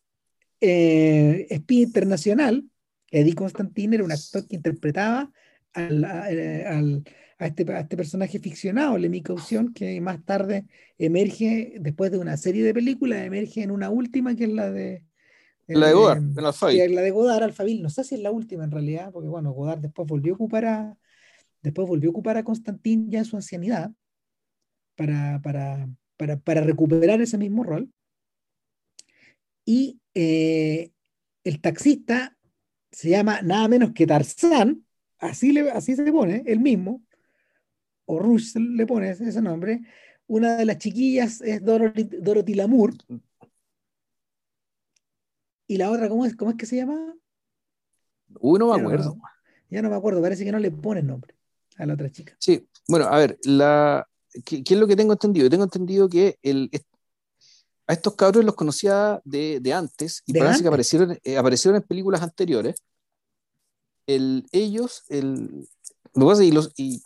eh, 0.64 1.46
espía 1.50 1.82
internacional. 1.82 2.64
Eddie 3.10 3.34
Constantin 3.34 3.94
era 3.94 4.04
un 4.04 4.12
actor 4.12 4.46
que 4.46 4.56
interpretaba 4.56 5.30
al, 5.72 6.04
eh, 6.30 6.64
a, 7.38 7.46
este, 7.46 7.66
este, 7.78 7.96
personaje 7.96 8.38
ficcionado, 8.38 8.98
Lenny 8.98 9.22
Caución, 9.22 9.72
que 9.72 10.00
más 10.00 10.24
tarde 10.24 10.66
emerge, 10.98 11.74
después 11.80 12.10
de 12.10 12.18
una 12.18 12.36
serie 12.36 12.64
de 12.64 12.74
películas, 12.74 13.24
emerge 13.24 13.62
en 13.62 13.70
una 13.70 13.90
última 13.90 14.34
que 14.34 14.44
es 14.44 14.50
la 14.50 14.70
de 14.70 15.04
la 15.66 15.88
de 15.88 15.92
Godard, 15.94 16.18
en 16.18 16.94
La 16.94 17.00
de 17.00 17.10
Godard, 17.10 17.42
Alfabil, 17.42 17.82
no 17.82 17.88
sé 17.88 18.04
si 18.04 18.16
es 18.16 18.20
la 18.20 18.30
última 18.30 18.64
en 18.64 18.70
realidad, 18.70 19.10
porque 19.12 19.28
bueno, 19.28 19.52
Godard 19.52 19.80
después 19.80 20.06
volvió 20.06 20.34
a 20.34 20.36
ocupar 20.36 20.64
a, 20.66 20.98
después 21.62 21.88
volvió 21.88 22.10
a 22.10 22.12
ocupar 22.12 22.36
a 22.36 22.44
Constantín 22.44 23.10
ya 23.10 23.20
en 23.20 23.24
su 23.24 23.36
ancianidad 23.36 23.90
para, 24.94 25.40
para, 25.42 25.88
para, 26.44 26.60
recuperar 26.60 27.20
ese 27.22 27.38
mismo 27.38 27.64
rol. 27.64 27.90
Y 29.64 30.00
eh, 30.14 30.92
el 31.42 31.60
taxista 31.60 32.36
se 32.90 33.10
llama 33.10 33.42
nada 33.42 33.68
menos 33.68 33.92
que 33.92 34.06
Tarzán, 34.06 34.84
así, 35.18 35.52
le, 35.52 35.70
así 35.70 35.96
se 35.96 36.04
le 36.04 36.12
pone, 36.12 36.42
el 36.46 36.60
mismo, 36.60 37.02
o 38.06 38.18
Rush 38.18 38.54
le 38.56 38.86
pone 38.86 39.10
ese 39.10 39.42
nombre. 39.42 39.80
Una 40.26 40.56
de 40.56 40.64
las 40.64 40.78
chiquillas 40.78 41.40
es 41.40 41.62
Dorothy, 41.62 42.04
Dorothy 42.04 42.54
Lamour, 42.54 42.94
¿Y 45.66 45.76
la 45.78 45.90
otra 45.90 46.08
cómo 46.08 46.26
es, 46.26 46.36
cómo 46.36 46.50
es 46.50 46.56
que 46.56 46.66
se 46.66 46.76
llama? 46.76 47.14
Uy, 48.40 48.58
no 48.58 48.72
me 48.72 48.80
acuerdo. 48.80 49.16
ya 49.70 49.82
no 49.82 49.90
me 49.90 49.96
acuerdo, 49.96 50.20
parece 50.20 50.44
que 50.44 50.52
no 50.52 50.58
le 50.58 50.70
ponen 50.70 51.06
nombre 51.06 51.34
a 51.76 51.86
la 51.86 51.94
otra 51.94 52.10
chica. 52.10 52.36
Sí, 52.38 52.66
bueno, 52.86 53.06
a 53.06 53.18
ver, 53.18 53.38
la, 53.44 54.06
¿qué, 54.44 54.62
es 54.64 54.78
lo 54.78 54.86
que 54.86 54.96
tengo 54.96 55.12
entendido? 55.12 55.48
Tengo 55.48 55.64
entendido 55.64 56.08
que 56.08 56.38
el, 56.42 56.70
a 57.86 57.92
estos 57.92 58.14
cabros 58.14 58.44
los 58.44 58.54
conocía 58.54 59.20
de, 59.24 59.60
de 59.60 59.72
antes 59.72 60.22
y 60.26 60.32
parece 60.32 60.62
que 60.62 60.68
aparecieron, 60.68 61.18
eh, 61.22 61.36
aparecieron 61.36 61.76
en 61.76 61.86
películas 61.86 62.22
anteriores. 62.22 62.76
El, 64.06 64.46
ellos, 64.52 65.04
el, 65.08 65.66
lo 66.14 66.42
y 66.42 66.50
los, 66.52 66.72
y, 66.76 67.02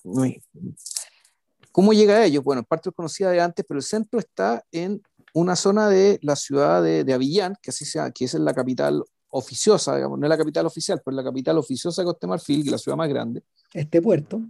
¿cómo 1.72 1.92
llega 1.92 2.16
a 2.16 2.24
ellos? 2.24 2.42
Bueno, 2.44 2.60
en 2.60 2.64
parte 2.64 2.88
los 2.88 2.94
conocía 2.94 3.30
de 3.30 3.40
antes, 3.40 3.64
pero 3.66 3.78
el 3.78 3.84
centro 3.84 4.18
está 4.18 4.64
en 4.72 5.02
una 5.32 5.56
zona 5.56 5.88
de 5.88 6.18
la 6.22 6.36
ciudad 6.36 6.82
de, 6.82 7.04
de 7.04 7.12
Avillán, 7.12 7.56
que 7.62 7.70
así 7.70 7.84
sea, 7.84 8.10
que 8.10 8.24
es 8.24 8.34
la 8.34 8.54
capital 8.54 9.04
oficiosa, 9.30 9.94
digamos, 9.94 10.18
no 10.18 10.26
es 10.26 10.30
la 10.30 10.38
capital 10.38 10.66
oficial, 10.66 11.00
pero 11.04 11.14
es 11.14 11.24
la 11.24 11.30
capital 11.30 11.58
oficiosa 11.58 12.02
de 12.02 12.06
Costa 12.06 12.26
Marfil, 12.26 12.62
que 12.62 12.68
es 12.68 12.72
la 12.72 12.78
ciudad 12.78 12.96
más 12.96 13.08
grande. 13.08 13.42
Este 13.72 14.00
puerto. 14.00 14.40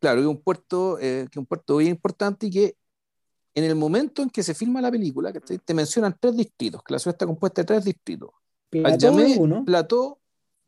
Claro, 0.00 0.16
que 0.16 0.22
es 0.22 0.28
un 0.28 0.42
puerto, 0.42 0.98
eh, 1.00 1.28
que 1.30 1.38
un 1.38 1.46
puerto 1.46 1.76
bien 1.76 1.90
importante 1.90 2.46
y 2.46 2.50
que 2.50 2.76
en 3.54 3.64
el 3.64 3.74
momento 3.74 4.22
en 4.22 4.30
que 4.30 4.42
se 4.42 4.54
filma 4.54 4.80
la 4.80 4.90
película, 4.90 5.32
te, 5.32 5.74
mencionan 5.74 6.16
tres 6.18 6.36
distritos, 6.36 6.82
que 6.82 6.94
la 6.94 6.98
ciudad 6.98 7.14
está 7.14 7.26
compuesta 7.26 7.62
de 7.62 7.66
tres 7.66 7.84
distritos. 7.84 8.30
Plateau, 8.70 9.64
Plateau 9.64 10.18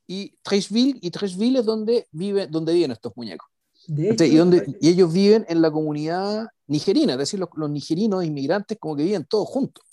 y 0.07 0.35
Trecheville, 0.43 0.99
y 1.01 1.11
Trecheville 1.11 1.61
es 1.61 1.65
donde, 1.65 2.07
vive, 2.13 2.47
donde 2.47 2.75
viven 2.75 2.91
estos 2.91 3.13
muñecos. 3.17 3.49
y, 3.89 4.37
donde, 4.37 4.77
y 4.81 4.89
ellos 4.89 5.13
viven 5.13 5.47
en 5.49 5.63
la 5.63 5.71
comunidad 5.71 6.49
nigerina, 6.67 7.15
es 7.15 7.19
decir, 7.19 7.41
los, 7.41 7.71
nigerinos 7.71 8.25
inmigrantes 8.25 8.77
como 8.79 8.97
que 8.97 9.05
viven 9.05 9.25
todos 9.25 9.49
juntos. 9.49 9.85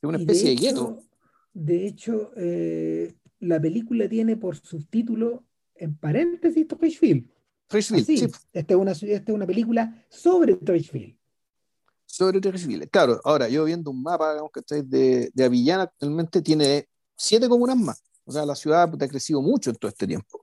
Es 0.00 0.04
una 0.04 0.18
especie 0.18 0.50
de, 0.50 0.56
gueto. 0.56 0.98
De 1.52 1.86
hecho, 1.88 2.30
eh, 2.36 3.14
la 3.40 3.60
película 3.60 4.08
tiene 4.08 4.36
por 4.36 4.56
subtítulo, 4.56 5.44
en 5.74 5.96
paréntesis, 5.96 6.66
Trashville. 6.68 7.28
Trashville, 7.66 8.04
sí. 8.04 8.28
Esta 8.52 8.74
es, 8.74 8.80
una, 8.80 8.92
esta 8.92 9.06
es 9.06 9.28
una 9.30 9.46
película 9.46 10.04
sobre 10.08 10.54
Trashville. 10.54 11.17
Sobre 12.10 12.40
Trashville. 12.40 12.88
Claro, 12.88 13.20
ahora 13.22 13.48
yo 13.48 13.64
viendo 13.64 13.90
un 13.90 14.02
mapa, 14.02 14.32
digamos 14.32 14.50
que 14.50 14.82
de, 14.82 15.30
de 15.32 15.44
Avillana, 15.44 15.82
actualmente 15.82 16.40
tiene 16.40 16.88
siete 17.14 17.48
comunas 17.48 17.76
más. 17.76 18.02
O 18.24 18.32
sea, 18.32 18.46
la 18.46 18.54
ciudad 18.54 18.82
ha 18.82 19.08
crecido 19.08 19.42
mucho 19.42 19.70
en 19.70 19.76
todo 19.76 19.90
este 19.90 20.06
tiempo. 20.06 20.40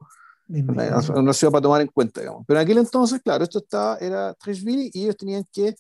Una 0.47 1.33
ciudad 1.33 1.51
para 1.51 1.61
tomar 1.61 1.81
en 1.81 1.87
cuenta, 1.87 2.21
digamos. 2.21 2.43
Pero 2.47 2.59
en 2.59 2.63
aquel 2.65 2.77
entonces, 2.77 3.19
claro, 3.21 3.43
esto 3.43 3.59
estaba, 3.59 3.97
era 3.97 4.33
Trashville 4.35 4.91
y 4.93 5.03
ellos 5.03 5.17
tenían 5.17 5.43
que, 5.51 5.75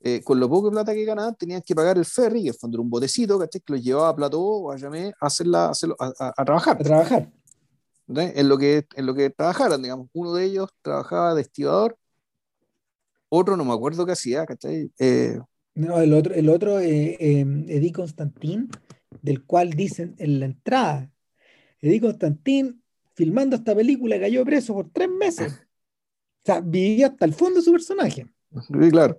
eh, 0.00 0.22
con 0.22 0.38
lo 0.38 0.50
poco 0.50 0.68
de 0.68 0.72
plata 0.72 0.92
que 0.92 1.04
ganaban, 1.04 1.34
tenían 1.34 1.62
que 1.62 1.74
pagar 1.74 1.96
el 1.96 2.04
ferry, 2.04 2.44
que 2.44 2.50
es 2.50 2.62
un 2.62 2.90
botecito 2.90 3.38
que 3.38 3.60
los 3.66 3.82
llevaba 3.82 4.10
a 4.10 4.16
Plató 4.16 4.40
o 4.40 4.70
a 4.70 4.76
Llamé 4.76 5.14
a, 5.18 5.26
hacerla, 5.26 5.72
a, 5.98 6.32
a, 6.36 6.44
trabajar. 6.44 6.76
A 6.78 6.84
trabajar. 6.84 7.32
En 8.06 8.48
lo, 8.48 8.58
que, 8.58 8.86
en 8.94 9.06
lo 9.06 9.14
que 9.14 9.30
trabajaran, 9.30 9.80
digamos. 9.80 10.08
Uno 10.12 10.34
de 10.34 10.44
ellos 10.44 10.68
trabajaba 10.82 11.34
de 11.34 11.42
estibador, 11.42 11.96
otro 13.34 13.56
no 13.56 13.64
me 13.64 13.72
acuerdo 13.72 14.04
qué 14.04 14.12
hacía, 14.12 14.44
¿cachai? 14.44 14.90
Eh, 14.98 15.38
No, 15.74 16.00
el 16.00 16.12
otro, 16.12 16.34
el 16.34 16.50
otro 16.50 16.78
eh, 16.80 17.16
eh, 17.18 17.46
Eddie 17.68 17.92
Constantin, 17.92 18.68
del 19.22 19.44
cual 19.44 19.70
dicen 19.70 20.14
en 20.18 20.38
la 20.38 20.46
entrada, 20.46 21.10
Eddie 21.80 22.02
Constantin, 22.02 22.82
filmando 23.14 23.56
esta 23.56 23.74
película, 23.74 24.20
cayó 24.20 24.44
preso 24.44 24.74
por 24.74 24.90
tres 24.90 25.08
meses. 25.08 25.54
O 25.54 26.44
sea, 26.44 26.60
vivía 26.60 27.06
hasta 27.06 27.24
el 27.24 27.32
fondo 27.32 27.60
de 27.60 27.64
su 27.64 27.72
personaje. 27.72 28.26
Sí, 28.52 28.90
claro. 28.90 29.18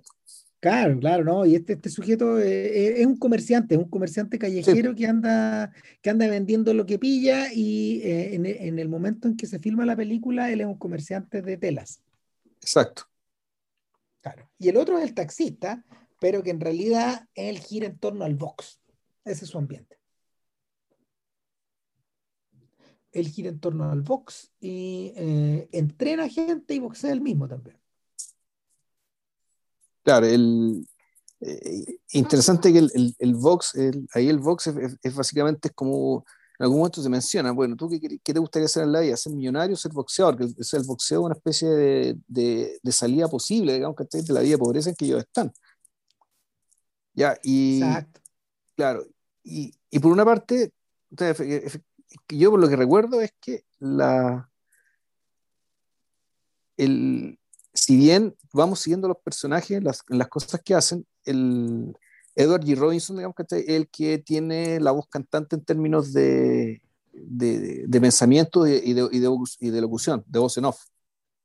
Claro, 0.60 0.98
claro, 1.00 1.24
¿no? 1.24 1.44
Y 1.44 1.56
este, 1.56 1.72
este 1.72 1.90
sujeto 1.90 2.38
eh, 2.38 3.00
es 3.00 3.06
un 3.06 3.16
comerciante, 3.16 3.74
es 3.74 3.80
un 3.80 3.88
comerciante 3.90 4.38
callejero 4.38 4.94
que, 4.94 5.06
anda, 5.06 5.72
que 6.00 6.10
anda 6.10 6.28
vendiendo 6.28 6.72
lo 6.72 6.86
que 6.86 7.00
pilla 7.00 7.52
y 7.52 8.00
en, 8.04 8.46
en 8.46 8.78
el 8.78 8.88
momento 8.88 9.26
en 9.26 9.36
que 9.36 9.46
se 9.46 9.58
filma 9.58 9.84
la 9.84 9.96
película, 9.96 10.52
él 10.52 10.60
es 10.60 10.66
un 10.66 10.78
comerciante 10.78 11.42
de 11.42 11.56
telas. 11.56 12.00
Exacto. 12.60 13.08
Y 14.58 14.68
el 14.68 14.76
otro 14.76 14.98
es 14.98 15.04
el 15.04 15.14
taxista, 15.14 15.84
pero 16.20 16.42
que 16.42 16.50
en 16.50 16.60
realidad 16.60 17.28
él 17.34 17.58
gira 17.58 17.86
en 17.86 17.98
torno 17.98 18.24
al 18.24 18.34
box. 18.34 18.80
Ese 19.24 19.44
es 19.44 19.50
su 19.50 19.58
ambiente. 19.58 19.98
Él 23.12 23.28
gira 23.28 23.48
en 23.48 23.60
torno 23.60 23.90
al 23.90 24.02
box 24.02 24.52
y 24.60 25.12
eh, 25.16 25.68
entrena 25.72 26.28
gente 26.28 26.74
y 26.74 26.80
boxea 26.80 27.12
él 27.12 27.20
mismo 27.20 27.46
también. 27.46 27.78
Claro, 30.02 30.26
el, 30.26 30.86
eh, 31.40 31.98
interesante 32.12 32.72
que 32.72 32.78
el, 32.78 33.14
el, 33.18 33.34
box, 33.34 33.74
ahí 34.12 34.28
el 34.28 34.38
box 34.38 34.68
es, 35.02 35.14
básicamente 35.14 35.68
es 35.68 35.74
como, 35.74 36.24
en 36.56 36.64
algún 36.64 36.78
momento 36.78 37.02
se 37.02 37.08
menciona, 37.08 37.50
bueno, 37.50 37.74
¿tú 37.74 37.88
qué, 37.88 38.00
qué, 38.00 38.32
te 38.32 38.38
gustaría 38.38 38.66
hacer 38.66 38.84
en 38.84 38.92
la 38.92 39.00
vida? 39.00 39.16
¿Ser 39.16 39.32
millonario 39.32 39.74
o 39.74 39.76
ser 39.76 39.92
boxeador? 39.92 40.36
Que 40.36 40.44
el, 40.44 40.54
el 40.56 40.84
boxeo 40.84 41.20
es 41.20 41.24
una 41.24 41.34
especie 41.34 41.68
de, 41.68 42.16
de, 42.28 42.78
de 42.80 42.92
salida 42.92 43.26
posible, 43.26 43.74
digamos, 43.74 43.96
que 43.96 44.22
de 44.22 44.32
la 44.32 44.40
vida 44.40 44.52
de 44.52 44.58
pobreza 44.58 44.90
en 44.90 44.94
que 44.94 45.04
ellos 45.06 45.20
están. 45.20 45.52
Ya, 47.12 47.36
y. 47.42 47.82
Exacto. 47.82 48.20
Claro, 48.76 49.06
y, 49.42 49.72
y 49.90 49.98
por 49.98 50.12
una 50.12 50.24
parte, 50.24 50.72
yo 52.28 52.50
por 52.50 52.60
lo 52.60 52.68
que 52.68 52.76
recuerdo 52.76 53.20
es 53.20 53.32
que 53.40 53.64
la. 53.78 54.48
El, 56.76 57.38
si 57.72 57.96
bien 57.96 58.36
vamos 58.52 58.80
siguiendo 58.80 59.08
los 59.08 59.18
personajes, 59.18 59.82
las, 59.82 60.02
las 60.08 60.28
cosas 60.28 60.60
que 60.64 60.74
hacen, 60.74 61.04
el 61.24 61.96
Edward 62.34 62.64
G. 62.64 62.76
Robinson, 62.76 63.16
digamos 63.16 63.36
que 63.36 63.42
es 63.42 63.68
el 63.68 63.88
que 63.88 64.18
tiene 64.18 64.80
la 64.80 64.90
voz 64.90 65.06
cantante 65.08 65.56
en 65.56 65.64
términos 65.64 66.12
de, 66.12 66.82
de, 67.12 67.86
de 67.86 68.00
pensamiento 68.00 68.66
y 68.66 68.70
de, 68.70 68.82
y, 68.84 68.92
de, 69.20 69.38
y 69.60 69.70
de 69.70 69.80
locución, 69.80 70.24
de 70.26 70.38
voz 70.38 70.56
en 70.58 70.64
off 70.64 70.84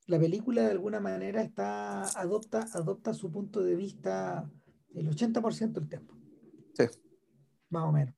la 0.10 0.20
película 0.20 0.64
de 0.64 0.72
alguna 0.72 1.00
manera 1.00 1.40
está 1.44 2.02
adopta 2.20 2.68
adopta 2.74 3.14
su 3.14 3.32
punto 3.32 3.62
de 3.62 3.76
vista 3.76 4.50
el 4.96 5.08
80% 5.08 5.74
del 5.74 5.88
tiempo. 5.88 6.16
Sí. 6.74 6.86
Más 7.70 7.84
o 7.84 7.92
menos. 7.92 8.16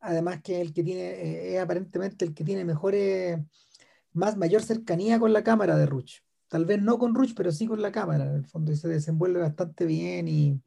Además 0.00 0.42
que 0.42 0.60
el 0.60 0.72
que 0.72 0.82
tiene, 0.82 1.02
eh, 1.02 1.54
es 1.54 1.62
aparentemente 1.62 2.24
el 2.24 2.34
que 2.34 2.42
tiene 2.42 2.64
mejores, 2.64 3.38
más 4.12 4.36
mayor 4.36 4.64
cercanía 4.64 5.20
con 5.20 5.32
la 5.32 5.44
cámara 5.44 5.76
de 5.76 5.86
Ruch. 5.86 6.22
Tal 6.48 6.66
vez 6.66 6.82
no 6.82 6.98
con 6.98 7.14
Ruch, 7.14 7.34
pero 7.36 7.52
sí 7.52 7.68
con 7.68 7.80
la 7.80 7.92
cámara. 7.92 8.24
En 8.24 8.34
el 8.34 8.46
fondo 8.46 8.72
y 8.72 8.76
se 8.76 8.88
desenvuelve 8.88 9.38
bastante 9.38 9.86
bien 9.86 10.26
y, 10.26 10.60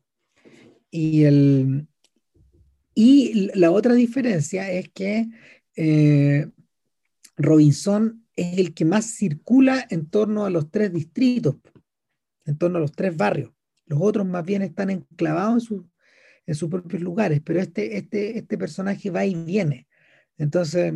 y, 0.96 1.26
el, 1.26 1.88
y 2.94 3.52
la 3.54 3.72
otra 3.72 3.94
diferencia 3.94 4.72
es 4.72 4.90
que 4.90 5.28
eh, 5.76 6.48
Robinson 7.36 8.26
es 8.36 8.58
el 8.58 8.74
que 8.74 8.86
más 8.86 9.06
circula 9.06 9.86
en 9.90 10.10
torno 10.10 10.46
a 10.46 10.50
los 10.50 10.72
tres 10.72 10.94
distritos, 10.94 11.58
en 12.46 12.58
torno 12.58 12.78
a 12.78 12.82
los 12.82 12.92
tres 12.92 13.16
barrios. 13.16 13.52
Los 13.86 14.00
otros 14.02 14.26
más 14.26 14.46
bien 14.46 14.62
están 14.62 14.90
enclavados 14.90 15.70
en, 15.72 15.92
en 16.46 16.56
sus 16.56 16.70
propios 16.70 17.02
lugares, 17.02 17.42
pero 17.44 17.60
este, 17.60 17.98
este, 17.98 18.38
este 18.38 18.58
personaje 18.58 19.10
va 19.10 19.26
y 19.26 19.36
viene. 19.36 19.88
Entonces, 20.38 20.94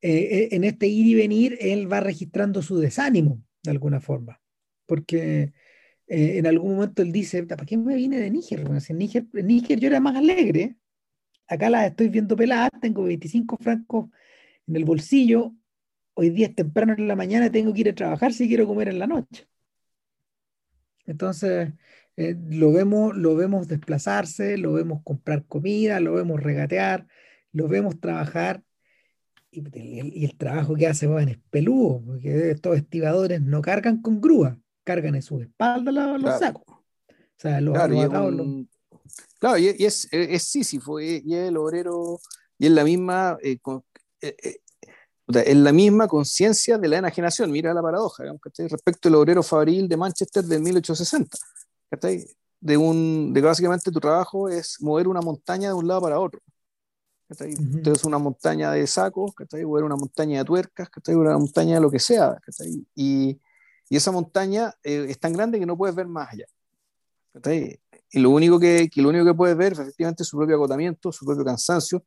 eh, 0.00 0.48
en 0.52 0.64
este 0.64 0.86
ir 0.86 1.06
y 1.06 1.14
venir, 1.14 1.58
él 1.60 1.92
va 1.92 2.00
registrando 2.00 2.62
su 2.62 2.78
desánimo 2.78 3.42
de 3.62 3.70
alguna 3.72 4.00
forma, 4.00 4.40
porque 4.86 5.52
eh, 6.08 6.38
en 6.38 6.46
algún 6.46 6.74
momento 6.74 7.02
él 7.02 7.12
dice, 7.12 7.44
¿para 7.44 7.66
qué 7.66 7.76
me 7.76 7.94
vine 7.96 8.18
de 8.18 8.30
Níger? 8.30 8.64
Bueno, 8.64 8.80
si 8.80 8.92
en 8.92 8.98
Níger, 8.98 9.26
en 9.34 9.46
Níger 9.46 9.78
yo 9.78 9.88
era 9.88 10.00
más 10.00 10.16
alegre, 10.16 10.76
acá 11.46 11.70
las 11.70 11.86
estoy 11.88 12.08
viendo 12.08 12.36
peladas, 12.36 12.70
tengo 12.80 13.04
25 13.04 13.56
francos 13.58 14.10
en 14.66 14.76
el 14.76 14.84
bolsillo, 14.84 15.54
hoy 16.14 16.30
día 16.30 16.48
es 16.48 16.54
temprano 16.54 16.94
en 16.94 17.08
la 17.08 17.16
mañana, 17.16 17.50
tengo 17.50 17.72
que 17.74 17.80
ir 17.82 17.90
a 17.90 17.94
trabajar 17.94 18.32
si 18.32 18.48
quiero 18.48 18.66
comer 18.66 18.88
en 18.88 18.98
la 18.98 19.06
noche. 19.06 19.48
Entonces, 21.06 21.72
eh, 22.16 22.36
lo, 22.50 22.72
vemos, 22.72 23.16
lo 23.16 23.36
vemos 23.36 23.68
desplazarse, 23.68 24.58
lo 24.58 24.72
vemos 24.74 25.02
comprar 25.04 25.46
comida, 25.46 26.00
lo 26.00 26.14
vemos 26.14 26.42
regatear, 26.42 27.06
lo 27.52 27.68
vemos 27.68 28.00
trabajar. 28.00 28.62
Y, 29.50 30.24
el, 30.24 30.36
trabajo 30.36 30.74
que 30.74 30.86
hace 30.86 31.06
es 31.06 31.38
peludo, 31.50 32.02
porque 32.04 32.50
estos 32.50 32.76
estibadores 32.76 33.40
no 33.40 33.62
cargan 33.62 34.02
con 34.02 34.20
grúa, 34.20 34.58
cargan 34.88 35.14
en 35.14 35.22
su 35.22 35.38
espalda 35.38 35.92
los, 35.92 36.38
sacos. 36.38 36.64
O 36.66 37.14
sea, 37.36 37.60
los 37.60 37.74
claro, 37.74 37.94
y, 37.94 38.66
claro, 39.38 39.58
y, 39.58 39.84
es, 39.84 40.08
es 40.10 40.42
Sísifo, 40.44 40.98
y, 40.98 41.22
es 41.26 41.48
el 41.48 41.58
obrero, 41.58 42.18
y 42.58 42.66
es 42.68 42.72
la 42.72 42.84
misma, 42.84 43.36
eh, 43.42 43.58
eh, 44.22 44.56
es 45.26 45.56
la 45.56 45.72
misma 45.72 46.08
conciencia 46.08 46.78
de 46.78 46.88
la 46.88 46.96
enajenación, 46.96 47.50
mira 47.50 47.74
la 47.74 47.82
paradoja, 47.82 48.24
respecto 48.56 49.10
al 49.10 49.16
obrero 49.16 49.42
fabril 49.42 49.88
de 49.88 49.98
Manchester 49.98 50.42
de 50.42 50.58
1860. 50.58 51.36
De, 52.60 52.76
un, 52.76 53.32
de 53.34 53.40
básicamente 53.42 53.92
tu 53.92 54.00
trabajo 54.00 54.48
es 54.48 54.80
mover 54.80 55.06
una 55.06 55.20
montaña 55.20 55.68
de 55.68 55.74
un 55.74 55.86
lado 55.86 56.00
para 56.00 56.18
otro. 56.18 56.40
Entonces, 57.28 58.04
una 58.04 58.16
montaña 58.16 58.72
de 58.72 58.86
sacos, 58.86 59.32
mover 59.52 59.84
una 59.84 59.96
montaña 59.96 60.38
de 60.38 60.44
tuercas, 60.46 60.88
una 61.08 61.36
montaña 61.36 61.74
de 61.74 61.82
lo 61.82 61.90
que 61.90 61.98
sea. 61.98 62.38
Y, 62.94 63.38
y, 63.88 63.96
esa 63.96 64.12
montaña 64.12 64.74
eh, 64.82 65.06
es 65.08 65.18
tan 65.18 65.32
grande 65.32 65.58
que 65.58 65.66
no 65.66 65.76
puedes 65.76 65.94
ver 65.94 66.06
más 66.06 66.32
allá. 66.32 66.46
Y 68.10 68.20
lo 68.20 68.30
único 68.30 68.58
que, 68.58 68.88
que, 68.92 69.02
lo 69.02 69.10
único 69.10 69.24
que 69.24 69.34
puedes 69.34 69.56
ver 69.56 69.72
efectivamente 69.72 70.22
es 70.22 70.28
su 70.28 70.36
propio 70.36 70.56
agotamiento, 70.56 71.12
su 71.12 71.24
propio 71.24 71.44
cansancio, 71.44 72.04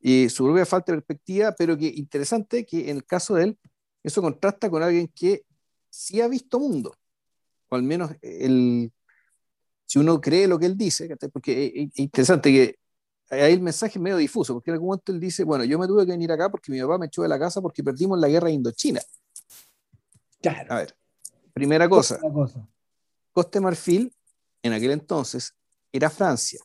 y 0.00 0.28
su 0.28 0.44
propia 0.44 0.66
falta 0.66 0.92
de 0.92 0.98
perspectiva, 0.98 1.52
pero 1.56 1.76
que 1.76 1.86
interesante 1.86 2.64
que 2.64 2.90
en 2.90 2.96
el 2.96 3.04
caso 3.04 3.34
de 3.34 3.44
él, 3.44 3.58
eso 4.02 4.22
contrasta 4.22 4.70
con 4.70 4.82
alguien 4.82 5.08
que 5.08 5.44
sí 5.90 6.20
ha 6.20 6.28
visto 6.28 6.60
mundo, 6.60 6.94
o 7.68 7.74
al 7.74 7.82
menos 7.82 8.12
el, 8.22 8.92
si 9.84 9.98
uno 9.98 10.20
cree 10.20 10.46
lo 10.46 10.58
que 10.58 10.66
él 10.66 10.76
dice, 10.76 11.08
porque 11.32 11.72
es 11.74 11.98
interesante 11.98 12.52
que 12.52 12.78
hay 13.30 13.54
el 13.54 13.62
mensaje 13.62 13.98
medio 13.98 14.16
difuso, 14.16 14.54
porque 14.54 14.70
en 14.70 14.74
algún 14.74 14.90
momento 14.90 15.10
él 15.10 15.18
dice, 15.18 15.42
bueno, 15.42 15.64
yo 15.64 15.78
me 15.78 15.88
tuve 15.88 16.04
que 16.04 16.12
venir 16.12 16.30
acá 16.30 16.48
porque 16.48 16.70
mi 16.70 16.80
papá 16.80 16.98
me 16.98 17.06
echó 17.06 17.22
de 17.22 17.28
la 17.28 17.38
casa 17.38 17.60
porque 17.60 17.82
perdimos 17.82 18.18
la 18.18 18.28
guerra 18.28 18.46
de 18.46 18.54
Indochina. 18.54 19.00
Claro. 20.40 20.72
A 20.72 20.76
ver, 20.76 20.96
primera 21.56 21.88
cosa, 21.88 22.20
cosa. 22.20 22.68
Coste 23.32 23.60
Marfil 23.60 24.14
en 24.62 24.74
aquel 24.74 24.90
entonces 24.90 25.54
era 25.90 26.10
Francia. 26.10 26.60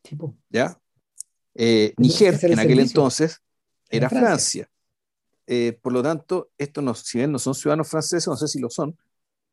Tipo. 0.00 0.36
¿Ya? 0.48 0.80
Eh, 1.54 1.92
Niger, 1.96 2.38
en 2.44 2.58
aquel 2.60 2.78
entonces, 2.78 3.42
era 3.90 4.08
Francia. 4.08 4.70
Eh, 5.48 5.76
por 5.82 5.92
lo 5.92 6.04
tanto, 6.04 6.50
estos 6.56 6.84
no, 6.84 6.94
si 6.94 7.18
bien 7.18 7.32
no 7.32 7.40
son 7.40 7.54
ciudadanos 7.54 7.88
franceses, 7.88 8.28
no 8.28 8.36
sé 8.36 8.46
si 8.46 8.60
lo 8.60 8.70
son, 8.70 8.96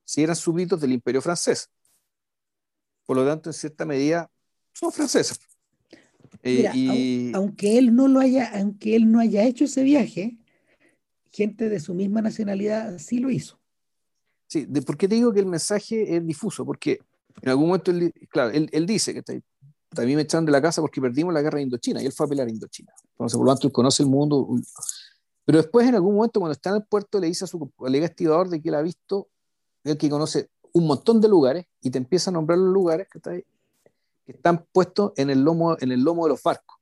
si 0.05 0.21
eran 0.21 0.35
súbditos 0.35 0.79
del 0.79 0.93
imperio 0.93 1.21
francés. 1.21 1.67
Por 3.07 3.17
lo 3.17 3.25
tanto, 3.25 3.49
en 3.49 3.53
cierta 3.53 3.85
medida, 3.85 4.29
son 4.71 4.91
franceses. 4.91 5.39
Eh, 6.43 6.69
y... 6.75 7.31
aunque 7.33 7.79
él 7.79 7.95
no 7.95 8.07
lo 8.07 8.19
haya, 8.19 8.51
aunque 8.59 8.95
él 8.95 9.11
no 9.11 9.19
haya 9.19 9.43
hecho 9.45 9.65
ese 9.65 9.81
viaje, 9.81 10.37
gente 11.31 11.69
de 11.69 11.79
su 11.79 11.95
misma 11.95 12.21
nacionalidad 12.21 12.99
sí 12.99 13.17
lo 13.17 13.31
hizo. 13.31 13.58
Sí, 14.49 14.65
de, 14.67 14.81
¿por 14.81 14.97
qué 14.97 15.07
te 15.07 15.13
digo 15.13 15.31
que 15.31 15.39
el 15.39 15.45
mensaje 15.45 16.15
es 16.15 16.25
difuso? 16.25 16.65
Porque 16.65 16.99
en 17.41 17.49
algún 17.49 17.67
momento, 17.67 17.91
él, 17.91 18.11
claro, 18.29 18.49
él, 18.49 18.67
él 18.73 18.85
dice 18.87 19.13
que 19.13 19.43
también 19.89 20.15
me 20.17 20.23
echaron 20.23 20.43
de 20.43 20.51
la 20.51 20.59
casa 20.59 20.81
porque 20.81 20.99
perdimos 20.99 21.31
la 21.33 21.41
guerra 21.41 21.57
de 21.57 21.63
Indochina 21.63 22.01
y 22.01 22.07
él 22.07 22.11
fue 22.11 22.25
a 22.25 22.29
pelear 22.29 22.47
a 22.47 22.51
Indochina. 22.51 22.91
Entonces, 23.11 23.37
por 23.37 23.45
lo 23.45 23.53
tanto, 23.53 23.67
él 23.67 23.73
conoce 23.73 24.01
el 24.01 24.09
mundo. 24.09 24.49
Pero 25.45 25.59
después, 25.59 25.87
en 25.87 25.93
algún 25.95 26.15
momento, 26.15 26.39
cuando 26.39 26.53
está 26.53 26.71
en 26.71 26.77
el 26.77 26.83
puerto, 26.83 27.19
le 27.19 27.27
dice 27.27 27.45
a 27.45 27.47
su 27.47 27.69
colega 27.75 28.07
estibador 28.07 28.49
de 28.49 28.59
que 28.59 28.69
él 28.69 28.75
ha 28.75 28.81
visto, 28.81 29.29
el 29.83 29.97
que 29.97 30.09
conoce 30.09 30.49
un 30.73 30.87
montón 30.87 31.21
de 31.21 31.27
lugares 31.27 31.65
y 31.81 31.91
te 31.91 31.99
empieza 31.99 32.31
a 32.31 32.33
nombrar 32.33 32.57
los 32.57 32.73
lugares 32.73 33.07
que, 33.07 33.19
está 33.19 33.31
que 33.31 34.31
están 34.31 34.65
puestos 34.71 35.13
en 35.15 35.29
el, 35.29 35.43
lomo, 35.43 35.77
en 35.79 35.91
el 35.91 36.01
lomo 36.01 36.25
de 36.25 36.29
los 36.29 36.41
barcos. 36.41 36.77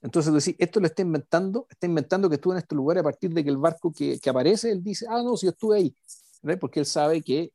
Entonces, 0.00 0.32
decís, 0.32 0.56
esto 0.58 0.80
lo 0.80 0.86
está 0.86 1.02
inventando, 1.02 1.66
está 1.68 1.86
inventando 1.86 2.28
que 2.28 2.36
estuvo 2.36 2.54
en 2.54 2.58
este 2.58 2.74
lugar 2.74 2.98
a 2.98 3.02
partir 3.02 3.32
de 3.32 3.44
que 3.44 3.50
el 3.50 3.56
barco 3.58 3.92
que, 3.92 4.18
que 4.18 4.30
aparece, 4.30 4.70
él 4.70 4.82
dice, 4.82 5.06
ah, 5.08 5.22
no, 5.22 5.36
si 5.36 5.46
yo 5.46 5.50
estuve 5.50 5.76
ahí. 5.76 5.96
Porque 6.60 6.80
él 6.80 6.86
sabe 6.86 7.22
que 7.22 7.50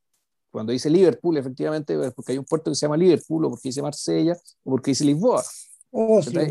cuando 0.51 0.71
dice 0.71 0.89
Liverpool, 0.89 1.37
efectivamente, 1.37 1.95
porque 2.11 2.31
hay 2.31 2.37
un 2.37 2.45
puerto 2.45 2.71
que 2.71 2.75
se 2.75 2.85
llama 2.85 2.97
Liverpool, 2.97 3.45
o 3.45 3.49
porque 3.51 3.69
dice 3.69 3.81
Marsella, 3.81 4.33
o 4.63 4.71
porque 4.71 4.91
dice 4.91 5.05
Lisboa. 5.05 5.43
Oslo, 5.91 6.41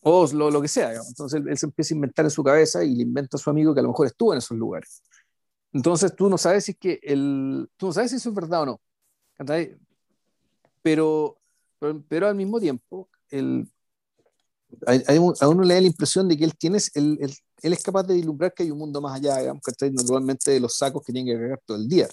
Oslo, 0.00 0.50
lo 0.50 0.62
que 0.62 0.68
sea. 0.68 0.92
Entonces 0.94 1.42
él, 1.46 1.58
se 1.58 1.66
empieza 1.66 1.94
a 1.94 1.96
inventar 1.96 2.24
en 2.24 2.30
su 2.30 2.42
cabeza 2.42 2.84
y 2.84 2.94
le 2.94 3.02
inventa 3.02 3.36
a 3.36 3.40
su 3.40 3.50
amigo 3.50 3.74
que 3.74 3.80
a 3.80 3.82
lo 3.82 3.90
mejor 3.90 4.06
estuvo 4.06 4.32
en 4.32 4.38
esos 4.38 4.56
lugares. 4.56 5.02
Entonces 5.72 6.14
tú 6.14 6.28
no 6.28 6.38
sabes 6.38 6.64
si 6.64 6.72
es 6.72 6.78
que 6.78 7.00
el, 7.02 7.68
tú 7.76 7.86
no 7.86 7.92
sabes 7.92 8.10
si 8.10 8.16
eso 8.16 8.28
es 8.28 8.34
verdad 8.34 8.62
o 8.62 8.66
no. 8.66 8.80
Pero 10.82 11.38
pero, 12.08 12.28
al 12.28 12.36
mismo 12.36 12.60
tiempo, 12.60 13.08
el, 13.30 13.68
a, 14.86 15.48
uno 15.48 15.62
le 15.64 15.74
da 15.74 15.80
la 15.80 15.86
impresión 15.86 16.28
de 16.28 16.36
que 16.36 16.44
él, 16.44 16.56
tiene, 16.56 16.78
él, 16.94 17.34
él, 17.62 17.72
es 17.72 17.82
capaz 17.82 18.02
de 18.04 18.14
vislumbrar 18.14 18.52
que 18.52 18.64
hay 18.64 18.70
un 18.70 18.78
mundo 18.78 19.00
más 19.00 19.16
allá, 19.16 19.38
digamos, 19.38 19.62
que 19.62 19.90
normalmente 19.90 20.50
de 20.50 20.60
los 20.60 20.76
sacos 20.76 21.02
que 21.04 21.12
tienen 21.12 21.32
que 21.32 21.40
cargar 21.40 21.60
todo 21.64 21.76
el 21.76 21.88
día. 21.88 22.08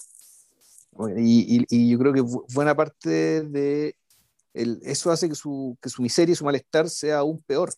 Y, 1.18 1.90
yo 1.90 2.00
creo 2.00 2.14
que 2.14 2.22
buena 2.54 2.76
parte 2.76 3.42
de 3.44 3.96
el, 4.54 4.80
eso 4.84 5.12
hace 5.12 5.30
que 5.30 5.36
su, 5.36 5.78
que 5.82 5.90
su 5.90 6.02
miseria 6.02 6.34
y 6.34 6.36
su 6.36 6.46
malestar 6.46 6.90
sea 6.90 7.20
aún 7.20 7.42
peor. 7.44 7.72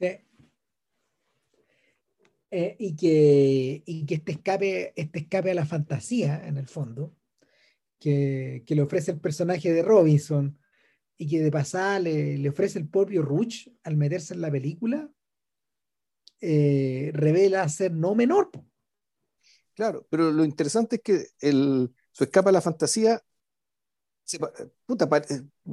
Sí. 0.00 0.18
Eh, 2.52 2.76
y, 2.80 2.96
que, 2.96 3.82
y 3.86 4.06
que 4.06 4.14
este 4.14 4.32
escape, 4.32 4.92
este 4.96 5.20
escape 5.20 5.52
a 5.52 5.54
la 5.54 5.66
fantasía, 5.66 6.44
en 6.46 6.56
el 6.56 6.66
fondo, 6.66 7.14
que, 8.00 8.64
que 8.66 8.74
le 8.74 8.82
ofrece 8.82 9.12
el 9.12 9.20
personaje 9.20 9.72
de 9.72 9.82
Robinson 9.82 10.58
y 11.16 11.28
que 11.28 11.40
de 11.40 11.50
pasada 11.52 12.00
le, 12.00 12.38
le 12.38 12.48
ofrece 12.48 12.80
el 12.80 12.88
propio 12.88 13.22
Ruch 13.22 13.68
al 13.84 13.96
meterse 13.96 14.34
en 14.34 14.40
la 14.40 14.50
película, 14.50 15.08
eh, 16.40 17.10
revela 17.12 17.68
ser 17.68 17.92
no 17.92 18.14
menor. 18.14 18.50
Claro, 19.74 20.06
pero 20.10 20.30
lo 20.30 20.44
interesante 20.44 20.96
es 20.96 21.02
que 21.02 21.26
el, 21.40 21.90
su 22.12 22.24
escape 22.24 22.50
a 22.50 22.52
la 22.52 22.60
fantasía 22.60 23.22
puta, 24.86 25.08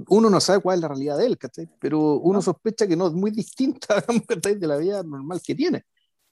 uno 0.08 0.30
no 0.30 0.40
sabe 0.40 0.62
cuál 0.62 0.78
es 0.78 0.82
la 0.82 0.88
realidad 0.88 1.18
de 1.18 1.26
él, 1.26 1.38
pero 1.80 2.16
uno 2.20 2.42
sospecha 2.42 2.88
que 2.88 2.96
no 2.96 3.08
es 3.08 3.14
muy 3.14 3.32
distinta 3.32 4.04
de 4.60 4.68
la 4.68 4.78
vida 4.78 5.04
normal 5.04 5.42
que 5.46 5.56
tiene. 5.56 5.86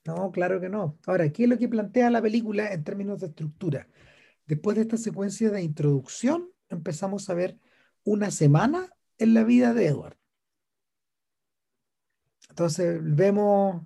No, 0.05 0.31
claro 0.31 0.61
que 0.61 0.69
no. 0.69 0.97
Ahora, 1.07 1.29
¿qué 1.31 1.43
es 1.43 1.49
lo 1.49 1.57
que 1.57 1.67
plantea 1.67 2.09
la 2.09 2.21
película 2.21 2.71
en 2.71 2.83
términos 2.83 3.21
de 3.21 3.27
estructura? 3.27 3.88
Después 4.45 4.75
de 4.75 4.83
esta 4.83 4.97
secuencia 4.97 5.49
de 5.49 5.63
introducción, 5.63 6.51
empezamos 6.69 7.29
a 7.29 7.33
ver 7.33 7.57
una 8.03 8.29
semana 8.29 8.89
en 9.17 9.33
la 9.33 9.43
vida 9.43 9.73
de 9.73 9.88
Edward. 9.88 10.17
Entonces 12.49 12.99
vemos, 13.01 13.81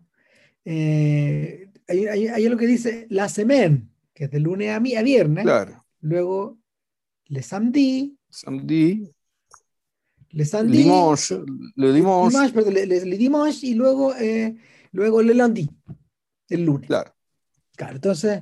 eh, 0.66 1.70
hay, 1.88 2.48
lo 2.48 2.58
que 2.58 2.68
dice 2.68 3.08
la 3.10 3.30
semen, 3.30 3.90
que 4.14 4.26
es 4.26 4.32
de 4.32 4.40
lunes 4.40 4.70
a, 4.70 4.76
a 4.76 5.04
viernes. 5.04 5.44
Claro. 5.44 5.86
Luego 6.02 6.60
le 7.26 7.42
samedi. 7.42 8.18
Samedi. 8.30 9.12
Le 10.32 10.46
samedi. 10.46 10.84
Dimanche. 10.84 11.40
Le 11.76 11.94
dimanche. 11.94 12.72
Le, 12.72 12.86
le, 12.86 13.06
le 13.06 13.18
dimanche 13.18 13.68
y 13.68 13.74
luego, 13.74 14.16
eh, 14.16 14.56
luego 14.92 15.22
le 15.22 15.34
lundi 15.34 15.70
el 16.50 16.66
lunes. 16.66 16.88
Claro. 16.88 17.14
Claro, 17.76 17.96
entonces 17.96 18.42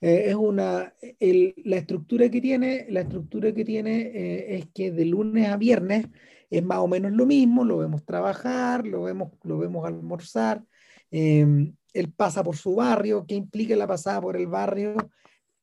eh, 0.00 0.24
es 0.28 0.34
una, 0.34 0.94
la 1.20 1.76
estructura 1.76 2.30
que 2.30 2.40
tiene, 2.40 2.86
la 2.88 3.02
estructura 3.02 3.52
que 3.52 3.62
tiene 3.62 4.00
eh, 4.00 4.56
es 4.56 4.68
que 4.72 4.90
de 4.90 5.04
lunes 5.04 5.48
a 5.48 5.58
viernes 5.58 6.06
es 6.48 6.64
más 6.64 6.78
o 6.78 6.88
menos 6.88 7.12
lo 7.12 7.26
mismo, 7.26 7.62
lo 7.62 7.76
vemos 7.76 8.06
trabajar, 8.06 8.86
lo 8.86 9.02
vemos, 9.02 9.32
lo 9.42 9.58
vemos 9.58 9.86
almorzar, 9.86 10.64
em, 11.10 11.74
él 11.92 12.12
pasa 12.12 12.42
por 12.44 12.56
su 12.56 12.74
barrio, 12.76 13.24
¿qué 13.26 13.34
implica 13.34 13.74
la 13.76 13.86
pasada 13.86 14.20
por 14.20 14.36
el 14.36 14.46
barrio? 14.46 14.96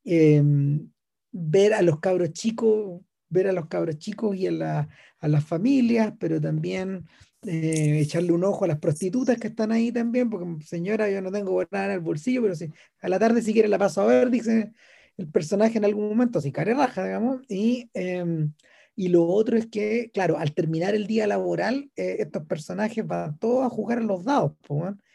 Em, 0.04 0.89
ver 1.32 1.74
a 1.74 1.82
los 1.82 2.00
cabros 2.00 2.32
chicos, 2.32 3.02
ver 3.30 3.48
a 3.48 3.54
los 3.54 3.68
cabros 3.68 3.98
chicos 3.98 4.36
y 4.36 4.48
a, 4.48 4.88
a 5.20 5.28
las 5.28 5.45
familias, 5.45 6.14
pero 6.20 6.39
también 6.39 7.06
eh, 7.45 8.00
echarle 8.00 8.32
un 8.32 8.43
ojo 8.43 8.66
a 8.66 8.68
las 8.68 8.80
prostitutas 8.80 9.38
que 9.38 9.48
están 9.48 9.72
ahí 9.72 9.91
también, 9.91 10.30
porque 10.30 10.66
señora, 10.66 11.10
yo 11.10 11.22
no 11.22 11.32
tengo 11.32 11.64
nada 11.72 11.86
en 11.86 11.91
el 11.91 12.00
bolsillo, 12.00 12.41
pero 12.41 12.56
si 12.56 12.72
a 13.02 13.10
la 13.10 13.20
tarde 13.20 13.41
si 13.41 13.54
quiere 13.54 13.68
la 13.68 13.78
paso 13.78 14.02
a 14.02 14.06
ver, 14.06 14.30
dice 14.30 14.74
el 15.18 15.28
personaje 15.30 15.78
en 15.78 15.86
algún 15.86 16.10
momento, 16.10 16.41
si 16.41 16.52
care 16.52 16.74
raja, 16.74 17.06
digamos, 17.06 17.41
y, 17.48 17.89
em, 17.93 18.54
y 18.95 19.10
lo 19.10 19.26
otro 19.28 19.58
es 19.58 19.68
que, 19.68 20.12
claro, 20.14 20.38
al 20.38 20.54
terminar 20.54 20.95
el 20.95 21.08
día 21.08 21.28
laboral, 21.28 21.91
eh, 21.95 22.18
estos 22.20 22.43
personajes 22.45 23.06
van 23.06 23.38
todos 23.38 23.66
a 23.66 23.70
jugar 23.70 24.00
a 24.00 24.02
los 24.02 24.24
dados 24.24 24.54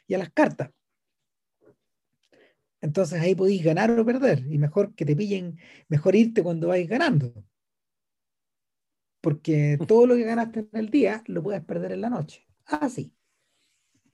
y 0.06 0.14
a 0.14 0.18
las 0.18 0.30
cartas. 0.30 0.70
Entonces 2.80 3.20
ahí 3.20 3.34
podéis 3.34 3.62
ganar 3.64 3.90
o 3.98 4.04
perder, 4.04 4.44
y 4.50 4.58
mejor 4.58 4.94
que 4.94 5.04
te 5.04 5.16
pillen, 5.16 5.58
mejor 5.88 6.16
irte 6.16 6.42
cuando 6.42 6.68
vais 6.68 6.88
ganando 6.88 7.32
porque 9.22 9.78
todo 9.88 10.06
lo 10.06 10.16
que 10.16 10.24
ganaste 10.24 10.60
en 10.60 10.68
el 10.78 10.90
día 10.90 11.22
lo 11.28 11.42
puedes 11.42 11.64
perder 11.64 11.92
en 11.92 12.02
la 12.02 12.10
noche. 12.10 12.46
Así. 12.66 13.14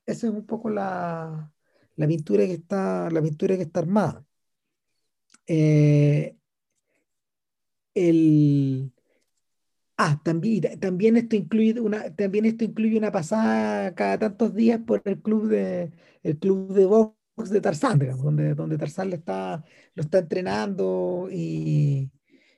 Esa 0.06 0.28
es 0.28 0.32
un 0.32 0.46
poco 0.46 0.70
la, 0.70 1.52
la, 1.96 2.06
pintura 2.06 2.46
que 2.46 2.54
está, 2.54 3.10
la 3.10 3.20
pintura 3.20 3.56
que 3.56 3.62
está 3.62 3.80
armada. 3.80 4.24
Eh, 5.46 6.36
el, 7.94 8.92
ah, 9.98 10.20
también, 10.24 10.78
también, 10.80 11.16
esto 11.16 11.36
incluye 11.36 11.78
una, 11.80 12.14
también 12.14 12.46
esto 12.46 12.64
incluye 12.64 12.96
una 12.96 13.12
pasada 13.12 13.94
cada 13.94 14.18
tantos 14.18 14.54
días 14.54 14.80
por 14.86 15.02
el 15.04 15.20
club 15.20 15.48
de, 15.48 15.92
el 16.22 16.38
club 16.38 16.72
de 16.72 16.86
box 16.86 17.50
de 17.50 17.60
Tarzán, 17.60 17.98
donde, 17.98 18.54
donde 18.54 18.78
Tarzán 18.78 19.12
está, 19.12 19.64
lo 19.94 20.02
está 20.02 20.18
entrenando 20.18 21.28
y, 21.30 22.10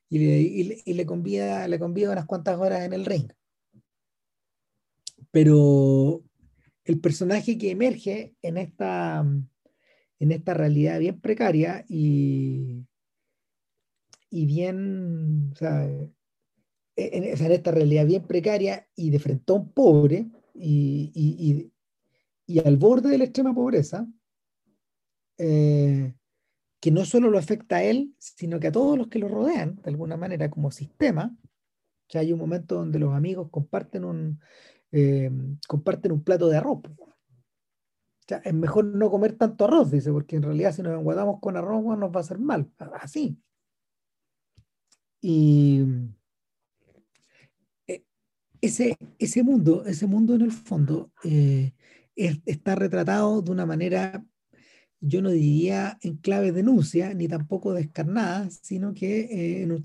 y 0.08 0.18
le, 0.18 0.40
y, 0.84 0.94
le, 0.94 1.06
convida, 1.06 1.66
le 1.66 1.78
convida 1.78 2.12
unas 2.12 2.26
cuantas 2.26 2.58
horas 2.58 2.82
en 2.82 2.92
el 2.92 3.06
ring. 3.06 3.30
Pero 5.30 6.22
el 6.84 7.00
personaje 7.00 7.56
que 7.56 7.70
emerge 7.70 8.34
en 8.42 8.58
esta, 8.58 9.24
en 10.18 10.32
esta 10.32 10.54
realidad 10.54 10.98
bien 10.98 11.20
precaria 11.20 11.84
y, 11.88 12.84
y 14.30 14.46
bien, 14.46 15.50
o 15.52 15.56
sea, 15.56 15.88
en, 17.00 17.24
esta 17.24 17.70
realidad 17.70 18.06
bien 18.06 18.22
precaria 18.22 18.86
y 18.94 19.10
de 19.10 19.18
frente 19.18 19.52
a 19.52 19.56
un 19.56 19.72
pobre 19.72 20.30
y, 20.54 21.72
al 22.64 22.76
borde 22.76 23.10
de 23.10 23.18
la 23.18 23.24
extrema 23.24 23.54
pobreza, 23.54 24.06
eh, 25.38 26.14
que 26.80 26.90
no 26.90 27.04
solo 27.04 27.30
lo 27.30 27.38
afecta 27.38 27.76
a 27.76 27.82
él, 27.82 28.14
sino 28.18 28.58
que 28.58 28.68
a 28.68 28.72
todos 28.72 28.98
los 28.98 29.08
que 29.08 29.18
lo 29.18 29.28
rodean, 29.28 29.76
de 29.76 29.90
alguna 29.90 30.16
manera, 30.16 30.50
como 30.50 30.70
sistema, 30.70 31.36
que 32.08 32.18
hay 32.18 32.32
un 32.32 32.38
momento 32.38 32.74
donde 32.74 32.98
los 32.98 33.14
amigos 33.14 33.48
comparten 33.50 34.04
un, 34.04 34.40
eh, 34.90 35.30
comparten 35.68 36.12
un 36.12 36.24
plato 36.24 36.48
de 36.48 36.56
arroz. 36.56 36.80
O 36.98 37.10
es 38.44 38.54
mejor 38.54 38.84
no 38.84 39.10
comer 39.10 39.32
tanto 39.32 39.64
arroz, 39.64 39.90
dice, 39.90 40.12
porque 40.12 40.36
en 40.36 40.42
realidad 40.42 40.72
si 40.72 40.82
nos 40.82 40.98
enguadamos 40.98 41.40
con 41.40 41.56
arroz 41.56 41.84
nos 41.98 42.10
va 42.10 42.16
a 42.16 42.20
hacer 42.20 42.38
mal. 42.38 42.70
Así. 43.00 43.38
Y 45.20 45.82
ese, 48.60 48.96
ese 49.18 49.42
mundo, 49.42 49.84
ese 49.86 50.06
mundo 50.06 50.34
en 50.34 50.42
el 50.42 50.52
fondo, 50.52 51.10
eh, 51.24 51.72
está 52.14 52.74
retratado 52.74 53.40
de 53.42 53.50
una 53.50 53.66
manera 53.66 54.22
yo 55.00 55.22
no 55.22 55.30
diría 55.30 55.98
en 56.02 56.18
clave 56.18 56.52
denuncia, 56.52 57.14
ni 57.14 57.26
tampoco 57.26 57.72
descarnada, 57.72 58.48
sino 58.50 58.92
que 58.92 59.20
eh, 59.20 59.62
en, 59.62 59.72
un 59.72 59.82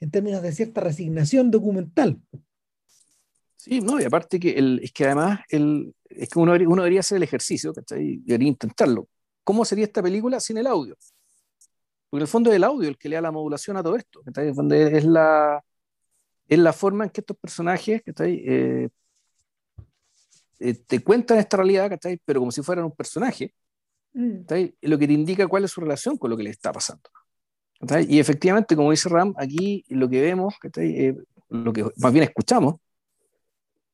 en 0.00 0.10
términos 0.10 0.42
de 0.42 0.52
cierta 0.52 0.80
resignación 0.80 1.50
documental. 1.50 2.20
Sí, 3.56 3.80
no, 3.80 4.00
y 4.00 4.04
aparte 4.04 4.40
que 4.40 4.52
el, 4.52 4.80
es 4.82 4.92
que 4.92 5.04
además 5.04 5.40
el, 5.50 5.94
es 6.08 6.28
que 6.28 6.38
uno, 6.38 6.52
uno 6.52 6.82
debería 6.82 7.00
hacer 7.00 7.16
el 7.16 7.22
ejercicio, 7.22 7.72
¿cachai? 7.72 8.16
Debería 8.24 8.48
intentarlo. 8.48 9.08
¿Cómo 9.44 9.64
sería 9.64 9.84
esta 9.84 10.02
película 10.02 10.40
sin 10.40 10.58
el 10.58 10.66
audio? 10.66 10.96
Porque 12.08 12.20
en 12.20 12.22
el 12.22 12.28
fondo 12.28 12.50
es 12.50 12.56
el 12.56 12.64
audio 12.64 12.88
el 12.88 12.98
que 12.98 13.08
le 13.08 13.16
da 13.16 13.22
la 13.22 13.30
modulación 13.30 13.76
a 13.76 13.82
todo 13.82 13.96
esto, 13.96 14.22
¿cachai? 14.24 14.48
Es 14.48 15.04
la, 15.04 15.62
es 16.50 16.58
la 16.58 16.74
forma 16.74 17.04
en 17.04 17.10
que 17.10 17.22
estos 17.22 17.38
personajes, 17.38 18.02
¿cachai? 18.04 18.42
Eh, 18.46 18.88
eh, 20.58 20.74
te 20.74 21.02
cuentan 21.02 21.38
esta 21.38 21.56
realidad, 21.56 21.88
¿cachai? 21.88 22.20
Pero 22.26 22.40
como 22.40 22.52
si 22.52 22.60
fueran 22.62 22.84
un 22.84 22.92
personaje, 22.92 23.54
Mm. 24.12 24.40
Lo 24.82 24.98
que 24.98 25.06
te 25.06 25.12
indica 25.12 25.46
cuál 25.46 25.64
es 25.64 25.70
su 25.70 25.80
relación 25.80 26.16
con 26.16 26.30
lo 26.30 26.36
que 26.36 26.42
le 26.42 26.50
está 26.50 26.72
pasando. 26.72 27.10
Y 28.08 28.18
efectivamente, 28.18 28.76
como 28.76 28.90
dice 28.90 29.08
Ram, 29.08 29.34
aquí 29.38 29.84
lo 29.88 30.08
que 30.08 30.20
vemos, 30.20 30.54
eh, 30.76 31.14
lo 31.48 31.72
que 31.72 31.86
más 31.96 32.12
bien 32.12 32.24
escuchamos, 32.24 32.74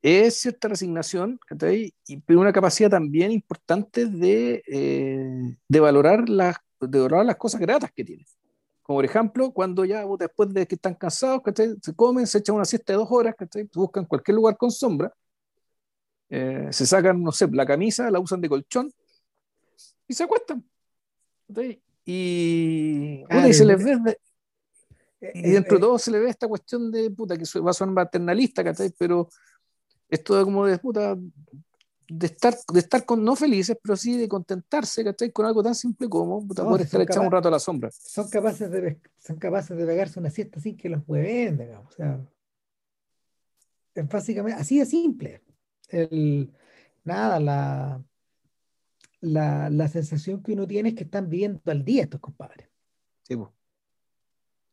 es 0.02 0.38
cierta 0.38 0.68
resignación 0.68 1.38
y 2.07 2.16
pero 2.18 2.40
una 2.40 2.52
capacidad 2.52 2.90
también 2.90 3.32
importante 3.32 4.07
de, 4.07 4.62
eh, 4.66 5.57
de, 5.68 5.80
valorar 5.80 6.28
las, 6.28 6.57
de 6.80 6.98
valorar 6.98 7.26
las 7.26 7.36
cosas 7.36 7.61
gratas 7.61 7.90
que 7.94 8.04
tiene. 8.04 8.24
Como 8.87 8.99
por 8.99 9.05
ejemplo, 9.05 9.51
cuando 9.51 9.84
ya 9.84 10.05
después 10.16 10.55
de 10.55 10.64
que 10.64 10.76
están 10.76 10.95
cansados, 10.95 11.43
se 11.82 11.95
comen, 11.97 12.24
se 12.24 12.39
echan 12.39 12.55
una 12.55 12.64
siesta 12.64 12.93
de 12.93 12.99
dos 12.99 13.09
horas, 13.11 13.34
buscan 13.74 14.05
cualquier 14.05 14.37
lugar 14.37 14.57
con 14.57 14.70
sombra, 14.70 15.12
eh, 16.28 16.68
se 16.70 16.87
sacan, 16.87 17.20
no 17.20 17.32
sé, 17.32 17.49
la 17.49 17.66
camisa, 17.66 18.09
la 18.12 18.20
usan 18.20 18.41
de 18.41 18.49
colchón 18.49 18.89
y 20.07 20.14
se 20.14 20.22
acuestan. 20.22 20.64
Y, 22.05 23.24
se 23.51 23.64
les 23.64 23.84
ve, 23.84 24.18
y 25.34 25.51
dentro 25.51 25.78
de 25.78 25.80
todo 25.80 25.99
se 25.99 26.12
le 26.12 26.20
ve 26.20 26.30
esta 26.30 26.47
cuestión 26.47 26.89
de 26.93 27.11
puta 27.11 27.37
que 27.37 27.43
va 27.59 27.72
a 27.72 27.74
ser 27.74 27.89
maternalista, 27.89 28.62
Pero 28.97 29.28
esto 30.09 30.39
de 30.39 30.45
como 30.45 30.64
de 30.64 30.78
puta, 30.78 31.16
de 32.09 32.26
estar, 32.26 32.54
de 32.72 32.78
estar 32.78 33.04
con, 33.04 33.24
no 33.24 33.34
felices, 33.36 33.76
pero 33.82 33.96
sí 33.96 34.16
de 34.16 34.28
contentarse, 34.28 35.04
Con 35.32 35.46
algo 35.46 35.62
tan 35.62 35.74
simple 35.74 36.09
como 36.09 36.46
poder 36.46 36.82
estar 36.82 37.00
echado 37.00 37.22
un 37.22 37.32
rato 37.32 37.48
a 37.48 37.50
la 37.50 37.59
sombra. 37.59 37.90
Son 37.90 38.28
capaces 38.28 38.70
de, 38.70 39.00
son 39.18 39.36
capaces 39.36 39.76
de 39.76 39.86
pegarse 39.86 40.20
una 40.20 40.30
siesta 40.30 40.61
sin 40.61 40.76
que 40.76 40.88
los 40.88 41.07
mueven, 41.07 41.59
digamos. 41.59 41.92
O 41.92 41.96
sea, 41.96 42.20
Es 43.94 44.09
básicamente 44.09 44.61
así 44.61 44.78
de 44.78 44.86
simple. 44.86 45.42
El, 45.88 46.52
nada, 47.04 47.40
la, 47.40 48.02
la, 49.20 49.70
la, 49.70 49.88
sensación 49.88 50.42
que 50.42 50.52
uno 50.52 50.66
tiene 50.66 50.90
es 50.90 50.94
que 50.94 51.04
están 51.04 51.28
viviendo 51.28 51.61
al 51.66 51.84
día 51.84 52.04
estos 52.04 52.20
compadres. 52.20 52.68
Sí, 53.22 53.36
pues. 53.36 53.50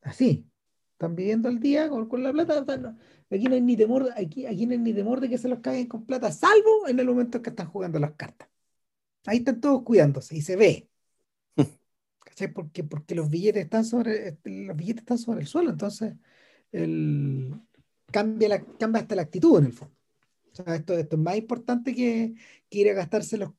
Así. 0.01 0.47
Están 0.93 1.15
viviendo 1.15 1.49
al 1.49 1.59
día 1.59 1.89
con, 1.89 2.07
con 2.07 2.23
la 2.23 2.31
plata. 2.31 2.95
Aquí 3.35 3.45
no 3.45 3.55
hay 3.55 3.61
ni 3.61 3.77
temor, 3.77 4.09
aquí, 4.15 4.45
aquí 4.45 4.65
no 4.65 4.73
hay 4.73 4.79
ni 4.79 4.93
temor 4.93 5.19
de 5.21 5.29
que 5.29 5.37
se 5.37 5.49
los 5.49 5.59
caigan 5.59 5.87
con 5.87 6.05
plata, 6.05 6.31
salvo 6.31 6.87
en 6.87 6.99
el 6.99 7.05
momento 7.07 7.37
en 7.37 7.43
que 7.43 7.49
están 7.51 7.67
jugando 7.67 7.99
las 7.99 8.13
cartas. 8.13 8.49
Ahí 9.25 9.39
están 9.39 9.61
todos 9.61 9.83
cuidándose 9.83 10.35
y 10.37 10.41
se 10.41 10.55
ve. 10.55 10.89
Porque, 12.55 12.83
porque 12.83 13.15
los 13.15 13.29
billetes 13.29 13.63
están 13.63 13.85
sobre 13.85 14.29
este, 14.29 14.65
los 14.65 14.75
billetes 14.75 15.01
están 15.03 15.19
sobre 15.19 15.41
el 15.41 15.47
suelo, 15.47 15.69
entonces 15.69 16.15
el, 16.71 17.53
cambia, 18.13 18.49
la, 18.49 18.63
cambia 18.79 19.01
hasta 19.01 19.15
la 19.15 19.23
actitud 19.23 19.59
en 19.59 19.65
el 19.65 19.73
fondo. 19.73 19.95
esto, 20.67 20.97
esto 20.97 21.15
es 21.15 21.21
más 21.21 21.35
importante 21.37 21.93
que, 21.95 22.33
que 22.69 22.79
ir 22.79 22.89
a 22.89 22.93
gastárselos 22.93 23.51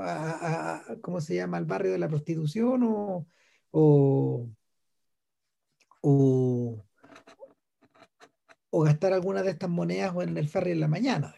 a, 0.00 0.82
a, 0.90 0.96
¿cómo 1.00 1.20
se 1.20 1.34
llama? 1.36 1.56
al 1.58 1.64
barrio 1.66 1.92
de 1.92 1.98
la 1.98 2.08
prostitución 2.08 2.82
o, 2.84 3.26
o, 3.72 4.48
o, 6.02 6.84
o 8.76 8.80
gastar 8.80 9.12
alguna 9.12 9.44
de 9.44 9.50
estas 9.50 9.70
monedas 9.70 10.12
en 10.20 10.36
el 10.36 10.48
ferry 10.48 10.72
en 10.72 10.80
la 10.80 10.88
mañana. 10.88 11.32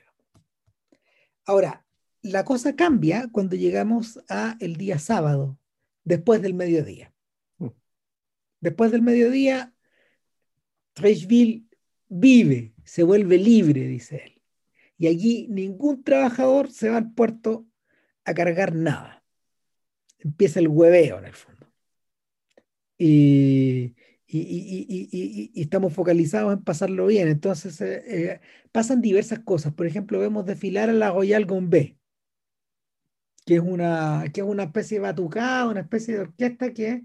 Ahora, 1.45 1.85
la 2.23 2.47
cosa 2.47 2.75
cambia 2.75 3.29
cuando 3.31 3.57
llegamos 3.57 4.19
a 4.31 4.57
el 4.59 4.77
día 4.77 4.99
sábado, 4.99 5.59
después 6.03 6.41
del 6.41 6.55
mediodía. 6.55 7.13
Mm. 7.59 7.69
Después 8.61 8.91
del 8.91 9.03
mediodía, 9.03 9.75
Trechville 10.95 11.67
vive, 12.09 12.73
se 12.85 13.03
vuelve 13.03 13.37
libre, 13.37 13.87
dice 13.87 14.23
él. 14.25 14.43
Y 14.97 15.09
allí 15.09 15.47
ningún 15.51 16.03
trabajador 16.03 16.73
se 16.73 16.89
va 16.89 16.97
al 16.97 17.13
puerto 17.13 17.67
a 18.25 18.33
cargar 18.33 18.75
nada. 18.75 19.23
Empieza 20.21 20.59
el 20.59 20.69
hueveo 20.69 21.19
en 21.19 21.27
el 21.27 21.35
fondo. 21.35 21.71
Y, 22.97 23.95
y, 24.29 25.53
estamos 25.55 25.93
focalizados 25.93 26.53
en 26.53 26.63
pasarlo 26.63 27.07
bien. 27.07 27.29
Entonces 27.29 27.81
eh, 27.81 28.03
eh, 28.07 28.41
pasan 28.73 29.01
diversas 29.01 29.41
cosas. 29.41 29.73
Por 29.73 29.87
ejemplo, 29.87 30.19
vemos 30.19 30.47
desfilar 30.47 30.91
a 30.91 30.93
la 30.93 31.11
Royal 31.11 31.47
Gombe 31.47 31.97
que 33.47 33.55
es 33.55 33.61
una, 33.61 34.25
que 34.35 34.41
es 34.41 34.47
una 34.47 34.65
especie 34.65 34.99
de 34.99 35.03
batucada, 35.03 35.69
una 35.69 35.81
especie 35.81 36.15
de 36.15 36.21
orquesta 36.21 36.75
que... 36.75 37.05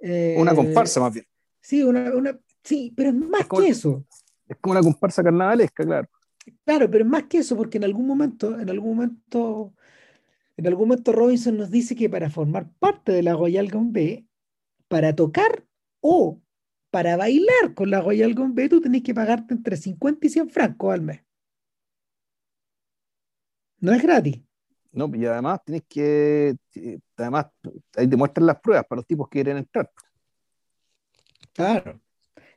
Eh, 0.00 0.34
una 0.36 0.54
comparsa 0.54 1.00
más 1.00 1.14
bien. 1.14 1.24
Sí, 1.60 1.84
una, 1.84 2.12
una, 2.14 2.38
sí, 2.64 2.92
pero 2.96 3.10
es 3.10 3.14
más 3.14 3.46
que 3.46 3.68
eso. 3.68 4.04
Es 4.48 4.56
como 4.60 4.72
una 4.72 4.82
comparsa 4.82 5.22
carnavalesca, 5.22 5.84
claro. 5.84 6.08
Claro, 6.64 6.90
pero 6.90 7.04
es 7.04 7.10
más 7.10 7.24
que 7.24 7.38
eso, 7.38 7.56
porque 7.56 7.78
en 7.78 7.84
algún 7.84 8.08
momento, 8.08 8.58
en 8.58 8.68
algún 8.68 8.96
momento, 8.96 9.72
en 10.56 10.66
algún 10.66 10.88
momento 10.88 11.12
Robinson 11.12 11.56
nos 11.56 11.70
dice 11.70 11.94
que 11.94 12.10
para 12.10 12.28
formar 12.28 12.68
parte 12.80 13.12
de 13.12 13.22
la 13.22 13.34
Royal 13.34 13.70
Gombe, 13.70 14.26
para 14.88 15.14
tocar 15.14 15.64
o 16.00 16.40
para 16.90 17.16
bailar 17.16 17.74
con 17.74 17.90
la 17.90 18.00
Royal 18.00 18.34
Gombe, 18.34 18.68
tú 18.68 18.80
tenés 18.80 19.02
que 19.02 19.14
pagarte 19.14 19.54
entre 19.54 19.76
50 19.76 20.26
y 20.26 20.30
100 20.30 20.50
francos 20.50 20.94
al 20.94 21.02
mes. 21.02 21.20
No 23.80 23.92
es 23.92 24.02
gratis. 24.02 24.40
No, 24.92 25.10
y 25.14 25.26
además 25.26 25.60
tienes 25.64 25.84
que, 25.88 26.56
además, 27.16 27.46
ahí 27.96 28.08
te 28.08 28.16
muestran 28.16 28.46
las 28.46 28.60
pruebas 28.60 28.86
para 28.86 28.98
los 28.98 29.06
tipos 29.06 29.28
que 29.28 29.36
quieren 29.36 29.58
entrar. 29.58 29.90
Claro. 31.52 32.00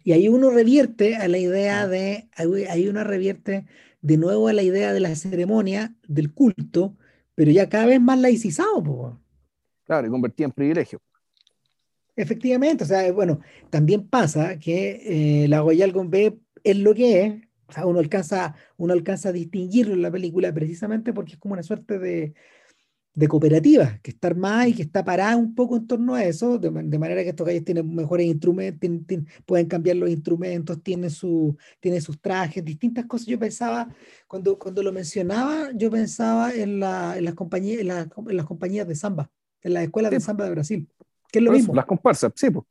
Y 0.04 0.14
ahí 0.14 0.28
uno 0.30 0.50
revierte 0.50 1.16
a 1.18 1.28
la 1.28 1.38
idea 1.38 1.82
ah. 1.82 1.88
de, 1.88 2.30
ahí 2.70 2.88
uno 2.88 3.04
revierte 3.04 3.66
de 4.02 4.18
nuevo 4.18 4.48
a 4.48 4.54
la 4.54 4.64
idea 4.64 4.94
de 4.94 5.00
la 5.00 5.16
ceremonia, 5.16 5.94
del 6.08 6.34
culto, 6.34 6.98
pero 7.36 7.52
ya 7.52 7.70
cada 7.70 7.86
vez 7.86 8.02
más 8.02 8.20
laicizado. 8.20 9.22
Claro, 9.84 10.08
y 10.08 10.10
convertido 10.10 10.48
en 10.48 10.54
privilegio. 10.54 11.02
Efectivamente, 12.16 12.84
o 12.84 12.88
sea, 12.88 13.12
bueno, 13.12 13.40
también 13.70 14.08
pasa 14.08 14.60
que 14.60 15.44
eh, 15.44 15.48
la 15.48 15.62
Royal 15.62 15.92
Gombe 15.92 16.40
es 16.64 16.78
lo 16.78 16.94
que 16.94 17.24
es, 17.24 17.34
uno 17.86 18.00
alcanza, 18.00 18.56
uno 18.78 18.94
alcanza 18.94 19.30
a 19.30 19.32
distinguirlo 19.32 19.94
en 19.94 20.02
la 20.02 20.12
película 20.12 20.54
precisamente 20.54 21.14
porque 21.14 21.34
es 21.34 21.38
como 21.40 21.54
una 21.54 21.64
suerte 21.64 22.00
de, 22.00 22.34
de 23.14 23.28
cooperativa, 23.28 24.00
que 24.02 24.12
está 24.12 24.28
armada 24.28 24.68
y 24.68 24.74
que 24.74 24.84
está 24.84 25.04
parada 25.04 25.36
un 25.36 25.54
poco 25.54 25.76
en 25.76 25.86
torno 25.86 26.16
a 26.16 26.24
eso, 26.24 26.58
de, 26.58 26.72
manera 26.72 27.24
que 27.24 27.30
estos 27.30 27.46
gallos 27.46 27.66
tienen 27.66 27.94
mejores 27.94 28.26
instrumentos, 28.26 28.90
pueden 29.46 29.68
cambiar 29.68 29.98
los 29.98 30.10
instrumentos, 30.10 30.82
tienen, 30.82 31.10
su, 31.10 31.58
tienen 31.82 32.02
sus 32.02 32.20
trajes, 32.22 32.64
distintas 32.64 33.06
cosas. 33.06 33.28
Yo 33.28 33.38
pensaba, 33.38 33.94
cuando, 34.28 34.58
cuando 34.58 34.82
lo 34.82 34.94
mencionaba, 34.94 35.72
yo 35.76 35.92
pensaba 35.92 36.54
en, 36.54 36.80
la, 36.80 37.18
en 37.18 37.26
las, 37.26 37.34
compañías, 37.34 37.82
en, 37.82 37.88
las 37.88 38.46
compañías 38.46 38.88
de 38.88 38.96
samba, 38.96 39.30
en 39.62 39.74
las 39.74 39.84
escuelas 39.84 40.12
de 40.12 40.20
samba 40.22 40.46
de 40.46 40.52
Brasil, 40.52 40.88
que 41.32 41.40
es 41.40 41.46
lo 41.46 41.52
mismo. 41.52 41.74
Las 41.74 41.86
comparsas, 41.86 42.32
sí. 42.36 42.50
Pues. 42.50 42.66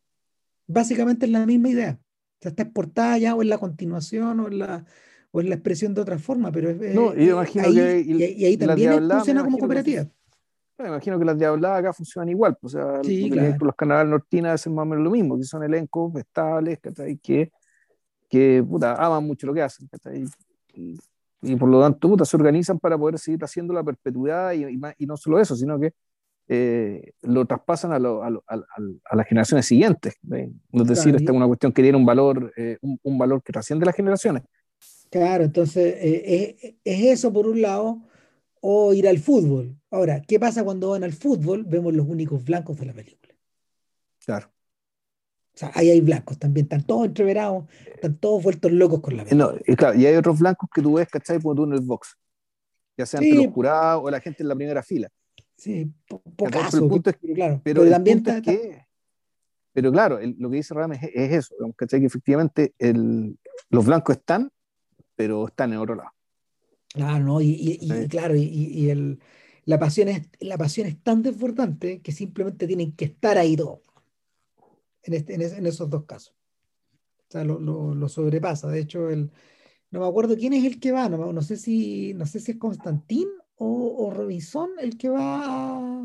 Básicamente 0.67 1.27
es 1.27 1.33
la 1.33 1.47
misma 1.47 1.71
idea 1.71 1.99
sea, 2.41 2.51
está 2.51 2.63
exportada 2.63 3.19
ya 3.19 3.35
o 3.35 3.43
en 3.43 3.49
la 3.49 3.59
continuación 3.59 4.41
o 4.41 4.49
en 4.49 4.59
la, 4.59 4.85
o 5.31 5.41
en 5.41 5.49
la 5.49 5.55
expresión 5.55 5.95
de 5.95 6.01
otra 6.01 6.19
forma, 6.19 6.51
pero 6.51 6.73
no, 6.73 7.15
yo 7.15 7.33
imagino 7.33 7.65
ahí, 7.67 7.75
que 7.75 8.35
y, 8.37 8.45
ahí 8.45 8.57
también 8.57 9.09
funciona 9.09 9.45
como 9.45 9.59
cooperativa. 9.59 10.07
me 10.79 10.89
imagino 10.89 11.19
que 11.19 11.25
las 11.25 11.39
diabladas 11.39 11.81
acá 11.81 11.93
funcionan 11.93 12.31
igual, 12.31 12.57
o 12.61 12.69
sea, 12.69 13.01
los 13.03 13.75
carnavales 13.77 14.11
nortinas 14.11 14.55
hacen 14.55 14.75
más 14.75 14.85
o 14.85 14.87
menos 14.87 15.05
lo 15.05 15.11
mismo, 15.11 15.37
que 15.37 15.45
son 15.45 15.63
elencos 15.63 16.15
estables, 16.17 16.79
que, 17.23 17.53
que 18.29 18.65
puta, 18.67 18.95
aman 18.95 19.27
mucho 19.27 19.47
lo 19.47 19.55
que 19.55 19.63
hacen, 19.63 19.89
y, 20.73 20.99
y, 21.43 21.57
por 21.57 21.69
lo 21.69 21.81
tanto 21.81 22.09
puta, 22.09 22.25
se 22.25 22.37
organizan 22.37 22.79
para 22.79 22.97
poder 22.97 23.19
seguir 23.19 23.43
haciendo 23.45 23.75
la 23.75 23.83
perpetuidad 23.83 24.53
y, 24.53 24.79
y 24.99 25.07
no 25.07 25.17
solo 25.17 25.41
eso, 25.41 25.55
sino 25.57 25.79
que 25.79 25.93
eh, 26.53 27.13
lo 27.23 27.47
traspasan 27.47 27.93
a, 27.93 28.01
lo, 28.01 28.25
a, 28.25 28.27
a, 28.27 28.65
a, 29.05 29.17
las 29.17 29.27
generaciones 29.29 29.67
siguientes. 29.67 30.17
Es 30.73 30.89
decir, 30.89 31.15
esta 31.15 31.31
es 31.31 31.37
una 31.37 31.47
cuestión 31.47 31.73
que 31.73 31.81
tiene 31.81 31.97
un 31.97 32.05
valor, 32.05 32.53
eh, 32.57 32.77
un, 32.81 33.19
valor 33.19 33.41
que 33.41 33.53
trasciende 33.53 33.87
las 33.87 33.95
generaciones. 33.95 34.43
Claro, 35.11 35.45
entonces 35.45 35.95
eh, 36.01 36.77
es, 36.83 37.05
eso 37.05 37.33
por 37.33 37.47
un 37.47 37.63
lado, 37.63 38.03
o 38.61 38.93
ir 38.93 39.07
al 39.07 39.19
fútbol. 39.19 39.77
Ahora, 39.93 40.23
¿qué 40.27 40.41
pasa 40.41 40.65
cuando 40.65 40.91
van 40.91 41.05
al 41.05 41.13
fútbol? 41.13 41.63
Vemos 41.63 41.95
los 41.95 42.09
únicos 42.09 42.45
blancos 42.45 42.77
de 42.81 42.87
la 42.87 42.95
película. 42.95 43.33
Claro. 44.25 44.49
O 45.55 45.59
sea, 45.61 45.71
ahí 45.75 45.89
hay 45.89 46.01
blancos 46.01 46.37
también, 46.37 46.65
están 46.65 46.83
todos 46.83 47.07
entreverados, 47.07 47.67
están 47.95 48.17
todos 48.17 48.43
vueltos 48.43 48.73
locos 48.73 48.99
con 48.99 49.17
la 49.17 49.23
película. 49.23 49.53
No, 49.53 49.59
y, 49.65 49.77
claro, 49.77 49.97
y 49.97 50.05
hay 50.05 50.17
otros 50.17 50.41
blancos 50.41 50.69
que 50.75 50.83
tú 50.83 50.95
ves, 50.95 51.09
¿cachai? 51.09 51.41
Cuando 51.41 51.63
tú 51.63 51.69
en 51.69 51.75
el 51.75 51.85
box, 51.85 52.17
ya 52.99 53.07
sean 53.07 53.23
los 53.37 53.55
jurados 53.55 54.03
o 54.05 54.11
la 54.11 54.19
gente 54.19 54.43
en 54.43 54.49
la 54.49 54.57
primera 54.57 54.83
fila. 54.83 55.09
Sí, 55.61 55.93
pocaso, 56.37 56.89
pero, 56.89 57.35
claro, 57.35 57.61
pero, 57.63 57.83
el 57.83 57.93
ambiente 57.93 58.31
es 58.31 58.41
que, 58.41 58.87
pero 59.75 59.93
claro, 59.93 60.19
lo 60.39 60.49
que 60.49 60.57
dice 60.57 60.73
Ram 60.73 60.93
es, 60.93 61.03
eso, 61.13 61.55
¿cachai? 61.77 62.01
Que 62.01 62.07
efectivamente 62.07 62.75
el, 62.79 63.39
los 63.69 63.85
blancos 63.85 64.17
están, 64.17 64.51
pero 65.15 65.49
están 65.49 65.75
en 65.75 65.81
otro 65.81 65.97
lado. 65.97 66.13
Claro, 66.95 67.23
¿no? 67.23 67.43
Y, 67.43 67.79
y, 67.79 68.09
claro, 68.09 68.35
y, 68.35 68.89
el, 68.89 69.21
la, 69.67 69.79
pasión 69.79 70.09
es, 70.09 70.31
la 70.39 70.57
pasión 70.57 70.87
es 70.87 70.99
tan 71.03 71.21
desbordante 71.21 72.01
que 72.01 72.13
simplemente 72.13 72.67
tienen 72.67 72.93
que 72.93 73.05
estar 73.05 73.37
ahí 73.37 73.55
todos. 73.55 73.81
En, 75.03 75.13
este, 75.13 75.35
en, 75.35 75.67
esos 75.67 75.91
dos 75.91 76.05
casos. 76.05 76.35
O 77.29 77.33
sea, 77.33 77.45
lo, 77.45 77.61
lo, 77.61 77.95
lo, 77.95 78.09
sobrepasa. 78.09 78.69
De 78.69 78.81
hecho, 78.81 79.11
el, 79.11 79.31
no 79.91 80.01
me 80.01 80.07
acuerdo 80.07 80.39
quién 80.39 80.55
es 80.55 80.65
el 80.65 80.81
que 80.81 80.91
va, 80.91 81.11
no, 81.11 81.35
no 81.35 81.43
sé 81.43 81.59
si, 81.59 82.15
no 82.15 82.25
sé 82.25 82.41
si 82.41 82.53
es 82.53 82.57
Constantín 82.57 83.29
o, 83.63 84.11
Robinson 84.11 84.71
el 84.81 84.97
que 84.97 85.11
va 85.11 86.01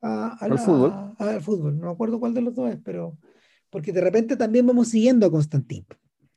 al, 0.00 0.58
fútbol. 0.58 1.14
al 1.18 1.40
fútbol. 1.42 1.78
No 1.78 1.86
me 1.86 1.92
acuerdo 1.92 2.18
cuál 2.18 2.32
de 2.32 2.40
los 2.40 2.54
dos 2.54 2.70
es, 2.70 2.78
pero 2.82 3.18
porque 3.70 3.92
de 3.92 4.00
repente 4.00 4.36
también 4.36 4.66
vamos 4.66 4.88
siguiendo 4.88 5.26
a 5.26 5.30
Constantín. 5.30 5.86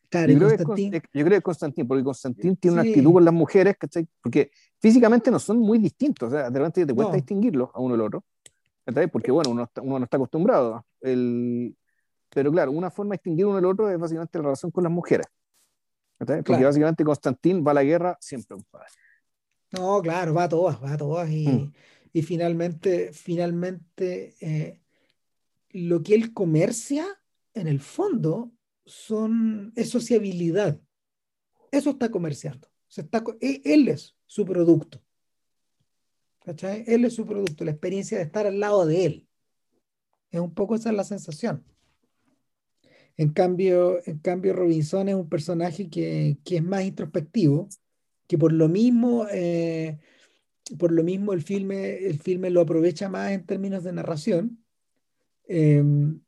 Claro, 0.10 0.32
yo, 0.32 0.40
creo 0.40 0.58
que 0.58 1.42
Constantín, 1.42 1.88
porque 1.88 2.04
Constantín 2.04 2.56
tiene 2.56 2.76
una 2.76 2.82
actitud 2.82 3.12
con 3.12 3.26
las 3.26 3.34
mujeres, 3.34 3.76
¿cachai? 3.78 4.08
Porque 4.22 4.52
físicamente 4.80 5.30
no 5.30 5.38
son 5.38 5.60
muy 5.60 5.80
distintos, 5.80 6.30
o 6.30 6.32
sea, 6.32 6.50
de 6.50 6.60
repente 6.60 6.86
te 6.86 6.94
cuesta 6.94 7.16
distinguirlos 7.16 7.70
a 7.74 7.82
uno 7.82 7.96
al 7.96 8.02
otro, 8.02 8.24
¿cachai? 8.86 9.08
Porque 9.08 9.32
bueno, 9.32 9.52
uno, 9.52 9.70
uno 9.82 10.00
no 10.00 10.06
está 10.06 10.16
acostumbrado. 10.16 10.86
El, 11.02 11.76
pero 12.30 12.52
claro, 12.52 12.72
una 12.72 12.90
forma 12.90 13.14
de 13.14 13.18
distinguir 13.18 13.46
uno 13.46 13.58
al 13.58 13.66
otro 13.66 13.90
es 13.90 14.00
básicamente 14.00 14.38
la 14.38 14.44
relación 14.44 14.72
con 14.72 14.84
las 14.84 14.92
mujeres. 14.92 15.28
Porque 16.18 16.64
básicamente 16.64 17.04
Constantín 17.04 17.64
va 17.66 17.72
a 17.72 17.76
la 17.76 17.84
guerra 17.84 18.18
siempre, 18.20 18.56
un 18.56 18.64
padre. 18.72 18.88
No, 19.72 20.02
claro, 20.02 20.34
va 20.34 20.46
a 20.46 20.50
todas, 20.50 20.82
va 20.82 20.94
a 20.94 20.98
todas. 20.98 21.30
Y, 21.30 21.48
mm. 21.48 21.74
y 22.14 22.22
finalmente, 22.22 23.12
finalmente 23.14 24.36
eh, 24.40 24.82
lo 25.72 26.02
que 26.04 26.16
él 26.16 26.34
comercia, 26.34 27.06
en 27.54 27.68
el 27.68 27.80
fondo, 27.80 28.52
son, 28.86 29.74
es 29.76 29.90
sociabilidad. 29.90 30.80
Eso 31.72 31.92
está 31.92 32.10
comerciando. 32.10 32.70
Se 32.88 33.02
está, 33.02 33.24
e, 33.42 33.62
él 33.66 33.88
es 33.90 34.16
su 34.26 34.46
producto. 34.46 35.02
¿Cachai? 36.46 36.86
Él 36.88 37.04
es 37.04 37.14
su 37.14 37.26
producto, 37.26 37.66
la 37.66 37.72
experiencia 37.72 38.18
de 38.18 38.24
estar 38.24 38.48
al 38.48 38.60
lado 38.60 38.86
de 38.86 39.06
él. 39.06 39.28
Es 40.32 40.40
un 40.40 40.54
poco 40.54 40.76
esa 40.76 40.92
la 40.92 41.04
sensación. 41.04 41.66
En 43.18 43.34
cambio, 43.34 44.00
en 44.06 44.20
cambio, 44.20 44.54
Robinson 44.54 45.10
es 45.10 45.16
un 45.16 45.28
personaje 45.28 45.90
que, 45.90 46.38
es 46.46 46.64
más 46.64 46.84
introspectivo, 46.84 47.68
que 48.28 48.38
por 48.38 48.52
lo 48.52 48.68
mismo, 48.68 49.26
eh, 49.32 50.00
por 50.78 50.92
lo 50.92 51.04
mismo 51.04 51.34
el 51.34 51.42
filme, 51.42 52.06
el 52.06 52.20
filme 52.20 52.50
lo 52.50 52.62
aprovecha 52.62 53.10
más 53.10 53.32
en 53.32 53.46
términos 53.46 53.84
de 53.84 53.94
narración. 53.94 54.64
Em, 55.48 56.20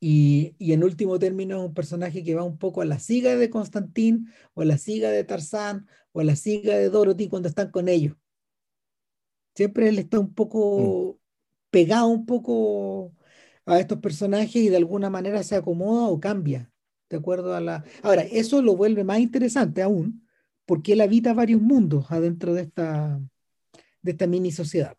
y, 0.00 0.54
en 0.60 0.84
último 0.84 1.18
término 1.18 1.56
es 1.58 1.64
un 1.64 1.74
personaje 1.74 2.22
que 2.22 2.34
va 2.34 2.44
un 2.44 2.58
poco 2.58 2.82
a 2.82 2.84
la 2.84 2.98
siga 2.98 3.34
de 3.36 3.50
Constantín 3.50 4.28
o 4.54 4.62
a 4.62 4.64
la 4.64 4.78
siga 4.78 5.10
de 5.10 5.24
Tarzán 5.24 5.88
o 6.12 6.20
a 6.20 6.24
la 6.24 6.36
siga 6.36 6.76
de 6.76 6.90
Dorothy 6.90 7.28
cuando 7.28 7.48
están 7.48 7.70
con 7.70 7.88
ellos. 7.88 8.16
Siempre 9.54 9.88
él 9.88 9.98
está 9.98 10.20
un 10.20 10.34
poco 10.34 11.14
mm. 11.14 11.70
pegado 11.70 12.08
un 12.08 12.26
poco 12.26 13.12
a 13.64 13.80
estos 13.80 13.98
personajes 13.98 14.56
y 14.56 14.68
de 14.68 14.76
alguna 14.76 15.10
manera 15.10 15.42
se 15.42 15.56
acomoda 15.56 16.08
o 16.08 16.20
cambia, 16.20 16.70
de 17.08 17.16
acuerdo 17.16 17.54
a 17.54 17.60
la... 17.60 17.84
Ahora, 18.02 18.22
eso 18.22 18.62
lo 18.62 18.76
vuelve 18.76 19.02
más 19.02 19.18
interesante 19.18 19.82
aún, 19.82 20.25
porque 20.66 20.92
él 20.92 21.00
habita 21.00 21.32
varios 21.32 21.62
mundos 21.62 22.06
adentro 22.10 22.52
de 22.52 22.62
esta, 22.62 23.20
de 24.02 24.10
esta 24.10 24.26
mini 24.26 24.52
sociedad. 24.52 24.96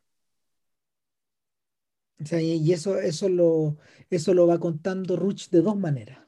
y 2.32 2.72
eso, 2.72 3.00
eso, 3.00 3.30
lo, 3.30 3.78
eso 4.10 4.34
lo 4.34 4.48
va 4.48 4.60
contando 4.60 5.16
Ruch 5.16 5.50
de 5.50 5.62
dos 5.62 5.78
maneras. 5.78 6.20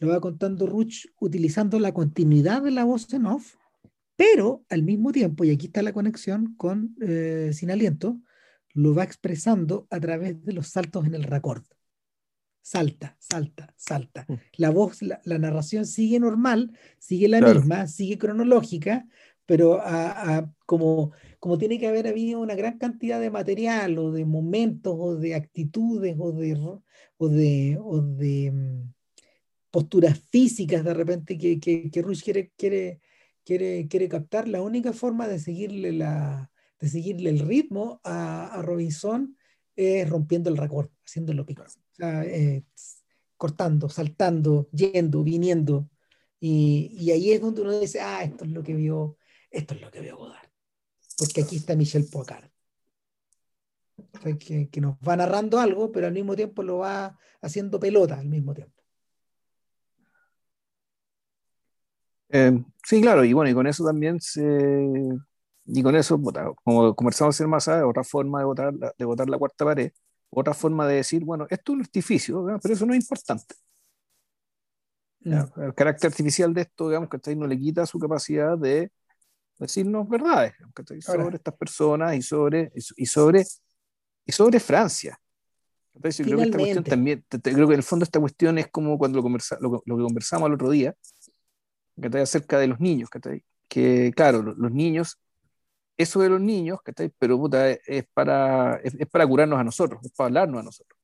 Lo 0.00 0.08
va 0.08 0.20
contando 0.20 0.66
Ruch 0.66 1.06
utilizando 1.20 1.78
la 1.78 1.92
continuidad 1.92 2.62
de 2.62 2.70
la 2.70 2.84
voz 2.84 3.12
en 3.12 3.26
off, 3.26 3.56
pero 4.16 4.64
al 4.70 4.82
mismo 4.82 5.12
tiempo, 5.12 5.44
y 5.44 5.50
aquí 5.50 5.66
está 5.66 5.82
la 5.82 5.92
conexión 5.92 6.54
con 6.56 6.96
eh, 7.00 7.50
Sin 7.52 7.70
Aliento, 7.70 8.20
lo 8.72 8.94
va 8.94 9.04
expresando 9.04 9.86
a 9.90 10.00
través 10.00 10.42
de 10.44 10.52
los 10.52 10.68
saltos 10.68 11.06
en 11.06 11.14
el 11.14 11.24
record. 11.24 11.64
Salta, 12.62 13.16
salta, 13.18 13.72
salta. 13.76 14.26
Mm. 14.28 14.34
La 14.56 14.70
voz, 14.70 15.02
la, 15.02 15.20
narración 15.38 15.86
sigue 15.86 16.20
normal, 16.20 16.72
sigue 16.98 17.28
la 17.28 17.40
misma, 17.40 17.86
sigue 17.86 18.18
cronológica, 18.18 19.06
pero 19.46 19.80
como, 20.66 21.10
como 21.40 21.58
tiene 21.58 21.78
que 21.80 21.88
haber 21.88 22.06
habido 22.06 22.40
una 22.40 22.54
gran 22.54 22.78
cantidad 22.78 23.20
de 23.20 23.30
material 23.30 23.98
o 23.98 24.12
de 24.12 24.24
momentos 24.24 24.94
o 24.96 25.16
de 25.16 25.34
actitudes 25.34 26.14
o 26.18 26.30
de, 26.30 26.54
o 27.16 27.28
de, 27.28 27.78
o 27.82 28.00
de 28.00 28.52
mm, 28.52 28.92
posturas 29.70 30.20
físicas 30.30 30.84
de 30.84 30.94
repente 30.94 31.36
que, 31.38 31.58
que, 31.58 32.02
Rush 32.02 32.22
quiere, 32.22 32.52
quiere, 32.56 33.00
quiere, 33.44 33.88
quiere 33.88 34.08
captar, 34.08 34.46
la 34.46 34.62
única 34.62 34.92
forma 34.92 35.26
de 35.26 35.38
seguirle 35.38 35.92
la, 35.92 36.50
de 36.78 36.88
seguirle 36.88 37.30
el 37.30 37.40
ritmo 37.40 38.00
a, 38.04 38.60
Robinson 38.62 39.36
es 39.76 40.08
rompiendo 40.08 40.50
el 40.50 40.56
récord, 40.56 40.90
haciendo 41.04 41.32
lo 41.32 41.46
pico. 41.46 41.64
O 42.00 42.02
sea, 42.02 42.24
eh, 42.24 42.64
cortando, 43.36 43.90
saltando, 43.90 44.68
yendo, 44.72 45.22
viniendo. 45.22 45.90
Y, 46.40 47.10
ahí 47.10 47.32
es 47.32 47.42
donde 47.42 47.60
uno 47.60 47.78
dice, 47.78 48.00
ah, 48.00 48.24
esto 48.24 48.44
es 48.44 48.50
lo 48.52 48.62
que 48.62 48.74
vio, 48.74 49.18
esto 49.50 49.74
es 49.74 49.82
lo 49.82 49.90
que 49.90 50.00
vio 50.00 50.16
Godard. 50.16 50.48
Porque 51.18 51.42
aquí 51.42 51.56
está 51.56 51.76
Michel 51.76 52.06
Pocar. 52.10 52.50
que, 54.38 54.70
que, 54.70 54.80
nos 54.80 54.96
va 55.06 55.16
narrando 55.16 55.58
algo, 55.58 55.92
pero 55.92 56.06
al 56.06 56.14
mismo 56.14 56.34
tiempo 56.34 56.62
lo 56.62 56.78
va 56.78 57.18
haciendo 57.42 57.78
pelota 57.78 58.18
al 58.18 58.28
mismo 58.28 58.54
tiempo. 58.54 58.82
Eh, 62.30 62.64
sí, 62.82 63.02
claro, 63.02 63.24
y 63.24 63.34
bueno, 63.34 63.50
y 63.50 63.54
con 63.54 63.66
eso 63.66 63.84
también 63.84 64.20
se, 64.20 64.42
y 65.66 65.82
con 65.82 65.96
eso, 65.96 66.18
como 66.64 66.94
conversamos 66.94 67.38
en 67.40 67.50
más, 67.50 67.68
otra 67.68 68.04
forma 68.04 68.38
de 68.38 68.44
votar, 68.46 68.72
de 68.72 69.04
votar 69.04 69.28
la 69.28 69.36
cuarta 69.36 69.64
pared, 69.66 69.92
otra 70.30 70.54
forma 70.54 70.86
de 70.86 70.96
decir, 70.96 71.24
bueno, 71.24 71.46
esto 71.50 71.72
es 71.72 71.74
un 71.76 71.80
artificio, 71.82 72.46
pero 72.62 72.74
eso 72.74 72.86
no 72.86 72.94
es 72.94 73.00
importante. 73.00 73.54
Mm. 75.20 75.62
El 75.62 75.74
carácter 75.74 76.10
artificial 76.10 76.54
de 76.54 76.62
esto, 76.62 76.88
digamos, 76.88 77.08
que 77.08 77.36
no 77.36 77.46
le 77.46 77.58
quita 77.58 77.84
su 77.84 77.98
capacidad 77.98 78.56
de 78.56 78.90
decirnos 79.58 80.08
verdades 80.08 80.54
sobre 81.00 81.36
estas 81.36 81.54
personas 81.54 82.16
y 82.16 82.22
sobre, 82.22 82.72
y 82.74 83.06
sobre, 83.06 83.44
y 84.24 84.32
sobre 84.32 84.60
Francia. 84.60 85.20
Entonces, 85.92 86.24
creo 86.24 86.38
que 86.38 86.44
esta 86.44 86.58
cuestión 86.58 86.84
también, 86.84 87.24
creo 87.28 87.66
que 87.66 87.74
en 87.74 87.80
el 87.80 87.82
fondo 87.82 88.04
esta 88.04 88.20
cuestión 88.20 88.56
es 88.58 88.68
como 88.68 88.96
cuando 88.96 89.16
lo, 89.16 89.22
conversa, 89.22 89.58
lo, 89.60 89.82
que 89.82 90.02
conversamos 90.02 90.46
el 90.46 90.54
otro 90.54 90.70
día, 90.70 90.94
que 92.00 92.18
acerca 92.18 92.58
de 92.58 92.68
los 92.68 92.80
niños, 92.80 93.10
que 93.68 94.12
claro, 94.14 94.42
los 94.42 94.72
niños 94.72 95.18
eso 96.02 96.20
de 96.20 96.30
los 96.30 96.40
niños, 96.40 96.80
¿cachai? 96.82 97.12
Pero 97.18 97.38
puta, 97.38 97.70
es 97.70 98.04
para, 98.14 98.76
es, 98.82 98.94
para 99.10 99.26
curarnos 99.26 99.58
a 99.58 99.64
nosotros, 99.64 100.00
es 100.04 100.12
para 100.12 100.26
hablarnos 100.28 100.60
a 100.60 100.64
nosotros. 100.64 100.98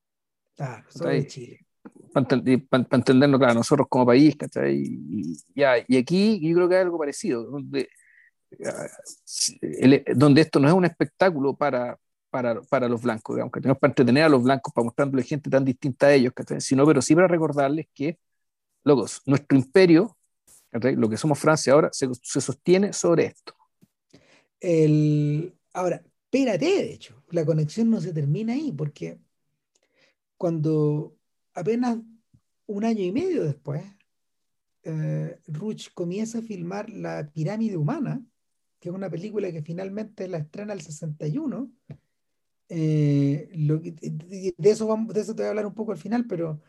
Claro, 0.56 0.86
de 1.10 1.26
Chile. 1.26 1.66
Para, 2.12 2.86
entendernos, 2.92 3.38
claro, 3.38 3.54
nosotros 3.54 3.86
como 3.90 4.06
país, 4.06 4.36
¿cachai? 4.36 4.74
Y, 4.76 5.36
ya, 5.54 5.74
y 5.86 5.98
aquí 5.98 6.40
yo 6.40 6.54
creo 6.56 6.68
que 6.68 6.76
hay 6.76 6.82
algo 6.82 6.98
parecido, 6.98 7.44
donde, 7.44 7.88
donde 10.14 10.40
esto 10.40 10.58
no 10.58 10.68
es 10.68 10.74
un 10.74 10.86
espectáculo 10.86 11.54
para, 11.54 11.98
para, 12.30 12.62
para 12.62 12.88
los 12.88 13.02
blancos, 13.02 13.36
digamos, 13.36 13.52
que 13.52 13.60
tenemos 13.60 13.78
para 13.78 13.90
entretener 13.90 14.24
a 14.24 14.28
los 14.30 14.42
blancos, 14.42 14.72
para 14.72 14.86
mostrarle 14.86 15.22
gente 15.22 15.50
tan 15.50 15.64
distinta 15.64 16.06
a 16.06 16.14
ellos, 16.14 16.32
¿cachai? 16.34 16.60
Sino, 16.60 16.86
pero 16.86 17.02
sí 17.02 17.14
para 17.14 17.28
recordarles 17.28 17.86
que, 17.94 18.18
locos, 18.82 19.20
nuestro 19.26 19.58
imperio, 19.58 20.16
¿cachai? 20.70 20.96
lo 20.96 21.08
que 21.10 21.18
somos 21.18 21.38
Francia 21.38 21.74
ahora, 21.74 21.90
se, 21.92 22.08
se 22.22 22.40
sostiene 22.40 22.94
sobre 22.94 23.26
esto. 23.26 23.55
El, 24.60 25.54
ahora, 25.72 26.02
espérate, 26.24 26.66
de 26.66 26.92
hecho, 26.92 27.22
la 27.30 27.44
conexión 27.44 27.90
no 27.90 28.00
se 28.00 28.12
termina 28.12 28.52
ahí, 28.52 28.72
porque 28.72 29.18
cuando 30.36 31.16
apenas 31.54 31.98
un 32.66 32.84
año 32.84 33.02
y 33.02 33.12
medio 33.12 33.44
después, 33.44 33.82
eh, 34.82 35.40
Ruch 35.48 35.92
comienza 35.94 36.38
a 36.38 36.42
filmar 36.42 36.90
La 36.90 37.28
pirámide 37.32 37.76
humana, 37.76 38.24
que 38.78 38.88
es 38.88 38.94
una 38.94 39.10
película 39.10 39.50
que 39.50 39.62
finalmente 39.62 40.28
la 40.28 40.38
estrena 40.38 40.72
el 40.72 40.80
61. 40.80 41.72
Eh, 42.68 43.48
de, 43.52 44.70
eso 44.70 44.86
vamos, 44.86 45.14
de 45.14 45.20
eso 45.20 45.34
te 45.34 45.42
voy 45.42 45.46
a 45.46 45.50
hablar 45.50 45.66
un 45.66 45.74
poco 45.74 45.92
al 45.92 45.98
final, 45.98 46.26
pero 46.26 46.60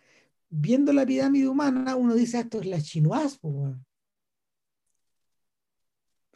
viendo 0.50 0.94
la 0.94 1.06
pirámide 1.06 1.48
humana, 1.48 1.96
uno 1.96 2.16
dice, 2.16 2.38
ah, 2.38 2.42
esto 2.42 2.60
es 2.60 2.66
la 2.68 2.82
chinoise, 2.82 3.40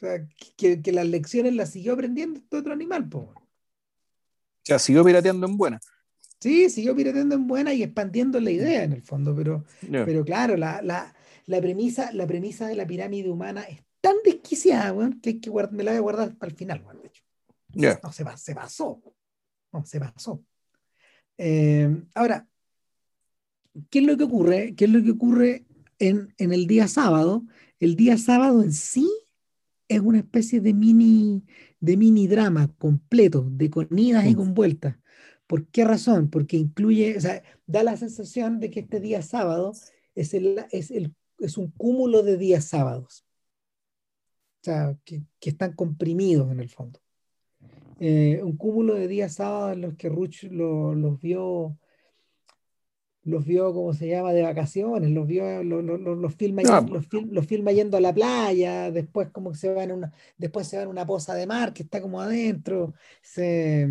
sea, 0.02 0.28
que, 0.58 0.92
las 0.92 1.08
lecciones 1.08 1.54
las 1.54 1.70
siguió 1.70 1.94
aprendiendo 1.94 2.40
este 2.40 2.58
otro 2.58 2.74
animal, 2.74 3.08
po. 3.08 3.20
O 3.20 3.36
sea, 4.64 4.80
siguió 4.80 5.04
pirateando 5.04 5.48
en 5.48 5.58
buena. 5.58 5.80
Sí, 6.40 6.70
siguió 6.70 6.96
pirateando 6.96 7.36
en 7.36 7.48
buena 7.48 7.74
y 7.74 7.84
expandiendo 7.84 8.40
la 8.40 8.52
idea 8.52 8.84
en 8.84 8.94
el 8.94 9.04
fondo, 9.04 9.36
pero, 9.36 9.64
pero 9.90 10.26
claro, 10.26 10.58
la, 10.58 10.82
la, 10.82 11.14
la, 11.46 11.62
premisa, 11.62 12.12
la 12.14 12.26
premisa 12.26 12.68
de 12.68 12.76
la 12.76 12.88
pirámide 12.88 13.30
humana 13.30 13.62
es 13.62 13.84
tan 14.02 14.16
desquiciada, 14.26 15.12
que, 15.22 15.40
que 15.40 15.52
me 15.72 15.84
la 15.84 15.92
voy 15.92 15.98
a 15.98 16.02
guardar 16.02 16.36
para 16.36 16.52
el 16.52 16.58
final, 16.58 16.84
de 17.02 17.08
hecho. 17.08 17.24
No, 17.74 18.12
se, 18.12 18.26
se 18.38 18.56
pasó. 18.56 19.02
No, 19.72 19.86
se 19.86 20.00
pasó. 20.00 20.44
Eh, 21.38 22.04
ahora, 22.16 22.48
¿qué 23.92 24.00
es 24.00 24.06
lo 24.06 24.18
que 24.18 24.24
ocurre? 24.24 24.74
¿Qué 24.76 24.86
es 24.86 24.92
lo 24.92 25.04
que 25.04 25.12
ocurre 25.12 25.66
en, 26.00 26.34
en 26.40 26.54
el 26.54 26.66
día 26.66 26.88
sábado? 26.88 27.44
El 27.80 27.96
día 27.96 28.18
sábado 28.18 28.64
en 28.64 28.74
sí 28.74 29.08
es 29.96 30.00
una 30.00 30.20
especie 30.20 30.62
de 30.62 30.74
mini, 30.74 31.44
de 31.80 31.98
mini 31.98 32.28
drama 32.28 32.74
completo, 32.78 33.46
de 33.50 33.70
con 33.70 33.88
idas 33.98 34.26
y 34.26 34.36
con 34.36 34.54
vueltas. 34.54 34.98
¿Por 35.48 35.68
qué 35.68 35.84
razón? 35.84 36.30
Porque 36.30 36.56
incluye, 36.56 37.18
o 37.18 37.22
sea, 37.22 37.44
da 37.68 37.84
la 37.84 37.98
sensación 37.98 38.60
de 38.60 38.70
que 38.70 38.80
este 38.82 39.02
día 39.02 39.22
sábado 39.22 39.74
es, 40.16 40.34
el, 40.34 40.64
es, 40.72 40.92
el, 40.92 41.14
es 41.40 41.58
un 41.58 41.72
cúmulo 41.72 42.24
de 42.24 42.38
días 42.38 42.66
sábados. 42.66 43.26
O 44.62 44.64
sea, 44.64 44.98
que, 45.04 45.24
que 45.40 45.50
están 45.50 45.74
comprimidos 45.74 46.50
en 46.52 46.62
el 46.62 46.70
fondo. 46.70 47.02
Eh, 48.00 48.42
un 48.44 48.56
cúmulo 48.56 48.96
de 48.96 49.08
días 49.08 49.34
sábados 49.34 49.74
en 49.74 49.82
los 49.82 49.96
que 49.96 50.08
Ruch 50.08 50.44
los 50.44 51.20
vio 51.20 51.78
los 53.24 53.46
vio, 53.46 53.74
como 53.74 53.94
se 53.94 54.08
llama?, 54.08 54.34
de 54.34 54.42
vacaciones, 54.42 55.12
los 55.12 55.28
vio, 55.28 55.64
los, 55.64 55.84
los, 55.84 56.18
los, 56.18 56.36
filma, 56.36 56.64
ah, 56.70 56.86
los, 56.90 57.08
los, 57.12 57.46
filma 57.46 57.72
yendo 57.72 57.98
a 57.98 58.02
la 58.02 58.14
playa, 58.14 58.92
después 58.92 59.30
como 59.30 59.52
que 59.52 59.58
se 59.58 59.74
van 59.74 59.92
en 59.92 59.98
una, 59.98 60.14
después 60.38 60.68
se 60.68 60.78
van 60.78 60.88
una 60.88 61.06
poza 61.06 61.34
de 61.36 61.48
mar 61.48 61.74
que 61.74 61.84
está 61.84 62.02
como 62.02 62.22
adentro, 62.22 62.94
se, 63.22 63.88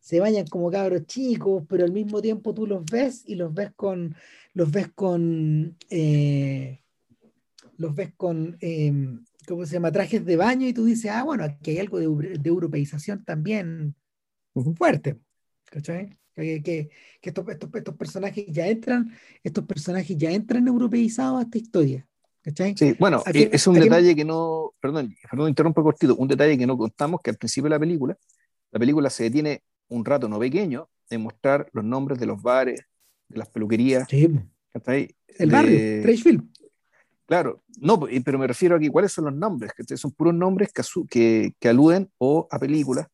se 0.00 0.20
bañan 0.20 0.46
como 0.46 0.70
cabros 0.70 1.06
chicos, 1.06 1.64
pero 1.68 1.84
al 1.84 1.92
mismo 1.92 2.22
tiempo 2.22 2.54
tú 2.54 2.66
los 2.66 2.84
ves 2.84 3.22
y 3.26 3.34
los 3.34 3.52
ves 3.52 3.72
con, 3.76 4.14
los 4.54 4.70
ves 4.70 4.88
con, 4.94 5.76
eh, 5.90 6.82
los 7.76 7.94
ves 7.94 8.12
con, 8.16 8.56
em, 8.60 9.24
¿cómo 9.46 9.66
se 9.66 9.74
llama?, 9.74 9.92
trajes 9.92 10.24
de 10.24 10.36
baño 10.36 10.66
y 10.66 10.72
tú 10.72 10.84
dices, 10.86 11.10
ah, 11.10 11.24
bueno, 11.24 11.44
aquí 11.44 11.72
hay 11.72 11.78
algo 11.78 11.98
de, 11.98 12.38
de 12.38 12.48
europeización 12.48 13.24
también 13.24 13.94
fuerte, 14.76 15.18
¿cachai? 15.66 16.19
Que, 16.34 16.90
estos, 17.22 17.44
estos, 17.48 17.94
personajes 17.96 18.46
ya 18.48 18.68
entran, 18.68 19.12
estos 19.42 19.64
personajes 19.64 20.16
ya 20.16 20.30
entran 20.30 20.66
europeizados 20.66 21.40
a 21.40 21.42
esta 21.42 21.58
historia. 21.58 22.06
Sí, 22.76 22.96
bueno, 22.98 23.22
eh, 23.32 23.50
es 23.52 23.66
un 23.66 23.74
detalle 23.74 24.16
que 24.16 24.24
no, 24.24 24.72
perdón, 24.80 25.14
perdón, 25.30 25.48
interrumpo 25.50 25.82
cortito, 25.82 26.16
un 26.16 26.26
detalle 26.26 26.56
que 26.56 26.66
no 26.66 26.76
contamos 26.78 27.20
que 27.22 27.30
al 27.30 27.36
principio 27.36 27.64
de 27.64 27.76
la 27.76 27.78
película, 27.78 28.16
la 28.70 28.78
película 28.78 29.10
se 29.10 29.24
detiene 29.24 29.62
un 29.88 30.04
rato 30.04 30.26
no 30.26 30.38
pequeño 30.38 30.88
en 31.10 31.20
mostrar 31.22 31.68
los 31.72 31.84
nombres 31.84 32.18
de 32.18 32.26
los 32.26 32.40
bares, 32.40 32.80
de 33.28 33.38
las 33.38 33.48
peluquerías, 33.48 34.08
El 34.12 35.50
barrio, 35.50 36.02
Tracefield. 36.02 36.48
Claro, 37.26 37.62
no, 37.78 38.00
pero 38.24 38.38
me 38.38 38.46
refiero 38.46 38.74
aquí, 38.74 38.88
¿cuáles 38.88 39.12
son 39.12 39.26
los 39.26 39.34
nombres? 39.34 39.72
Que 39.72 39.96
son 39.96 40.10
puros 40.10 40.34
nombres 40.34 40.72
que, 41.08 41.54
que, 41.60 41.68
aluden 41.68 42.10
o 42.18 42.48
a 42.50 42.58
películas 42.58 43.06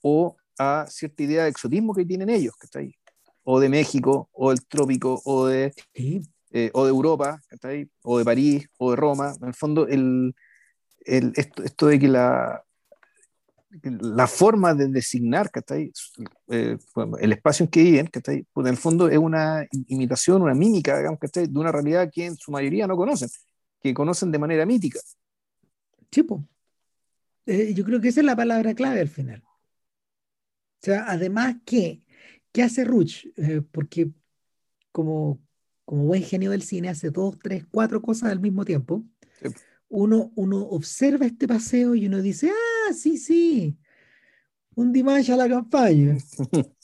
o 0.00 0.36
a 0.58 0.86
cierta 0.88 1.22
idea 1.22 1.44
de 1.44 1.50
exotismo 1.50 1.94
que 1.94 2.04
tienen 2.04 2.30
ellos, 2.30 2.54
ahí 2.74 2.94
O 3.42 3.60
de 3.60 3.68
México, 3.68 4.28
o 4.32 4.50
del 4.50 4.64
trópico, 4.66 5.20
o 5.24 5.46
de, 5.46 5.72
eh, 5.94 6.70
o 6.72 6.84
de 6.84 6.90
Europa, 6.90 7.40
ahí 7.62 7.88
O 8.02 8.18
de 8.18 8.24
París, 8.24 8.68
o 8.78 8.90
de 8.90 8.96
Roma. 8.96 9.34
En 9.40 9.48
el 9.48 9.54
fondo, 9.54 9.86
el, 9.86 10.34
el, 11.04 11.32
esto, 11.36 11.62
esto 11.62 11.86
de 11.86 11.98
que 11.98 12.08
la, 12.08 12.64
la 13.82 14.26
forma 14.26 14.74
de 14.74 14.88
designar 14.88 15.50
eh, 16.48 16.78
el 17.20 17.32
espacio 17.32 17.64
en 17.64 17.70
que 17.70 17.82
viven, 17.82 18.10
pues 18.12 18.66
en 18.66 18.66
el 18.66 18.76
fondo 18.76 19.08
es 19.08 19.18
una 19.18 19.66
imitación, 19.88 20.42
una 20.42 20.54
mímica 20.54 20.98
digamos, 20.98 21.18
de 21.20 21.58
una 21.58 21.72
realidad 21.72 22.10
que 22.12 22.26
en 22.26 22.36
su 22.36 22.50
mayoría 22.50 22.86
no 22.86 22.96
conocen, 22.96 23.28
que 23.82 23.92
conocen 23.92 24.30
de 24.30 24.38
manera 24.38 24.64
mítica. 24.64 25.00
Chipo. 26.10 26.44
Eh, 27.46 27.74
yo 27.74 27.84
creo 27.84 28.00
que 28.00 28.08
esa 28.08 28.20
es 28.20 28.26
la 28.26 28.36
palabra 28.36 28.74
clave 28.74 29.00
al 29.00 29.08
final. 29.08 29.42
O 30.84 30.86
sea, 30.86 31.06
además, 31.08 31.56
¿qué, 31.64 32.02
qué 32.52 32.62
hace 32.62 32.84
Ruch? 32.84 33.24
Eh, 33.38 33.62
porque 33.72 34.10
como, 34.92 35.40
como 35.86 36.04
buen 36.04 36.22
genio 36.22 36.50
del 36.50 36.60
cine 36.60 36.90
hace 36.90 37.08
dos, 37.08 37.38
tres, 37.42 37.64
cuatro 37.70 38.02
cosas 38.02 38.30
al 38.30 38.38
mismo 38.38 38.66
tiempo. 38.66 39.02
Uno, 39.88 40.30
uno 40.34 40.58
observa 40.58 41.24
este 41.24 41.48
paseo 41.48 41.94
y 41.94 42.06
uno 42.06 42.20
dice, 42.20 42.50
ah, 42.50 42.92
sí, 42.92 43.16
sí, 43.16 43.78
un 44.74 44.92
Dimash 44.92 45.30
a 45.32 45.36
la 45.38 45.48
campaña. 45.48 46.18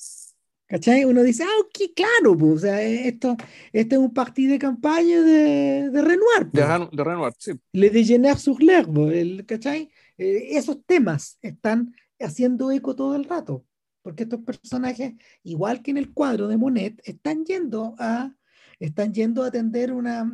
¿Cachai? 0.66 1.05
Uno 1.05 1.22
dice, 1.22 1.42
ah, 1.42 1.61
ok, 1.61 1.92
claro, 1.94 2.38
pues, 2.38 2.53
o 2.55 2.59
sea, 2.61 2.80
esto, 2.80 3.36
este 3.70 3.96
es 3.96 4.01
un 4.01 4.14
partido 4.14 4.53
de 4.53 4.59
campaña 4.59 5.20
de, 5.20 5.90
de 5.90 6.01
Renoir. 6.01 6.51
Pues. 6.51 6.90
De, 6.90 7.05
Renoir, 7.05 7.34
sí. 7.36 7.53
Le 7.72 7.90
de 7.90 8.36
sur 8.38 8.62
l'herbe, 8.62 9.44
¿cachai? 9.44 9.90
Eh, 10.16 10.57
esos 10.57 10.82
temas 10.86 11.36
están 11.42 11.94
haciendo 12.18 12.70
eco 12.70 12.94
todo 12.94 13.14
el 13.14 13.24
rato, 13.24 13.66
porque 14.03 14.24
estos 14.24 14.40
personajes, 14.40 15.14
igual 15.42 15.82
que 15.82 15.90
en 15.90 15.98
el 15.98 16.12
cuadro 16.12 16.48
de 16.48 16.57
Monet, 16.57 17.01
están 17.05 17.44
yendo 17.44 17.94
a 17.98 18.34
están 18.80 19.12
yendo 19.12 19.44
a 19.44 19.48
atender 19.48 19.92
una, 19.92 20.26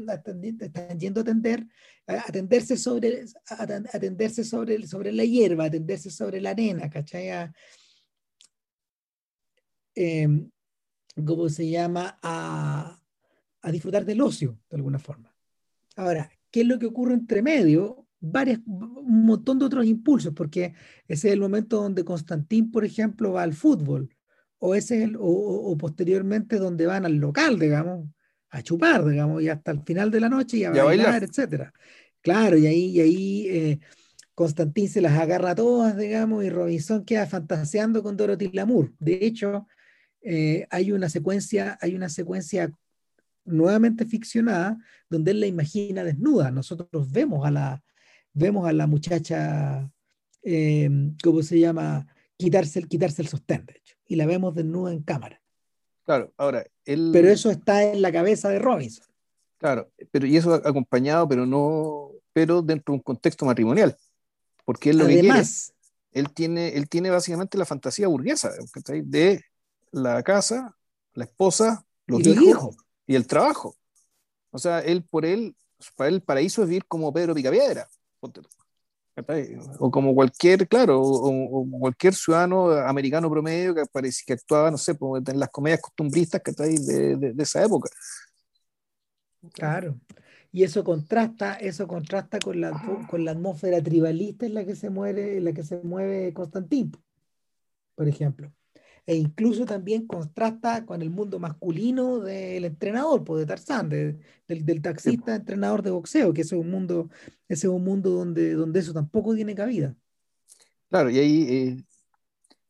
están 0.61 1.01
yendo 1.01 1.21
a 1.21 1.23
atender, 1.23 1.67
atenderse 2.07 2.77
sobre, 2.77 3.25
atenderse 3.93 4.45
sobre, 4.45 4.87
sobre 4.87 5.13
la 5.13 5.25
hierba, 5.25 5.65
atenderse 5.65 6.11
sobre 6.11 6.41
la 6.41 6.51
arena, 6.51 6.89
¿cachai? 6.89 7.51
Em, 9.97 10.49
¿Cómo 11.25 11.49
se 11.49 11.69
llama? 11.69 12.21
A, 12.23 13.01
a 13.63 13.73
disfrutar 13.73 14.05
del 14.05 14.21
ocio, 14.21 14.61
de 14.71 14.77
alguna 14.77 15.01
forma. 15.01 15.35
Ahora, 15.97 16.31
¿qué 16.53 16.61
es 16.61 16.67
lo 16.69 16.79
que 16.79 16.87
ocurre 16.87 17.15
entre 17.15 17.43
medio? 17.43 18.06
Varias, 18.31 18.61
un 18.67 19.27
montón 19.27 19.59
de 19.59 19.65
otros 19.65 19.87
impulsos, 19.87 20.33
porque 20.35 20.75
ese 21.09 21.29
es 21.29 21.35
el 21.35 21.41
momento 21.41 21.83
donde 21.83 22.05
Constantín, 22.05 22.71
por 22.71 22.85
ejemplo, 22.85 23.33
va 23.33 23.43
al 23.43 23.55
fútbol, 23.55 24.15
o, 24.59 24.75
ese 24.75 24.99
es 24.99 25.05
el, 25.05 25.17
o, 25.17 25.23
o, 25.23 25.77
posteriormente 25.77 26.59
donde 26.59 26.87
van 26.87 27.05
al 27.05 27.17
local, 27.17 27.59
digamos, 27.59 28.09
a 28.51 28.63
chupar, 28.63 29.05
digamos, 29.05 29.43
y 29.43 29.49
hasta 29.49 29.71
el 29.71 29.83
final 29.83 30.11
de 30.11 30.21
la 30.21 30.29
noche 30.29 30.59
y 30.59 30.65
a, 30.65 30.71
bailar, 30.71 31.23
etcétera. 31.23 31.73
Claro, 32.23 32.57
y 32.57 32.67
ahí, 32.67 32.87
y 32.87 33.01
ahí 33.01 33.47
eh, 33.49 33.79
Constantín 34.35 34.89
se 34.89 35.01
las 35.01 35.19
agarra 35.19 35.55
todas, 35.55 35.97
digamos, 35.97 36.45
y 36.45 36.51
Robinson 36.51 37.05
queda 37.05 37.27
fantaseando 37.27 38.03
con 38.03 38.17
Dorothy 38.17 38.51
Lamour. 38.53 38.93
De 38.99 39.19
hecho, 39.23 39.67
eh, 40.23 40.67
hay 40.71 40.93
una 40.93 41.09
secuencia, 41.09 41.79
hay 41.81 41.95
una 41.95 42.09
secuencia 42.09 42.71
nuevamente 43.45 44.05
ficcionada 44.05 44.77
donde 45.09 45.31
él 45.31 45.41
la 45.41 45.47
imagina 45.47 46.03
desnuda. 46.03 46.51
Nosotros 46.51 47.11
vemos 47.13 47.47
a 47.47 47.51
la, 47.51 47.83
vemos 48.37 48.69
a 48.69 48.73
la 48.73 48.87
muchacha, 48.87 49.91
eh, 50.43 50.91
¿cómo 51.23 51.43
se 51.43 51.59
llama? 51.59 52.07
Quitarse 52.37 52.79
el, 52.79 52.89
quitarse 52.89 53.23
el 53.23 53.29
sostén, 53.29 53.65
de 53.67 53.79
hecho, 53.79 53.97
y 54.07 54.17
la 54.17 54.27
vemos 54.27 54.55
desnuda 54.55 54.93
en 54.93 55.03
cámara. 55.03 55.41
Claro, 56.05 56.33
ahora, 56.37 56.65
él... 56.85 57.11
Pero 57.13 57.29
eso 57.29 57.51
está 57.51 57.83
en 57.83 58.01
la 58.03 58.13
cabeza 58.13 58.49
de 58.49 58.59
Robinson. 58.59 59.07
Claro, 59.59 59.91
pero 60.11 60.27
y 60.27 60.37
eso 60.37 60.55
acompañado, 60.55 61.27
pero 61.27 61.47
no, 61.47 62.11
pero 62.33 62.61
dentro 62.63 62.93
de 62.93 62.99
un 62.99 63.03
contexto 63.03 63.47
matrimonial. 63.47 63.97
Porque 64.65 64.91
él 64.91 64.99
lo 64.99 65.05
Además, 65.05 65.73
que 66.13 66.21
él 66.21 66.33
tiene, 66.33 66.69
él 66.77 66.89
tiene 66.89 67.11
básicamente 67.11 67.57
la 67.57 67.65
fantasía 67.65 68.07
burguesa 68.09 68.53
de 69.03 69.43
la 69.93 70.23
casa, 70.23 70.77
la 71.15 71.25
esposa, 71.25 71.85
los 72.07 72.21
hijos, 72.27 72.77
y 73.07 73.15
el 73.15 73.27
trabajo. 73.27 73.75
O 74.51 74.59
sea, 74.59 74.81
él 74.81 75.03
por 75.05 75.25
él, 75.25 75.57
para 75.97 76.09
él 76.09 76.17
el 76.17 76.23
paraíso 76.23 76.63
es 76.63 76.69
vivir 76.69 76.85
como 76.87 77.13
Pedro 77.13 77.35
Picapiedra. 77.35 77.89
O 79.79 79.91
como 79.91 80.15
cualquier, 80.15 80.69
claro, 80.69 81.01
o, 81.01 81.67
cualquier 81.81 82.15
ciudadano 82.15 82.71
americano 82.71 83.31
promedio 83.31 83.75
que, 83.75 83.85
parece, 83.91 84.23
que 84.27 84.35
actuaba, 84.35 84.71
no 84.71 84.77
sé, 84.77 84.97
en 85.27 85.41
las 85.41 85.49
comedias 85.49 85.81
costumbristas 85.81 86.43
que 86.43 86.53
de, 86.53 87.17
de, 87.17 87.33
de, 87.33 87.43
esa 87.43 87.65
época. 87.65 87.89
Claro. 89.53 89.99
Y 90.53 90.65
eso 90.65 90.85
contrasta, 90.85 91.55
eso 91.55 91.87
contrasta 91.87 92.39
con 92.39 92.61
la, 92.61 93.07
con 93.09 93.25
la 93.25 93.31
atmósfera 93.31 93.83
tribalista 93.83 94.45
en 94.45 94.55
la 94.55 94.65
que 94.67 94.77
se 94.77 94.91
mueve, 94.91 95.39
en 95.39 95.45
la 95.45 95.53
que 95.53 95.63
se 95.63 95.81
mueve 95.83 96.35
Constantín, 96.35 96.93
por 97.95 98.09
ejemplo 98.09 98.53
e 99.07 99.15
incluso 99.15 99.65
también 99.65 100.07
contrasta 100.07 100.85
con 100.85 101.01
el 101.01 101.11
mundo 101.11 101.39
masculino 101.39 102.19
del 102.19 102.65
entrenador, 102.65 103.23
pues, 103.23 103.41
de 103.41 103.47
Tarzán, 103.47 103.89
del, 103.89 104.21
del, 104.49 104.83
taxista 104.83 105.37
entrenador 105.37 105.83
de 105.83 105.91
boxeo, 105.93 106.33
que 106.33 106.41
ese 106.41 106.57
es 106.57 106.61
un 106.61 106.71
mundo, 106.71 107.09
ese 107.49 107.69
es 107.69 107.73
un 107.73 107.85
mundo 107.85 108.11
donde, 108.11 108.55
donde 108.55 108.81
eso 108.81 108.93
tampoco 108.93 109.35
tiene 109.35 109.55
cabida. 109.55 109.95
Claro, 110.91 111.11
y 111.11 111.19
ahí, 111.19 111.43
eh, 111.49 111.85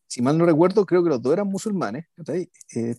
si 0.06 0.20
mal 0.20 0.36
no 0.36 0.44
recuerdo, 0.44 0.84
creo 0.84 1.02
que 1.02 1.08
los 1.08 1.22
dos 1.22 1.32
eran 1.32 1.48
musulmanes, 1.48 2.06
eh, 2.74 2.96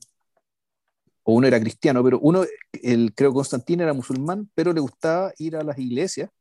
o 1.21 1.33
uno 1.33 1.45
era 1.45 1.59
cristiano, 1.59 2.03
pero 2.03 2.19
uno, 2.19 2.43
el, 2.71 3.13
creo 3.13 3.33
Constantino 3.33 3.83
era 3.83 3.93
musulmán, 3.93 4.49
pero 4.55 4.73
le 4.73 4.79
gustaba 4.79 5.31
ir 5.37 5.55
a 5.57 5.63
las 5.63 5.77
iglesias 5.77 6.31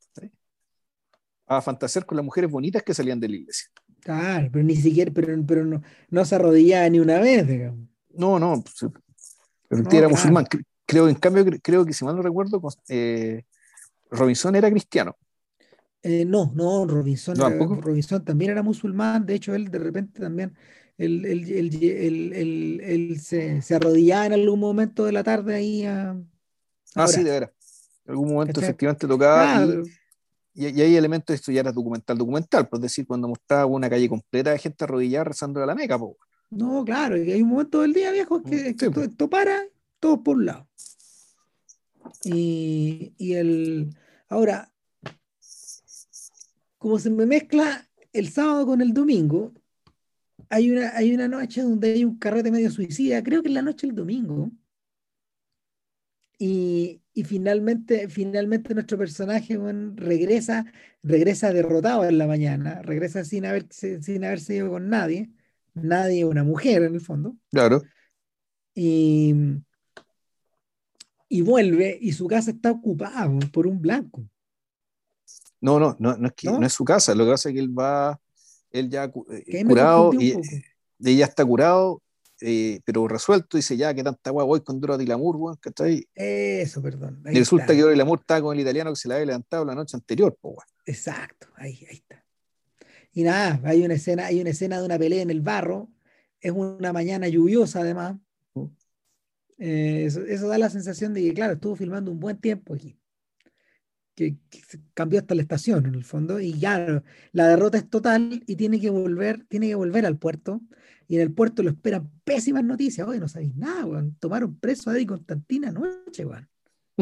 a 1.46 1.62
fantasear 1.62 2.04
con 2.06 2.16
las 2.16 2.24
mujeres 2.24 2.50
bonitas 2.50 2.82
que 2.82 2.94
salían 2.94 3.20
de 3.20 3.28
la 3.28 3.36
iglesia. 3.36 3.68
Claro, 4.06 4.48
pero 4.52 4.64
ni 4.64 4.76
siquiera, 4.76 5.10
pero, 5.12 5.36
pero 5.44 5.64
no, 5.64 5.82
no 6.10 6.24
se 6.24 6.36
arrodillaba 6.36 6.88
ni 6.88 7.00
una 7.00 7.18
vez, 7.18 7.44
digamos. 7.44 7.88
No, 8.14 8.38
no, 8.38 8.62
pues, 8.62 8.92
pero 9.68 9.90
era 9.90 10.08
musulmán. 10.08 10.46
Creo, 10.86 11.08
en 11.08 11.16
cambio, 11.16 11.44
creo 11.60 11.84
que 11.84 11.92
si 11.92 12.04
mal 12.04 12.14
no 12.14 12.22
recuerdo, 12.22 12.62
eh, 12.88 13.42
Robinson 14.08 14.54
era 14.54 14.70
cristiano. 14.70 15.16
Eh, 16.04 16.24
no, 16.24 16.52
no, 16.54 16.86
Robinson, 16.86 17.36
Robinson 17.82 18.24
también 18.24 18.52
era 18.52 18.62
musulmán. 18.62 19.26
De 19.26 19.34
hecho, 19.34 19.56
él 19.56 19.72
de 19.72 19.80
repente 19.80 20.20
también 20.20 20.54
él, 20.98 21.24
él, 21.24 22.32
él, 22.80 23.20
se, 23.20 23.60
se, 23.60 23.74
arrodillaba 23.74 24.26
en 24.26 24.34
algún 24.34 24.60
momento 24.60 25.04
de 25.04 25.10
la 25.10 25.24
tarde 25.24 25.56
ahí 25.56 25.84
a. 25.84 26.16
Ah, 26.94 27.08
sí, 27.08 27.24
de 27.24 27.30
veras. 27.32 27.50
En 28.04 28.12
algún 28.12 28.34
momento 28.34 28.60
efectivamente 28.60 29.08
tocaba. 29.08 29.66
Y, 29.66 29.82
hay 30.64 30.96
elementos 30.96 31.28
de 31.28 31.34
esto 31.34 31.52
ya 31.52 31.60
era 31.60 31.72
documental, 31.72 32.16
documental, 32.16 32.68
pues 32.68 32.80
decir, 32.80 33.06
cuando 33.06 33.28
mostraba 33.28 33.66
una 33.66 33.90
calle 33.90 34.08
completa 34.08 34.50
de 34.50 34.58
gente 34.58 34.84
arrodillada 34.84 35.24
rezando 35.24 35.62
a 35.62 35.66
la 35.66 35.74
meca, 35.74 35.98
pues. 35.98 36.14
No, 36.50 36.84
claro, 36.84 37.16
y 37.16 37.30
hay 37.32 37.42
un 37.42 37.48
momento 37.48 37.82
del 37.82 37.92
día, 37.92 38.12
viejo, 38.12 38.42
que, 38.42 38.72
mm, 38.72 38.92
pues. 38.92 39.08
esto, 39.08 39.28
para, 39.28 39.64
todo 40.00 40.22
por 40.22 40.36
un 40.36 40.46
lado. 40.46 40.68
Y, 42.24 43.12
y 43.18 43.34
el. 43.34 43.94
Ahora, 44.28 44.72
como 46.78 46.98
se 46.98 47.10
me 47.10 47.26
mezcla 47.26 47.88
el 48.12 48.28
sábado 48.30 48.66
con 48.66 48.80
el 48.80 48.92
domingo, 48.92 49.52
hay 50.48 50.70
una, 50.70 50.96
hay 50.96 51.14
una 51.14 51.28
noche 51.28 51.62
donde 51.62 51.92
hay 51.92 52.04
un 52.04 52.18
carrete 52.18 52.50
medio 52.50 52.70
suicida, 52.70 53.22
creo 53.22 53.42
que 53.42 53.48
es 53.48 53.54
la 53.54 53.62
noche 53.62 53.86
del 53.88 53.96
domingo. 53.96 54.50
Y, 56.38 57.00
y 57.14 57.24
finalmente, 57.24 58.08
finalmente 58.08 58.74
nuestro 58.74 58.98
personaje 58.98 59.58
regresa, 59.94 60.66
regresa 61.02 61.52
derrotado 61.52 62.04
en 62.04 62.18
la 62.18 62.26
mañana, 62.26 62.82
regresa 62.82 63.24
sin, 63.24 63.46
haber, 63.46 63.66
sin 63.70 64.24
haberse 64.24 64.56
ido 64.56 64.70
con 64.70 64.90
nadie, 64.90 65.30
nadie, 65.72 66.24
una 66.26 66.44
mujer 66.44 66.82
en 66.82 66.94
el 66.94 67.00
fondo. 67.00 67.36
Claro. 67.50 67.82
Y, 68.74 69.34
y 71.28 71.40
vuelve 71.40 71.98
y 72.00 72.12
su 72.12 72.26
casa 72.26 72.50
está 72.50 72.70
ocupada 72.70 73.30
por 73.52 73.66
un 73.66 73.80
blanco. 73.80 74.28
No, 75.60 75.80
no, 75.80 75.96
no, 75.98 76.16
no 76.16 76.28
es 76.28 76.34
que 76.34 76.50
¿No? 76.50 76.62
es 76.62 76.72
su 76.72 76.84
casa, 76.84 77.14
lo 77.14 77.24
que 77.24 77.30
pasa 77.30 77.48
es 77.48 77.54
que 77.54 77.60
él 77.60 77.76
va, 77.76 78.20
él 78.70 78.90
ya 78.90 79.04
eh, 79.30 79.64
curado 79.64 80.12
y 80.12 80.34
ella 81.02 81.24
está 81.24 81.44
curado 81.44 82.02
eh, 82.40 82.80
pero 82.84 83.08
resuelto, 83.08 83.56
dice 83.56 83.76
ya 83.76 83.94
que 83.94 84.02
tanta 84.02 84.30
agua 84.30 84.44
voy 84.44 84.60
con 84.60 84.80
Dora 84.80 84.96
de 84.96 85.06
Lamour, 85.06 85.58
¿cachai? 85.58 86.06
Eso, 86.14 86.82
perdón. 86.82 87.22
Y 87.30 87.38
resulta 87.38 87.68
que 87.68 87.80
Dora 87.80 87.90
de 87.90 87.96
Lamour 87.96 88.20
estaba 88.20 88.42
con 88.42 88.54
el 88.54 88.60
italiano 88.60 88.90
que 88.90 88.96
se 88.96 89.08
la 89.08 89.14
había 89.14 89.26
levantado 89.26 89.64
la 89.64 89.74
noche 89.74 89.96
anterior, 89.96 90.36
Exacto, 90.84 91.48
ahí, 91.56 91.86
ahí 91.90 91.96
está. 91.96 92.24
Y 93.12 93.22
nada, 93.22 93.60
hay 93.64 93.84
una 93.84 93.94
escena, 93.94 94.26
hay 94.26 94.40
una 94.40 94.50
escena 94.50 94.78
de 94.78 94.84
una 94.84 94.98
pelea 94.98 95.22
en 95.22 95.30
el 95.30 95.40
barro, 95.40 95.88
es 96.40 96.52
una 96.52 96.92
mañana 96.92 97.28
lluviosa 97.28 97.80
además, 97.80 98.16
Eh, 99.58 100.04
eso, 100.04 100.48
da 100.48 100.58
la 100.58 100.68
sensación 100.68 101.14
de 101.14 101.22
que, 101.22 101.32
claro, 101.32 101.54
estuvo 101.54 101.76
filmando 101.76 102.10
un 102.10 102.20
buen 102.20 102.36
tiempo 102.36 102.74
aquí. 102.74 102.98
Que, 104.16 104.36
cambió 104.94 105.20
hasta 105.20 105.34
la 105.34 105.42
estación 105.42 105.86
en 105.86 105.94
el 105.94 106.02
fondo 106.02 106.40
y 106.40 106.58
ya 106.58 107.04
la 107.32 107.48
derrota 107.48 107.78
es 107.78 107.88
total 107.88 108.42
y 108.46 108.56
tiene 108.56 108.80
que 108.80 108.90
volver, 108.90 109.44
tiene 109.46 109.68
que 109.68 109.74
volver 109.74 110.06
al 110.06 110.16
puerto 110.16 110.62
y 111.06 111.16
en 111.16 111.22
el 111.22 111.32
puerto 111.32 111.62
lo 111.62 111.70
esperan 111.70 112.10
pésimas 112.24 112.64
noticias. 112.64 113.06
Oye, 113.06 113.20
no 113.20 113.28
sabéis 113.28 113.54
nada, 113.54 113.84
weón. 113.86 114.16
Tomaron 114.18 114.58
preso 114.58 114.90
a 114.90 114.94
Eddie 114.94 115.06
Constantina 115.06 115.68
anoche, 115.68 116.24
weón. 116.24 116.48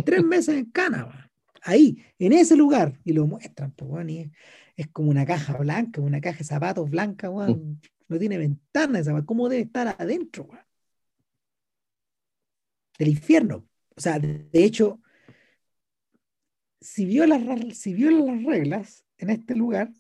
Tres 0.04 0.22
meses 0.24 0.56
en 0.56 0.66
Cana, 0.66 1.30
Ahí, 1.62 2.04
en 2.18 2.32
ese 2.34 2.56
lugar. 2.56 2.98
Y 3.04 3.14
lo 3.14 3.26
muestran, 3.26 3.70
pues, 3.72 3.90
weón. 3.90 4.10
Y 4.10 4.30
es, 4.76 4.88
como 4.88 5.10
una 5.10 5.24
caja 5.24 5.56
blanca, 5.56 6.02
una 6.02 6.20
caja 6.20 6.38
de 6.38 6.44
zapatos 6.44 6.90
blanca, 6.90 7.30
weón. 7.30 7.80
No 8.08 8.18
tiene 8.18 8.36
ventana 8.36 8.98
esa, 8.98 9.24
¿Cómo 9.24 9.48
debe 9.48 9.62
estar 9.62 9.96
adentro, 9.98 10.44
weón? 10.44 10.64
del 12.98 13.08
infierno. 13.08 13.66
O 13.96 14.00
sea, 14.00 14.18
de, 14.18 14.48
hecho, 14.52 15.00
si 16.85 17.07
violas, 17.07 17.43
si 17.76 17.95
las 17.95 18.45
reglas 18.45 19.05
en 19.16 19.30
este 19.30 19.55
lugar, 19.55 19.91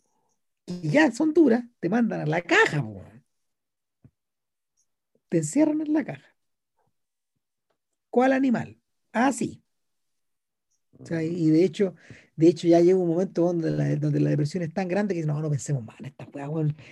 y 0.66 0.90
ya 0.90 1.10
son 1.10 1.32
duras, 1.32 1.64
te 1.80 1.88
mandan 1.88 2.20
a 2.20 2.26
la 2.26 2.42
caja, 2.42 2.84
te 5.28 5.38
encierran 5.38 5.80
en 5.80 5.92
la 5.92 6.04
caja. 6.04 6.36
¿Cuál 8.10 8.32
animal? 8.32 8.78
Ah, 9.12 9.32
sí. 9.32 9.62
O 10.98 11.06
sea, 11.06 11.22
y 11.22 11.50
de 11.50 11.64
hecho, 11.64 11.94
de 12.36 12.48
hecho 12.48 12.68
ya 12.68 12.80
llega 12.80 12.98
un 12.98 13.08
momento 13.08 13.42
donde 13.42 13.70
la, 13.70 13.96
donde 13.96 14.20
la 14.20 14.30
depresión 14.30 14.62
es 14.62 14.72
tan 14.72 14.86
grande 14.86 15.14
que 15.14 15.24
no, 15.24 15.40
no 15.40 15.50
pensemos 15.50 15.82
más 15.84 15.98
en 16.00 16.06
esta 16.06 16.28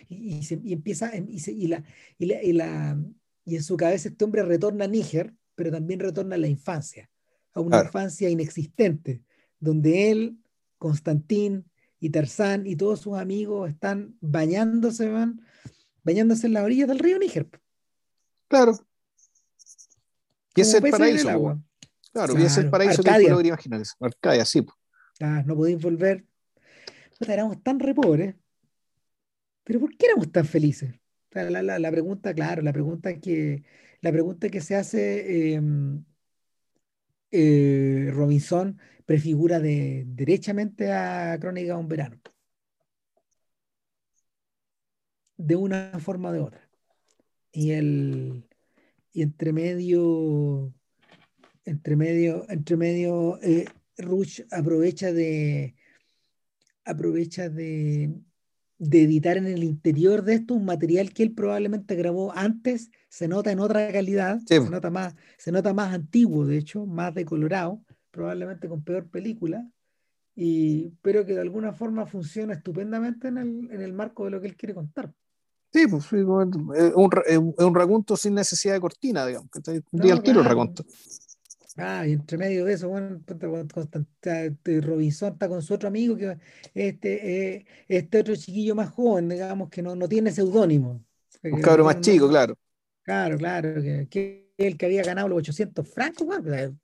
y, 0.09 0.41
y, 0.41 0.73
empieza, 0.73 1.13
y, 1.15 1.67
la, 1.69 1.85
y, 2.19 2.27
la, 2.27 2.43
y, 2.43 2.53
la, 2.53 2.99
y 3.45 3.57
en 3.57 3.63
su 3.63 3.77
cabeza 3.77 4.09
este 4.09 4.25
hombre 4.25 4.43
retorna 4.43 4.87
a 4.87 4.89
Níger 4.89 5.35
pero 5.55 5.71
también 5.71 6.01
retorna 6.01 6.35
a 6.37 6.39
la 6.39 6.49
infancia, 6.49 7.11
a 7.53 7.61
una 7.61 7.83
infancia 7.83 8.29
inexistente, 8.29 9.23
donde 9.63 10.11
él, 10.11 10.39
Constantín 10.77 11.71
y 12.01 12.11
Tarzán 12.11 12.67
y 12.67 12.75
todos 12.75 13.01
sus 13.01 13.17
amigos 13.17 13.71
están 13.71 14.17
bañándose, 14.21 15.09
van, 15.09 15.41
bañándose 16.03 16.49
en 16.49 16.55
las 16.55 16.65
orillas 16.65 16.89
del 16.89 16.99
río 16.99 17.19
Níger. 17.19 17.49
Claro. 18.49 18.77
Y 20.57 20.61
es 20.61 20.75
el 20.75 20.91
paraíso. 20.91 21.31
Agua. 21.31 21.63
Claro, 22.13 22.39
y 22.39 22.43
es 22.43 22.59
el 22.59 22.69
paraíso 22.69 23.01
Arcadia. 23.01 23.35
que 23.41 23.49
imaginar 23.49 23.81
eso. 23.81 23.95
Arcadia, 24.01 24.45
sí. 24.45 24.67
Ah, 25.21 25.43
no 25.47 25.57
podéis 25.57 25.81
volver. 25.81 26.27
éramos 27.21 27.63
tan 27.63 27.79
re 27.79 27.95
pobres. 27.95 28.35
Pero 29.63 29.79
¿por 29.79 29.97
qué 29.97 30.07
éramos 30.07 30.31
tan 30.33 30.45
felices? 30.45 30.93
la, 31.31 31.63
la, 31.63 31.79
la, 31.79 31.91
pregunta, 31.91 32.35
claro, 32.35 32.63
la 32.63 32.73
pregunta 32.73 33.19
que, 33.19 33.63
la 34.01 34.11
pregunta 34.11 34.51
que 34.51 34.61
se 34.61 34.75
hace 34.75 35.55
em, 35.55 36.05
eh, 37.33 38.11
Robinson 38.13 38.79
prefigura 39.07 39.61
de, 39.61 40.05
derechamente 40.07 40.93
a 40.93 41.39
Crónica 41.41 41.77
un 41.77 41.89
verano. 41.89 42.21
De 45.37 45.57
una 45.57 45.99
forma 45.99 46.31
o 46.31 46.33
de 46.33 46.41
otra. 46.41 46.69
Y 47.53 47.73
el 47.73 48.45
y 49.13 49.23
entre 49.23 49.53
medio 49.53 50.73
entre 51.65 51.97
medio 51.97 52.49
entre 52.49 52.77
medio 52.77 53.41
eh, 53.43 53.67
Rush 53.99 54.43
aprovecha 54.51 55.13
de 55.13 55.75
aprovecha 56.85 57.49
de 57.49 58.15
de 58.83 59.05
editar 59.05 59.37
en 59.37 59.47
el 59.47 59.63
interior 59.63 60.25
de 60.25 60.35
esto 60.35 60.55
un 60.55 60.65
material 60.65 61.13
que 61.13 61.23
él 61.23 61.33
probablemente 61.33 61.95
grabó 61.95 62.33
antes, 62.37 62.91
se 63.09 63.29
nota 63.29 63.53
en 63.53 63.61
otra 63.61 63.93
calidad, 63.93 64.41
se, 64.45 64.59
nota 64.59 64.91
más, 64.91 65.15
se 65.39 65.53
nota 65.53 65.73
más 65.73 65.95
antiguo, 65.95 66.45
de 66.45 66.59
hecho, 66.59 66.85
más 66.85 67.15
decolorado, 67.15 67.81
probablemente 68.11 68.69
con 68.69 68.83
peor 68.83 69.09
película, 69.09 69.65
y, 70.35 70.89
pero 71.01 71.25
que 71.25 71.35
de 71.35 71.41
alguna 71.41 71.73
forma 71.73 72.07
funciona 72.07 72.55
estupendamente 72.55 73.29
en 73.29 73.39
el, 73.39 73.71
en 73.71 73.83
el 73.83 73.93
marco 73.93 74.25
de 74.25 74.33
lo 74.33 74.41
que 74.41 74.49
él 74.49 74.57
quiere 74.57 74.75
contar. 74.75 75.15
Sí, 75.73 75.87
pues 75.87 76.05
es 76.07 76.25
un, 76.25 77.55
un, 77.59 77.75
raconto 77.75 78.17
sin 78.17 78.35
necesidad 78.35 78.75
de 78.75 78.81
cortina, 78.81 79.25
digamos, 79.25 79.49
que 79.49 79.61
está 79.61 79.73
no, 79.93 80.13
al 80.13 80.23
tiro 80.25 80.41
el 80.41 80.47
raconto. 80.47 80.85
Ah, 81.79 82.07
y 82.07 82.13
entre 82.13 82.37
medio 82.37 82.65
de 82.67 82.75
eso, 82.75 82.89
bueno, 82.89 83.21
Robinson 84.83 85.33
está 85.33 85.49
con 85.49 85.63
su 85.63 85.75
otro 85.75 85.89
amigo, 85.89 86.17
que 86.17 86.37
este, 86.75 87.55
eh, 87.55 87.67
este 87.89 88.19
otro 88.19 88.37
chiquillo 88.37 88.75
más 88.75 88.91
joven, 88.91 89.29
digamos, 89.31 89.71
que 89.71 89.83
no, 89.83 89.97
no 89.97 90.09
tiene 90.09 90.31
seudónimo. 90.33 91.05
Un 91.43 91.63
cabrón 91.63 91.87
más 91.87 92.01
chico, 92.01 92.29
claro. 92.29 92.59
Claro, 93.03 93.39
claro, 93.39 93.83
que, 93.83 94.53
el 94.59 94.77
que 94.77 94.87
había 94.87 95.03
ganado 95.03 95.29
los 95.29 95.39
800 95.39 95.89
francos, 95.89 96.29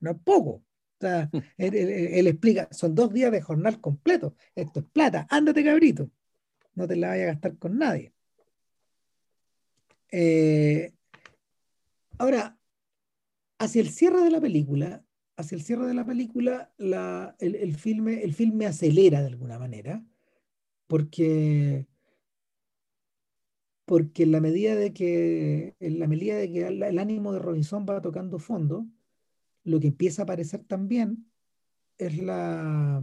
no 0.01 0.11
es 0.11 0.17
poco. 0.25 0.51
O 0.51 0.65
sea, 1.01 1.31
él, 1.59 2.27
explica, 2.27 2.69
son 2.73 2.95
dos 2.95 3.13
días 3.13 3.31
de 3.31 3.41
jornal 3.41 3.81
completo. 3.81 4.35
Esto 4.55 4.81
es 4.81 4.87
plata, 4.87 5.27
ándate 5.31 5.65
cabrito. 5.65 6.11
No 6.75 6.87
te 6.89 6.97
la 6.97 7.09
vayas 7.09 7.29
a 7.29 7.33
gastar 7.33 7.59
con 7.59 7.79
nadie. 7.79 8.13
Eh, 10.11 10.93
ahora, 12.19 12.58
hacia 13.59 13.83
el 13.83 13.91
cierre 13.91 14.23
de 14.23 14.31
la 14.31 14.41
película, 14.41 15.05
hacia 15.37 15.57
el 15.57 15.63
cierre 15.63 15.87
de 15.87 15.95
la 15.95 16.05
película, 16.05 16.73
el, 16.79 17.77
filme, 17.77 18.23
el 18.23 18.35
filme 18.35 18.67
acelera 18.67 19.21
de 19.21 19.29
alguna 19.29 19.59
manera, 19.59 20.05
porque, 20.87 21.87
porque 23.85 24.25
en 24.25 24.33
la 24.33 24.41
medida 24.41 24.75
de 24.75 24.93
que, 24.93 25.77
en 25.81 25.99
la 25.99 26.07
medida 26.07 26.37
de 26.37 26.51
que 26.51 26.67
el, 26.67 26.99
ánimo 26.99 27.33
de 27.33 27.39
Robinson 27.41 27.87
va 27.89 28.01
tocando 28.01 28.39
fondo, 28.39 28.87
lo 29.65 29.81
que 29.81 29.89
empieza 29.89 30.23
a 30.23 30.25
aparecer 30.25 30.65
también 30.65 31.27
es 31.99 32.17
la 32.19 33.03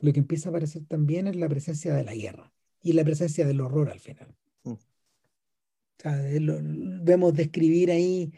lo 0.00 0.12
que 0.12 0.20
empieza 0.20 0.48
a 0.48 0.50
aparecer 0.50 0.84
también 0.84 1.26
es 1.26 1.36
la 1.36 1.48
presencia 1.48 1.94
de 1.94 2.04
la 2.04 2.14
guerra 2.14 2.52
y 2.82 2.92
la 2.92 3.04
presencia 3.04 3.46
del 3.46 3.60
horror 3.60 3.88
al 3.90 4.00
final. 4.00 4.34
Mm. 4.64 4.74
vemos 7.02 7.34
describir 7.34 7.90
ahí 7.90 8.32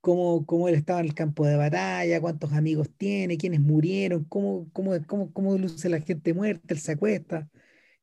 cómo, 0.00 0.68
él 0.68 0.74
estaba 0.74 1.00
en 1.00 1.06
el 1.06 1.14
campo 1.14 1.46
de 1.46 1.56
batalla, 1.56 2.20
cuántos 2.20 2.52
amigos 2.52 2.88
tiene, 2.96 3.38
quiénes 3.38 3.60
murieron, 3.60 4.24
cómo, 4.24 4.68
cómo, 4.72 4.92
cómo, 5.06 5.32
cómo 5.32 5.58
luce 5.58 5.88
la 5.88 6.00
gente 6.00 6.34
muerta, 6.34 6.74
él 6.74 6.80
se 6.80 6.92
acuesta. 6.92 7.48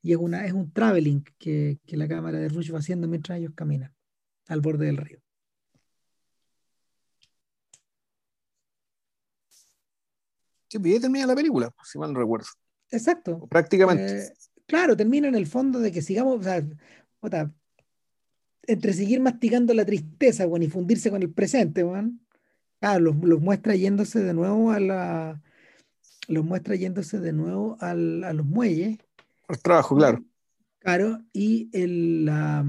Y 0.02 0.12
es, 0.12 0.18
una, 0.18 0.46
es 0.46 0.54
un 0.54 0.72
traveling 0.72 1.24
que, 1.40 1.80
que 1.86 1.98
la 1.98 2.08
cámara 2.08 2.38
de 2.38 2.50
Rush 2.50 2.74
va 2.74 2.80
haciendo 2.80 3.08
mientras 3.08 3.40
ellos 3.40 3.54
caminan 3.56 3.94
al 4.48 4.62
borde 4.62 4.86
del 4.86 4.98
río. 4.98 5.20
Sí, 10.68 10.80
pues, 10.80 10.96
y 10.96 11.00
termina 11.00 11.26
la 11.26 11.36
película, 11.36 11.72
si 11.84 11.98
mal 11.98 12.14
no 12.14 12.20
recuerdo. 12.20 12.48
Exacto. 12.92 13.48
prácticamente. 13.48 14.26
Eh, 14.26 14.34
claro, 14.68 14.96
termina 14.96 15.28
en 15.28 15.36
el 15.36 15.48
fondo 15.48 15.80
de 15.80 15.92
que 15.92 16.02
sigamos, 16.02 16.40
o 16.40 17.30
sea, 17.30 17.52
entre 18.68 18.94
seguir 18.94 19.20
masticando 19.20 19.74
la 19.74 19.86
tristeza, 19.86 20.46
bueno, 20.46 20.66
y 20.66 20.70
fundirse 20.70 21.10
con 21.10 21.22
el 21.22 21.32
presente, 21.32 21.84
bueno, 21.84 22.12
ah, 22.82 23.00
los, 23.00 23.16
muestra 23.16 23.76
yéndose 23.76 24.22
de 24.22 24.34
nuevo 24.34 24.72
a 24.72 24.80
la 24.80 25.42
los 26.28 26.44
muestra 26.44 26.76
yéndose 26.76 27.20
de 27.20 27.34
nuevo 27.34 27.78
al, 27.80 28.24
a 28.24 28.34
los 28.34 28.46
muelles. 28.46 28.98
Al 29.48 29.60
trabajo, 29.60 29.96
claro. 29.96 30.24
Claro, 30.80 31.22
y 31.34 31.70
el, 31.72 32.26
la, 32.26 32.66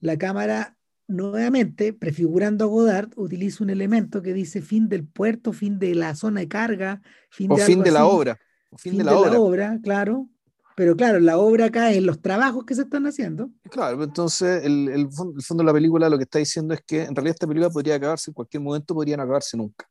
la 0.00 0.16
cámara 0.16 0.76
nuevamente, 1.08 1.92
prefigurando 1.92 2.64
a 2.64 2.68
Godard, 2.68 3.10
utiliza 3.16 3.62
un 3.62 3.70
elemento 3.70 4.22
que 4.22 4.32
dice 4.32 4.60
fin 4.62 4.88
del 4.88 5.06
puerto, 5.06 5.52
fin 5.52 5.78
de 5.78 5.94
la 5.94 6.14
zona 6.14 6.40
de 6.40 6.48
carga, 6.48 7.02
fin 7.30 7.52
o 7.52 7.56
de, 7.56 7.62
fin 7.62 7.82
de 7.82 7.90
la 7.90 8.06
obra. 8.06 8.38
fin, 8.76 8.98
de, 8.98 9.04
la, 9.04 9.16
obra. 9.16 9.30
la 9.30 9.40
obra, 9.40 9.78
claro. 9.82 10.28
Pero 10.76 10.94
claro, 10.94 11.18
la 11.20 11.38
obra 11.38 11.64
acá 11.64 11.90
es 11.90 12.02
los 12.02 12.20
trabajos 12.20 12.66
que 12.66 12.74
se 12.74 12.82
están 12.82 13.06
haciendo. 13.06 13.50
Claro, 13.70 14.04
entonces 14.04 14.62
el, 14.62 14.88
el, 14.90 15.10
fondo, 15.10 15.40
de 15.40 15.64
la 15.64 15.72
película 15.72 16.10
lo 16.10 16.18
que 16.18 16.24
está 16.24 16.38
diciendo 16.38 16.74
es 16.74 16.82
que 16.86 17.04
en 17.04 17.16
realidad 17.16 17.34
esta 17.34 17.46
película 17.46 17.70
podría 17.70 17.94
acabarse 17.94 18.30
en 18.30 18.34
cualquier 18.34 18.62
momento, 18.62 18.94
podría 18.94 19.16
no 19.16 19.22
acabarse 19.22 19.56
nunca. 19.56 19.88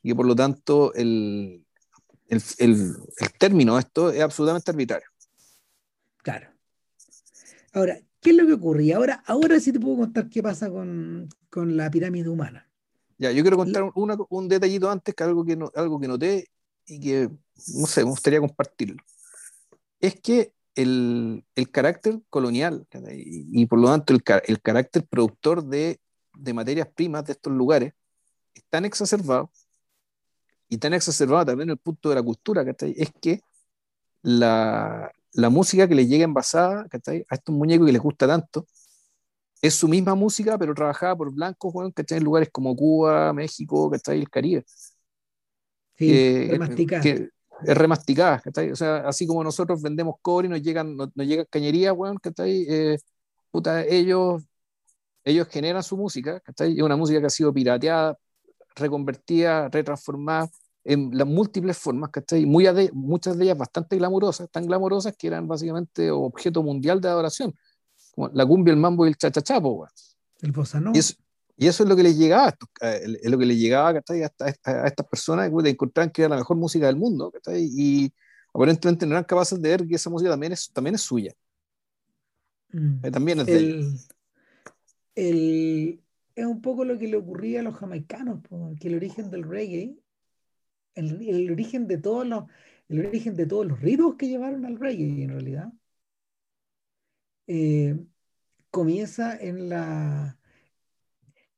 Y 0.00 0.10
que 0.10 0.14
por 0.14 0.24
lo 0.24 0.36
tanto 0.36 0.94
el, 0.94 1.66
el, 2.28 2.40
el, 2.58 2.94
término 3.36 3.74
de 3.74 3.80
esto 3.80 4.12
es 4.12 4.20
absolutamente 4.20 4.70
arbitrario. 4.70 5.08
Claro. 6.18 6.50
Ahora, 7.72 7.98
¿qué 8.20 8.30
es 8.30 8.36
lo 8.36 8.46
que 8.46 8.52
ocurría? 8.52 8.98
Ahora, 8.98 9.24
ahora 9.26 9.58
sí 9.58 9.72
te 9.72 9.80
puedo 9.80 9.96
contar 9.96 10.30
qué 10.30 10.40
pasa 10.40 10.70
con, 10.70 11.28
con 11.50 11.76
la 11.76 11.90
pirámide 11.90 12.28
humana. 12.28 12.70
Ya, 13.18 13.32
yo 13.32 13.42
quiero 13.42 13.56
contar 13.56 13.90
una, 13.96 14.16
un 14.28 14.46
detallito 14.46 14.88
antes, 14.88 15.16
que 15.16 15.24
algo 15.24 15.44
que, 15.44 15.56
no, 15.56 15.72
algo 15.74 15.98
que 15.98 16.06
noté 16.06 16.48
y 16.86 17.00
que, 17.00 17.28
no 17.74 17.86
sé, 17.86 18.04
me 18.04 18.10
gustaría 18.10 18.38
compartirlo 18.38 19.02
es 20.02 20.20
que 20.20 20.52
el, 20.74 21.44
carácter 21.70 22.20
colonial 22.28 22.86
y, 23.10 23.64
por 23.66 23.78
lo 23.78 23.88
tanto 23.88 24.12
el, 24.12 24.22
el 24.46 24.60
carácter 24.60 25.06
productor 25.06 25.64
de, 25.64 25.98
materias 26.52 26.88
primas 26.94 27.24
de 27.24 27.32
estos 27.32 27.52
lugares 27.52 27.94
es 28.54 28.64
tan 28.68 28.84
exacerbado 28.84 29.50
y 30.68 30.78
tan 30.78 30.92
exacerbado 30.92 31.46
también 31.46 31.70
el 31.70 31.78
punto 31.78 32.08
de 32.08 32.16
la 32.16 32.22
cultura, 32.22 32.64
es 32.80 33.12
que 33.20 33.40
la, 34.22 35.12
música 35.50 35.86
que 35.86 35.94
les 35.94 36.08
llega 36.08 36.24
envasada 36.24 36.86
a 36.90 37.34
estos 37.34 37.54
muñecos 37.54 37.86
que 37.86 37.92
les 37.92 38.02
gusta 38.02 38.26
tanto 38.26 38.66
es 39.60 39.74
su 39.74 39.86
misma 39.86 40.14
música, 40.16 40.58
pero 40.58 40.74
trabajada 40.74 41.14
por 41.14 41.32
blancos, 41.32 41.72
bueno, 41.72 41.92
que 41.92 42.04
en 42.14 42.24
lugares 42.24 42.48
como 42.50 42.74
Cuba, 42.74 43.32
México, 43.32 43.88
¿cachai? 43.90 44.18
El 44.18 44.28
Caribe. 44.28 44.64
Sí, 45.96 46.48
remasticada. 46.48 47.04
Es 47.64 47.76
remasticada, 47.76 48.42
O 48.72 48.76
sea, 48.76 48.96
así 49.08 49.26
como 49.26 49.42
nosotros 49.44 49.80
vendemos 49.82 50.16
cobre 50.22 50.46
y 50.46 50.50
nos 50.50 50.62
llegan, 50.62 50.96
nos, 50.96 51.10
llegan 51.14 51.46
cañerías, 51.50 51.94
bueno, 51.94 52.18
¿cachai? 52.20 52.66
Eh, 52.68 52.98
puta, 53.50 53.84
ellos, 53.84 54.42
ellos 55.24 55.48
generan 55.48 55.82
su 55.82 55.96
música, 55.96 56.40
¿cachai? 56.40 56.76
Es 56.76 56.82
una 56.82 56.96
música 56.96 57.20
que 57.20 57.26
ha 57.26 57.30
sido 57.30 57.52
pirateada, 57.52 58.16
reconvertida, 58.74 59.68
retransformada 59.68 60.48
en 60.84 61.10
las 61.16 61.26
múltiples 61.26 61.78
formas, 61.78 62.10
¿cachai? 62.10 62.44
Muy 62.46 62.66
muchas 62.92 63.38
de 63.38 63.44
ellas 63.44 63.58
bastante 63.58 63.96
glamurosas, 63.96 64.50
tan 64.50 64.66
glamurosas 64.66 65.16
que 65.16 65.28
eran 65.28 65.46
básicamente 65.46 66.10
objeto 66.10 66.62
mundial 66.62 67.00
de 67.00 67.08
adoración, 67.08 67.54
como 68.14 68.28
la 68.28 68.44
cumbia, 68.44 68.72
el 68.72 68.80
mambo 68.80 69.06
y 69.06 69.10
el 69.10 69.16
chachachapo, 69.16 69.86
El 70.40 70.52
bossa 70.52 70.82
y 70.92 70.98
eso, 70.98 71.14
y 71.56 71.66
eso 71.66 71.82
es 71.82 71.88
lo 71.88 71.96
que 71.96 72.02
les 72.02 72.16
llegaba, 72.16 72.54
es 72.80 73.30
lo 73.30 73.38
que 73.38 73.46
les 73.46 73.58
llegaba, 73.58 73.94
¿cachai? 73.94 74.22
A, 74.22 74.32
a, 74.64 74.86
estas 74.86 75.06
personas 75.06 75.50
que 75.50 75.70
encontraban 75.70 76.10
que 76.10 76.22
era 76.22 76.30
la 76.30 76.36
mejor 76.36 76.56
música 76.56 76.86
del 76.86 76.96
mundo. 76.96 77.32
Y 77.54 78.12
aparentemente 78.52 79.06
no 79.06 79.12
eran 79.12 79.24
capaces 79.24 79.60
de 79.60 79.68
ver 79.68 79.86
que 79.86 79.94
esa 79.94 80.10
música 80.10 80.30
también 80.30 80.52
es, 80.52 80.70
también 80.72 80.94
es 80.94 81.02
suya. 81.02 81.34
Mm. 82.72 83.04
Eh, 83.04 83.10
también 83.10 83.40
es 83.40 83.46
de 83.46 83.56
el, 83.56 83.98
el, 85.14 86.02
es 86.34 86.46
un 86.46 86.62
poco 86.62 86.84
lo 86.84 86.98
que 86.98 87.08
le 87.08 87.16
ocurría 87.16 87.60
a 87.60 87.62
los 87.62 87.76
jamaicanos, 87.76 88.40
que 88.80 88.88
el 88.88 88.96
origen 88.96 89.30
del 89.30 89.44
reggae, 89.44 89.94
el, 90.94 91.28
el, 91.28 91.50
origen 91.50 91.86
de 91.86 91.98
todos 91.98 92.26
los, 92.26 92.44
el 92.88 93.06
origen 93.06 93.36
de 93.36 93.46
todos 93.46 93.66
los 93.66 93.80
ritmos 93.80 94.16
que 94.16 94.28
llevaron 94.28 94.64
al 94.64 94.78
reggae 94.78 95.22
en 95.22 95.30
realidad, 95.30 95.72
eh, 97.46 97.98
comienza 98.70 99.36
en 99.36 99.68
la 99.68 100.38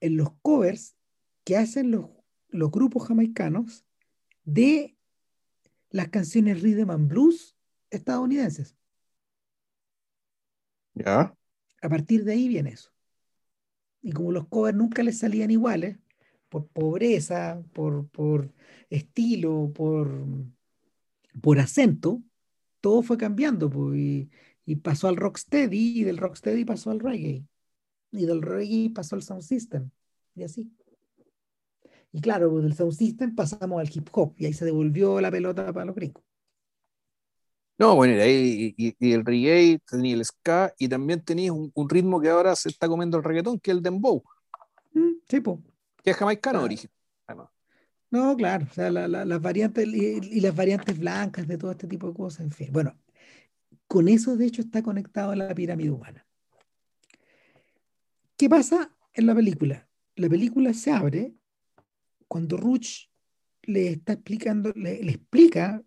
en 0.05 0.19
los 0.19 0.33
covers 0.43 0.97
que 1.45 1.57
hacen 1.57 1.91
los, 1.91 2.11
los 2.49 2.71
grupos 2.71 3.09
jamaicanos 3.09 3.87
de 4.45 4.99
las 5.89 6.09
canciones 6.09 6.61
rhythm 6.61 6.91
and 6.91 7.09
blues 7.09 7.57
estadounidenses. 7.89 8.77
Ya. 10.93 11.35
A 11.81 11.89
partir 11.89 12.25
de 12.25 12.33
ahí 12.33 12.49
viene 12.49 12.71
eso. 12.71 12.91
Y 14.03 14.13
como 14.13 14.31
los 14.31 14.47
covers 14.49 14.77
nunca 14.77 15.03
les 15.03 15.19
salían 15.19 15.51
iguales, 15.51 15.99
por 16.51 16.67
pobreza, 16.69 17.63
por, 17.73 18.07
por 18.09 18.53
estilo, 18.91 19.73
por, 19.75 20.23
por 21.41 21.59
acento, 21.61 22.23
todo 22.83 23.03
fue 23.03 23.17
cambiando 23.17 23.71
pues, 23.71 23.99
y, 23.99 24.31
y, 24.67 24.77
pasó 24.77 25.09
al 25.09 25.17
rocksteady 25.17 26.01
y 26.01 26.05
del 26.05 26.19
rocksteady 26.19 26.67
pasó 26.67 26.91
al 26.91 27.01
reggae 27.01 27.47
y 28.15 28.27
del 28.27 28.43
reggae 28.43 28.91
pasó 28.95 29.17
al 29.17 29.23
sound 29.23 29.43
system 29.43 29.91
y 30.35 30.45
así. 30.45 30.71
Y 32.13 32.21
claro, 32.21 32.61
del 32.61 32.75
sound 32.75 32.93
system 32.93 33.35
pasamos 33.35 33.81
al 33.81 33.91
hip 33.93 34.09
hop 34.13 34.35
y 34.39 34.47
ahí 34.47 34.53
se 34.53 34.65
devolvió 34.65 35.21
la 35.21 35.31
pelota 35.31 35.73
para 35.73 35.87
los 35.87 35.95
gringos. 35.95 36.23
No, 37.77 37.97
bueno, 37.97 38.15
y, 38.25 38.75
y, 38.77 39.13
el 39.13 39.25
reggae, 39.25 39.81
tenía 39.91 40.15
el 40.15 40.25
ska 40.25 40.73
y 40.79 40.89
también 40.89 41.21
tenías 41.23 41.53
un, 41.53 41.89
ritmo 41.89 42.21
que 42.21 42.29
ahora 42.29 42.55
se 42.55 42.69
está 42.69 42.87
comiendo 42.87 43.19
el 43.19 43.25
reggaetón, 43.25 43.59
que 43.59 43.73
es 43.73 43.77
el 43.77 43.83
dembow. 43.83 44.23
Mm, 44.93 45.15
sí, 45.29 45.41
pues. 45.41 45.59
Que 46.05 46.11
es 46.11 46.17
jamaicano 46.17 46.61
de 46.61 46.65
origen. 46.65 46.91
No, 48.15 48.37
claro, 48.37 48.65
o 48.71 48.73
sea, 48.73 48.93
las 48.93 49.43
variantes 49.43 49.89
y, 49.89 50.41
las 50.41 50.55
variantes 50.55 50.97
blancas 50.97 51.49
de 51.49 51.59
todo 51.59 51.73
este 51.73 51.89
tipo 51.89 52.07
de 52.07 52.15
cosas, 52.15 52.43
en 52.43 52.53
fin. 52.53 52.69
Bueno, 52.71 52.97
con 53.89 54.07
eso 54.07 54.37
de 54.37 54.47
hecho 54.47 54.63
está 54.63 54.85
conectado 54.85 55.33
a 55.33 55.37
la 55.37 55.53
pirámide 55.53 55.91
humana. 55.91 56.24
¿Qué 58.37 58.49
pasa 58.49 58.95
en 59.13 59.27
la 59.27 59.35
película? 59.35 59.89
La 60.17 60.29
película 60.29 60.73
se 60.75 60.91
abre 60.91 61.35
cuando 62.29 62.57
Ruch 62.57 63.11
le 63.63 63.89
está 63.89 64.15
explicando, 64.15 64.73
le 64.75 65.01
explica 65.11 65.83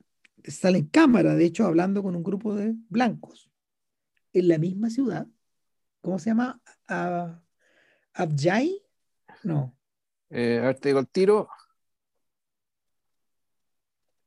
sale 0.51 0.79
en 0.79 0.87
cámara, 0.87 1.35
de 1.35 1.45
hecho, 1.45 1.65
hablando 1.65 2.01
con 2.01 2.15
un 2.15 2.23
grupo 2.23 2.55
de 2.55 2.75
blancos 2.89 3.51
en 4.33 4.47
la 4.47 4.57
misma 4.57 4.89
ciudad. 4.89 5.27
¿Cómo 6.01 6.19
se 6.19 6.29
llama? 6.29 6.61
¿Abjay? 8.13 8.81
No. 9.43 9.75
Eh, 10.29 10.59
a 10.61 10.67
ver, 10.67 10.79
te 10.79 10.89
digo 10.89 10.99
el 10.99 11.07
tiro. 11.07 11.49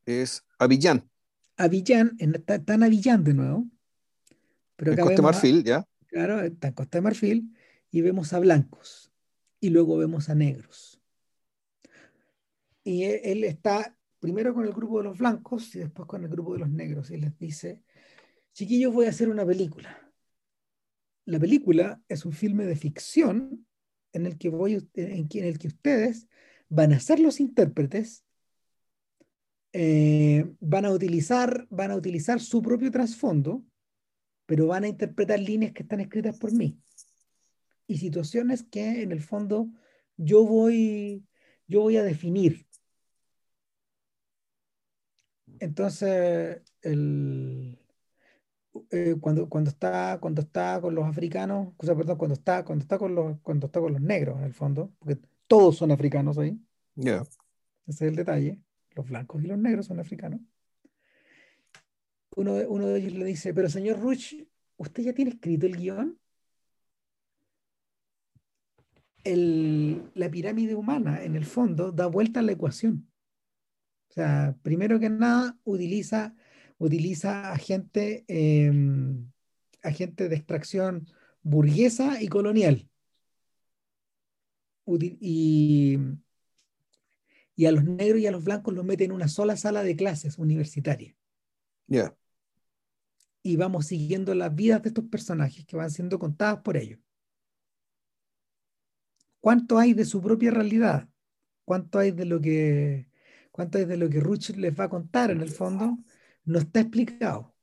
Es 0.04 0.44
Avillán. 0.58 1.08
Avillán, 1.56 2.16
está, 2.18 2.74
en 2.74 2.82
Avillán 2.82 3.22
de 3.22 3.34
nuevo. 3.34 3.66
Pero 4.76 4.92
en 4.92 4.98
Costa 4.98 5.22
Marfil, 5.22 5.62
ya. 5.62 5.86
Claro, 6.06 6.40
está 6.40 6.68
en 6.68 6.74
Costa 6.74 6.98
de 6.98 7.02
Marfil 7.02 7.54
y 7.91 8.01
vemos 8.01 8.32
a 8.32 8.38
blancos 8.38 9.12
y 9.61 9.70
luego 9.70 9.97
vemos 9.99 10.28
a 10.28 10.34
negros. 10.34 11.01
Y 12.82 13.05
él 13.05 13.45
está 13.45 13.97
primero 14.18 14.55
con 14.55 14.64
el 14.64 14.72
grupo 14.72 14.99
de 14.99 15.05
los 15.05 15.18
blancos 15.18 15.74
y 15.74 15.80
después 15.80 16.07
con 16.09 16.22
el 16.24 16.30
grupo 16.30 16.55
de 16.55 16.61
los 16.61 16.70
negros 16.70 17.11
y 17.11 17.18
les 17.18 17.36
dice, 17.38 17.82
chiquillos, 18.53 18.93
voy 18.93 19.07
a 19.07 19.11
hacer 19.11 19.28
una 19.28 19.45
película. 19.45 20.12
La 21.26 21.38
película 21.38 22.03
es 22.09 22.24
un 22.24 22.32
filme 22.32 22.64
de 22.64 22.76
ficción 22.76 23.66
en 24.12 24.26
el 24.26 24.38
que, 24.38 24.49
voy, 24.49 24.88
en 24.95 25.45
el 25.45 25.59
que 25.59 25.68
ustedes 25.68 26.26
van 26.68 26.93
a 26.93 27.01
ser 27.01 27.20
los 27.20 27.38
intérpretes, 27.38 28.24
eh, 29.72 30.51
van, 30.59 30.84
a 30.84 30.91
utilizar, 30.91 31.66
van 31.70 31.93
a 31.93 31.97
utilizar 31.97 32.41
su 32.41 32.61
propio 32.61 32.91
trasfondo, 32.91 33.62
pero 34.47 34.66
van 34.66 34.84
a 34.84 34.88
interpretar 34.88 35.38
líneas 35.38 35.72
que 35.72 35.82
están 35.82 36.01
escritas 36.01 36.38
por 36.38 36.53
mí 36.53 36.80
y 37.91 37.99
situaciones 37.99 38.62
que 38.62 39.03
en 39.03 39.12
el 39.12 39.20
fondo 39.20 39.68
yo 40.16 40.45
voy, 40.47 41.26
yo 41.66 41.80
voy 41.82 41.97
a 41.97 42.03
definir 42.03 42.66
entonces, 45.61 46.62
el, 46.80 47.78
eh, 48.91 49.16
cuando, 49.20 49.49
cuando, 49.49 49.70
está, 49.70 50.18
cuando 50.20 50.41
está 50.41 50.80
con 50.80 50.95
los 50.95 51.07
africanos, 51.07 51.74
o 51.76 51.86
sea, 51.86 51.95
perdón, 51.95 52.16
cuando 52.16 52.34
está, 52.34 52.64
cuando 52.64 52.82
está 52.82 52.99
con 52.99 53.14
los, 53.14 53.38
cuando 53.43 53.66
está 53.66 53.80
con 53.80 53.93
los 53.93 54.01
negros, 54.01 54.38
en 54.38 54.45
el 54.45 54.55
fondo, 54.55 54.93
porque 54.99 55.18
todos 55.47 55.76
son 55.76 55.91
africanos 55.91 56.38
ahí. 56.38 56.59
Ese 57.86 58.07
es 58.07 58.11
el 58.11 58.16
detalle. 58.16 58.59
Los 58.95 59.09
blancos 59.09 59.43
y 59.45 59.47
los 59.47 59.59
negros 59.59 59.86
son 59.86 60.01
africanos. 60.01 60.41
Uno 62.36 62.55
de, 62.55 62.66
uno 62.66 62.86
de 62.86 62.99
ellos 62.99 63.12
le 63.12 63.24
dice, 63.26 63.53
pero 63.53 63.68
señor 63.68 64.01
Ruch, 64.01 64.34
¿usted 64.78 65.03
ya 65.03 65.12
tiene 65.12 65.32
escrito 65.32 65.66
el 65.66 65.76
guion? 65.76 66.18
El, 69.24 70.10
la 70.14 70.30
pirámide 70.30 70.74
humana, 70.74 71.22
en 71.22 71.36
el 71.36 71.44
fondo, 71.44 71.92
da 71.92 72.06
vuelta 72.06 72.40
a 72.40 72.42
la 72.42 72.52
ecuación. 72.52 73.10
O 74.10 74.12
sea, 74.12 74.56
primero 74.62 74.98
que 74.98 75.08
nada, 75.08 75.56
utiliza, 75.64 76.34
utiliza 76.78 77.52
agente, 77.52 78.24
em, 78.26 79.30
agente 79.82 80.28
de 80.28 80.36
extracción 80.36 81.06
burguesa 81.42 82.20
y 82.22 82.28
colonial. 82.28 82.88
y, 84.86 85.96
y, 87.54 87.66
a 87.66 87.72
los 87.72 87.84
negros 87.84 88.20
y 88.20 88.26
a 88.26 88.32
los 88.32 88.42
blancos 88.42 88.74
los 88.74 88.84
mete 88.84 89.04
en 89.04 89.12
una 89.12 89.28
sola 89.28 89.56
sala 89.56 89.84
de 89.84 89.94
clases 89.94 90.38
universitaria. 90.38 91.14
Ya. 91.86 92.16
Y 93.42 93.56
vamos 93.56 93.86
siguiendo 93.86 94.34
las 94.34 94.52
vidas 94.54 94.82
de 94.82 94.88
estos 94.88 95.04
personajes 95.04 95.64
que 95.64 95.76
van 95.76 95.90
siendo 95.90 96.18
contadas 96.18 96.62
por 96.62 96.76
ellos. 96.76 96.98
¿Cuánto 99.41 99.78
hay 99.78 99.95
de 99.95 100.05
su 100.05 100.20
propia 100.20 100.51
realidad? 100.51 101.09
¿Cuánto 101.64 101.99
hay 101.99 102.11
de 102.11 102.24
lo 102.24 102.41
que 102.41 103.11
cuánto 103.61 103.78
es 103.78 103.88
de 103.88 103.97
lo 103.97 104.09
que 104.09 104.20
Ruch 104.20 104.51
les 104.57 104.78
va 104.78 104.84
a 104.84 104.88
contar 104.88 105.30
en 105.30 105.41
el 105.41 105.51
fondo, 105.51 105.99
no 106.45 106.59
está 106.59 106.80
explicado. 106.80 107.55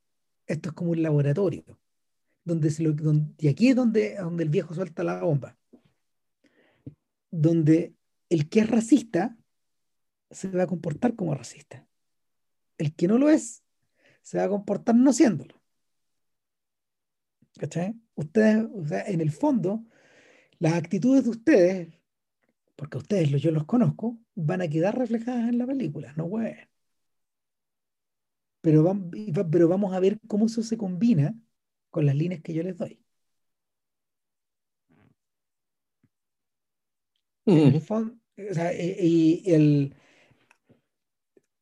Esto 0.46 0.68
es 0.70 0.74
como 0.74 0.92
un 0.92 1.02
laboratorio, 1.02 1.64
donde, 2.44 2.70
se 2.70 2.82
lo, 2.82 2.94
y 3.38 3.48
aquí 3.48 3.70
es 3.70 3.76
donde, 3.76 4.16
donde 4.16 4.44
el 4.44 4.48
viejo 4.48 4.74
suelta 4.74 5.02
la 5.02 5.22
bomba, 5.22 5.58
donde 7.30 7.94
el 8.30 8.48
que 8.48 8.60
es 8.60 8.70
racista 8.70 9.36
se 10.30 10.48
va 10.48 10.62
a 10.62 10.66
comportar 10.66 11.16
como 11.16 11.34
racista. 11.34 11.86
El 12.78 12.94
que 12.94 13.08
no 13.08 13.18
lo 13.18 13.28
es, 13.28 13.64
se 14.22 14.38
va 14.38 14.44
a 14.44 14.48
comportar 14.48 14.94
no 14.94 15.12
siéndolo. 15.12 15.60
¿Cachai? 17.58 17.96
Ustedes, 18.14 18.68
en 19.06 19.20
el 19.20 19.32
fondo, 19.32 19.84
las 20.58 20.74
actitudes 20.74 21.24
de 21.24 21.30
ustedes 21.30 21.98
porque 22.78 22.98
ustedes, 22.98 23.42
yo 23.42 23.50
los 23.50 23.64
conozco, 23.66 24.18
van 24.36 24.62
a 24.62 24.68
quedar 24.68 24.96
reflejadas 24.96 25.48
en 25.48 25.58
la 25.58 25.66
película, 25.66 26.12
no 26.16 26.26
güey. 26.26 26.54
Pero, 28.60 28.96
pero 29.50 29.68
vamos 29.68 29.92
a 29.94 30.00
ver 30.00 30.18
cómo 30.28 30.46
eso 30.46 30.62
se 30.62 30.76
combina 30.78 31.34
con 31.90 32.06
las 32.06 32.14
líneas 32.14 32.40
que 32.40 32.54
yo 32.54 32.62
les 32.62 32.76
doy. 32.76 33.00
En 37.46 37.74
el 37.74 37.80
fondo, 37.80 38.14
y 38.36 39.42
el, 39.52 39.94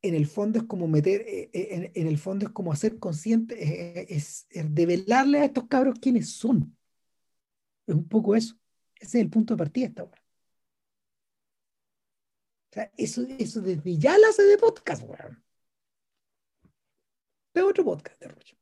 en 0.03 0.15
el 0.15 0.27
fondo 0.27 0.59
es 0.59 0.65
como 0.67 0.87
meter, 0.87 1.23
e, 1.23 1.49
e, 1.53 1.93
en, 1.95 2.07
el 2.09 2.19
fondo 2.19 2.47
es 2.47 2.53
como 2.53 2.73
hacer 2.73 2.99
consciente, 2.99 3.55
e, 3.63 4.07
es, 4.15 4.47
es, 4.51 4.75
develarle 4.75 5.39
a 5.41 5.45
estos 5.47 5.67
cabros 5.67 5.99
quiénes 5.99 6.31
son. 6.31 6.77
Es 7.87 7.95
un 7.95 8.07
poco 8.09 8.35
eso. 8.37 8.57
Ese 9.01 9.19
es 9.19 9.25
el 9.25 9.31
punto 9.31 9.55
de 9.55 9.59
partida 9.59 9.87
esta 9.87 10.05
weá. 10.05 10.23
O 12.71 12.75
sea, 12.75 12.93
eso, 12.97 13.23
eso 13.39 13.61
desde 13.61 13.97
ya 13.99 14.17
la 14.19 14.29
hace 14.29 14.43
de 14.45 14.59
podcast, 14.59 15.03
weón. 15.03 15.43
De 17.55 17.63
otro 17.63 17.85
podcast 17.85 18.21
de 18.21 18.29
Rocha. 18.29 18.57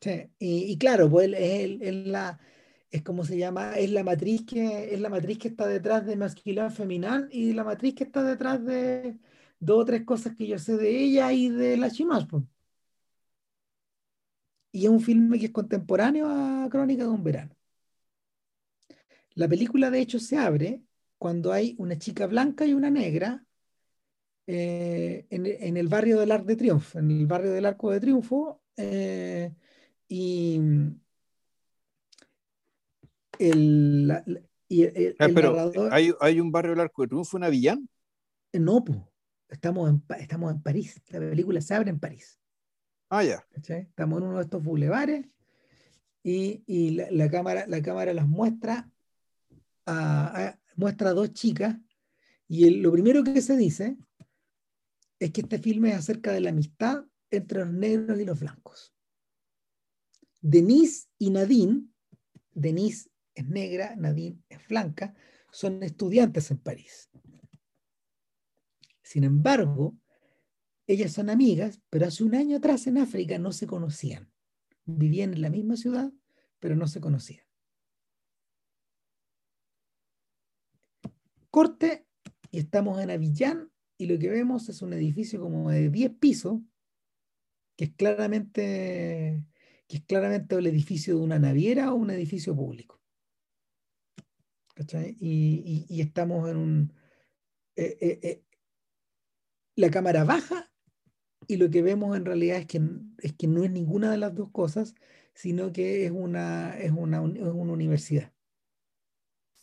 Sí, 0.00 0.30
y, 0.38 0.76
claro, 0.78 1.08
pues 1.08 1.30
es, 1.34 1.80
es, 1.80 1.94
la 2.06 2.38
es 2.90 3.02
como 3.02 3.24
se 3.24 3.38
llama, 3.38 3.74
es 3.76 3.90
la 3.90 4.04
matriz 4.04 4.44
que 4.46 4.94
es 4.94 5.00
la 5.00 5.08
matriz 5.08 5.38
que 5.38 5.48
está 5.48 5.66
detrás 5.66 6.06
de 6.06 6.16
masculino 6.16 6.70
feminal 6.70 7.28
y 7.32 7.52
la 7.52 7.64
matriz 7.64 7.94
que 7.94 8.04
está 8.04 8.22
detrás 8.22 8.64
de 8.64 9.18
dos 9.58 9.82
o 9.82 9.84
tres 9.86 10.04
cosas 10.04 10.36
que 10.36 10.46
yo 10.46 10.58
sé 10.58 10.76
de 10.76 10.90
ella 10.90 11.32
y 11.32 11.48
de 11.48 11.76
la 11.76 11.90
Chimas. 11.90 12.26
Pues. 12.26 12.44
Y 14.72 14.84
es 14.84 14.90
un 14.90 15.00
filme 15.00 15.38
que 15.38 15.46
es 15.46 15.52
contemporáneo 15.52 16.26
a 16.28 16.68
Crónica 16.70 17.04
de 17.04 17.08
un 17.10 17.24
verano. 17.24 17.54
La 19.34 19.48
película, 19.48 19.90
de 19.90 20.00
hecho, 20.00 20.18
se 20.18 20.36
abre 20.36 20.82
cuando 21.18 21.52
hay 21.52 21.74
una 21.78 21.98
chica 21.98 22.26
blanca 22.26 22.66
y 22.66 22.74
una 22.74 22.90
negra 22.90 23.44
eh, 24.46 25.26
en, 25.30 25.76
el 25.76 25.88
barrio 25.88 26.20
del 26.20 26.32
Arco 26.32 26.46
de 26.46 26.56
Triunfo, 26.56 26.98
en 26.98 27.10
el 27.10 27.26
barrio 27.26 27.52
del 27.52 27.64
Arco 27.64 27.90
de 27.90 28.00
Triunfo, 28.00 28.60
eh, 28.76 29.54
y 30.06 30.60
el, 33.38 34.46
y 34.68 34.82
el, 34.82 35.16
ah, 35.18 35.28
narrador, 35.28 35.92
¿hay, 35.92 36.12
¿hay, 36.20 36.40
un 36.40 36.52
barrio 36.52 36.72
del 36.72 36.80
Arco 36.80 37.02
de 37.02 37.08
Triunfo 37.08 37.36
en 37.38 37.44
Avillán? 37.44 37.88
No, 38.52 38.84
pues, 38.84 38.98
estamos 39.48 39.88
en, 39.88 40.04
estamos 40.20 40.52
en 40.52 40.62
París. 40.62 41.00
La 41.08 41.20
película 41.20 41.60
se 41.60 41.74
abre 41.74 41.90
en 41.90 41.98
París. 41.98 42.38
Ah, 43.08 43.24
ya. 43.24 43.46
Estamos 43.56 44.20
en 44.20 44.28
uno 44.28 44.36
de 44.36 44.44
estos 44.44 44.62
bulevares 44.62 45.26
y, 46.22 46.62
y 46.66 46.90
la, 46.90 47.10
la, 47.10 47.30
cámara, 47.30 47.64
la 47.66 47.80
cámara 47.82 48.12
las 48.12 48.28
muestra 48.28 48.90
muestra 50.76 51.10
a 51.10 51.14
dos 51.14 51.32
chicas 51.32 51.76
y 52.48 52.70
lo 52.70 52.92
primero 52.92 53.24
que 53.24 53.40
se 53.40 53.56
dice 53.56 53.96
es 55.18 55.32
que 55.32 55.42
este 55.42 55.58
filme 55.58 55.90
es 55.90 55.96
acerca 55.96 56.32
de 56.32 56.40
la 56.40 56.50
amistad 56.50 57.04
entre 57.30 57.60
los 57.60 57.72
negros 57.72 58.20
y 58.20 58.24
los 58.24 58.38
blancos. 58.38 58.94
Denise 60.40 61.08
y 61.18 61.30
Nadine, 61.30 61.88
Denise 62.52 63.08
es 63.34 63.48
negra, 63.48 63.96
Nadine 63.96 64.42
es 64.48 64.66
blanca, 64.68 65.14
son 65.50 65.82
estudiantes 65.82 66.50
en 66.50 66.58
París. 66.58 67.10
Sin 69.02 69.24
embargo, 69.24 69.96
ellas 70.86 71.12
son 71.12 71.30
amigas, 71.30 71.80
pero 71.88 72.06
hace 72.06 72.24
un 72.24 72.34
año 72.34 72.58
atrás 72.58 72.86
en 72.86 72.98
África 72.98 73.38
no 73.38 73.52
se 73.52 73.66
conocían. 73.66 74.30
Vivían 74.84 75.32
en 75.32 75.40
la 75.40 75.50
misma 75.50 75.76
ciudad, 75.76 76.12
pero 76.60 76.76
no 76.76 76.86
se 76.86 77.00
conocían. 77.00 77.43
Corte 81.54 82.04
y 82.50 82.58
estamos 82.58 83.00
en 83.00 83.12
Avillán 83.12 83.70
y 83.96 84.06
lo 84.06 84.18
que 84.18 84.28
vemos 84.28 84.68
es 84.68 84.82
un 84.82 84.92
edificio 84.92 85.40
como 85.40 85.70
de 85.70 85.88
10 85.88 86.10
pisos, 86.18 86.60
que 87.76 87.84
es 87.84 87.94
claramente, 87.94 89.40
que 89.86 89.98
es 89.98 90.04
claramente 90.04 90.56
el 90.56 90.66
edificio 90.66 91.14
de 91.14 91.20
una 91.20 91.38
naviera 91.38 91.92
o 91.92 91.94
un 91.94 92.10
edificio 92.10 92.56
público. 92.56 93.00
Y, 95.20 95.86
estamos 96.00 96.50
en 96.50 96.56
un... 96.56 96.92
Eh, 97.76 97.98
eh, 98.00 98.18
eh, 98.24 98.44
la 99.76 99.92
cámara 99.92 100.24
baja 100.24 100.72
y 101.46 101.56
lo 101.56 101.70
que 101.70 101.82
vemos 101.82 102.16
en 102.16 102.24
realidad 102.24 102.58
es 102.58 102.66
que, 102.66 102.80
es 103.18 103.32
que 103.32 103.46
no 103.46 103.62
es 103.62 103.70
ninguna 103.70 104.10
de 104.10 104.18
las 104.18 104.34
dos 104.34 104.50
cosas, 104.50 104.96
sino 105.34 105.72
que 105.72 106.04
es 106.04 106.10
una, 106.10 106.76
es 106.80 106.90
una, 106.90 107.18
es 107.18 107.42
una 107.42 107.72
universidad 107.72 108.33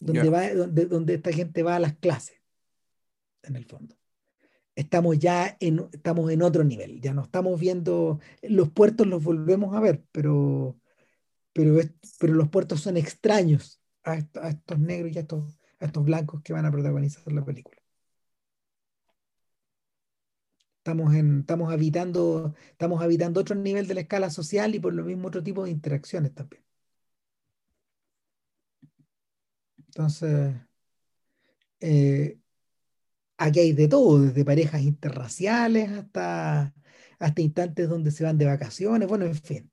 donde, 0.02 0.30
va, 0.30 0.54
donde, 0.54 0.86
donde 0.88 1.14
esta 1.14 1.32
gente 1.32 1.64
va 1.64 1.76
a 1.76 1.80
las 1.80 1.96
clases, 1.96 2.42
en 3.44 3.56
el 3.56 3.66
fondo. 3.66 3.96
Estamos 4.76 5.20
ya 5.20 5.58
en, 5.60 5.88
estamos 5.94 6.32
en 6.32 6.42
otro 6.42 6.64
nivel, 6.64 7.00
ya 7.02 7.14
no 7.14 7.24
estamos 7.24 7.60
viendo, 7.60 8.20
los 8.42 8.70
puertos 8.70 9.08
los 9.08 9.24
volvemos 9.24 9.76
a 9.76 9.80
ver, 9.80 10.04
pero, 10.12 10.80
pero, 11.54 11.78
pero 12.20 12.34
los 12.34 12.50
puertos 12.50 12.82
son 12.82 12.98
extraños 12.98 13.82
a, 14.04 14.16
estos 14.18 14.80
negros 14.80 15.12
y 15.14 15.18
a 15.18 15.22
estos, 15.22 15.60
estos 15.80 16.04
blancos 16.04 16.42
que 16.42 16.54
van 16.54 16.66
a 16.66 16.72
protagonizar 16.72 17.32
la 17.32 17.46
película. 17.46 17.78
Estamos, 20.78 21.14
en, 21.14 21.42
estamos, 21.42 21.72
habitando, 21.72 22.56
estamos 22.72 23.04
habitando 23.04 23.40
otro 23.40 23.56
nivel 23.56 23.88
de 23.88 23.94
la 23.94 24.02
escala 24.02 24.32
social 24.32 24.74
y 24.74 24.80
por 24.80 24.94
lo 24.94 25.04
mismo 25.04 25.28
otro 25.28 25.44
tipo 25.44 25.64
de 25.64 25.70
interacciones 25.70 26.34
también. 26.34 26.64
Entonces, 29.92 30.56
eh, 31.82 32.40
aquí 33.38 33.60
hay 33.60 33.74
de 33.74 33.90
todo, 33.90 34.22
desde 34.22 34.46
parejas 34.46 34.82
interraciales 34.82 35.90
hasta, 35.92 36.74
hasta 37.20 37.42
instantes 37.42 37.90
donde 37.90 38.12
se 38.12 38.24
van 38.24 38.38
de 38.38 38.46
vacaciones, 38.46 39.10
bueno, 39.10 39.26
en 39.26 39.36
fin. 39.36 39.72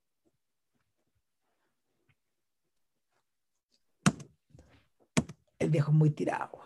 El 5.60 5.70
viejo 5.70 5.92
es 5.92 5.96
muy 5.96 6.10
tirado. 6.10 6.58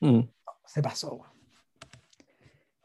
Mm. 0.00 0.20
Se 0.64 0.80
pasó. 0.80 1.24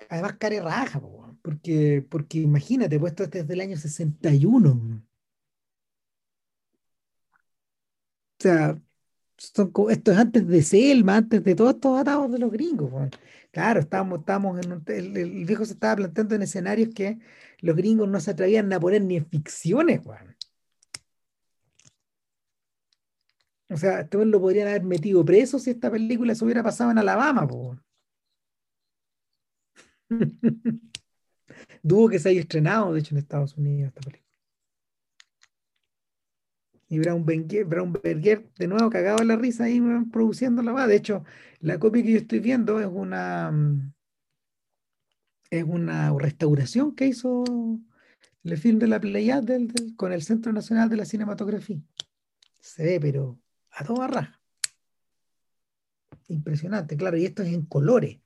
Además, 0.10 0.38
care 0.39 0.62
raja, 0.62 1.00
porque, 1.44 2.04
porque 2.10 2.39
imagínate, 2.39 3.00
puesto 3.00 3.24
este 3.24 3.41
desde 3.44 3.54
el 3.54 3.62
año 3.62 3.78
61 3.78 5.04
sea, 8.40 8.80
esto 9.38 10.12
es 10.12 10.18
antes 10.18 10.48
de 10.48 10.62
Selma, 10.64 11.18
antes 11.18 11.44
de 11.44 11.56
todos 11.56 11.76
estos 11.76 12.00
atados 12.00 12.32
de 12.32 12.40
los 12.40 12.52
gringos. 12.52 12.92
Claro, 13.52 13.80
estábamos, 13.82 14.20
estábamos 14.20 14.66
en 14.66 14.84
el, 14.88 15.46
viejo 15.46 15.66
se 15.66 15.74
estaba 15.74 15.98
planteando 15.98 16.36
en 16.36 16.42
escenarios 16.44 16.90
que 16.94 17.20
los 17.60 17.76
gringos 17.76 18.10
no 18.10 18.20
se 18.20 18.32
atrevían 18.32 18.72
a 18.74 18.80
poner 18.80 19.04
ni 19.04 19.18
en 19.18 19.26
ficciones. 19.30 20.02
O 23.70 23.78
sea, 23.78 24.02
este 24.02 24.26
lo 24.26 24.40
podrían 24.40 24.68
haber 24.68 24.84
metido 24.84 25.26
preso 25.26 25.60
si 25.60 25.72
esta 25.72 25.90
película 25.92 26.36
se 26.36 26.44
hubiera 26.46 26.64
pasado 26.64 26.92
en 26.92 26.98
Alabama. 27.00 27.48
Dudo 31.84 32.10
que 32.10 32.20
se 32.20 32.30
haya 32.30 32.41
estrenado, 32.41 32.94
de 32.94 32.99
hecho, 32.99 33.16
en 33.16 33.20
Estados 33.20 33.57
Unidos 33.57 33.90
esta 33.90 34.02
película. 34.02 34.23
Y 36.94 36.99
Brown 36.99 37.26
Berger, 37.26 38.48
de 38.56 38.68
nuevo 38.68 38.88
cagado 38.91 39.20
en 39.22 39.30
la 39.30 39.36
risa 39.36 39.64
ahí 39.64 39.82
produciendo 40.11 40.61
la 40.61 40.74
va. 40.74 40.86
De 40.86 40.95
hecho, 40.95 41.24
la 41.60 41.80
copia 41.80 42.03
que 42.03 42.11
yo 42.11 42.18
estoy 42.18 42.40
viendo 42.40 42.80
es 42.80 42.86
una 42.86 43.52
mm, 43.52 43.94
es 45.49 45.64
una 45.64 46.14
restauración 46.15 46.94
que 46.94 47.07
hizo 47.07 47.44
el 48.44 48.57
film 48.60 48.78
de 48.78 48.88
la 48.88 48.99
Pleiad 48.99 49.44
con 49.95 50.14
el 50.14 50.22
Centro 50.22 50.53
Nacional 50.53 50.88
de 50.88 50.98
la 50.98 51.06
Cinematografía. 51.06 51.82
Se 52.60 52.84
ve, 52.84 52.99
pero 52.99 53.40
a 53.72 53.84
toda 53.84 54.07
raja. 54.07 54.40
Impresionante, 56.28 56.95
claro, 56.95 57.18
y 57.18 57.26
esto 57.26 57.41
es 57.41 57.53
en 57.53 57.65
colores. 57.65 58.20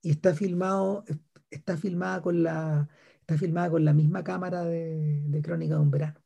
Y 0.00 0.12
está 0.12 0.34
filmado, 0.34 1.04
está 1.50 1.76
filmada 1.76 2.22
con 2.22 2.42
la, 2.42 2.88
está 3.20 3.36
filmada 3.36 3.68
con 3.68 3.84
la 3.84 3.92
misma 3.92 4.24
cámara 4.24 4.64
de, 4.64 5.24
de 5.26 5.42
Crónica 5.42 5.74
de 5.74 5.80
un 5.80 5.90
verano. 5.90 6.25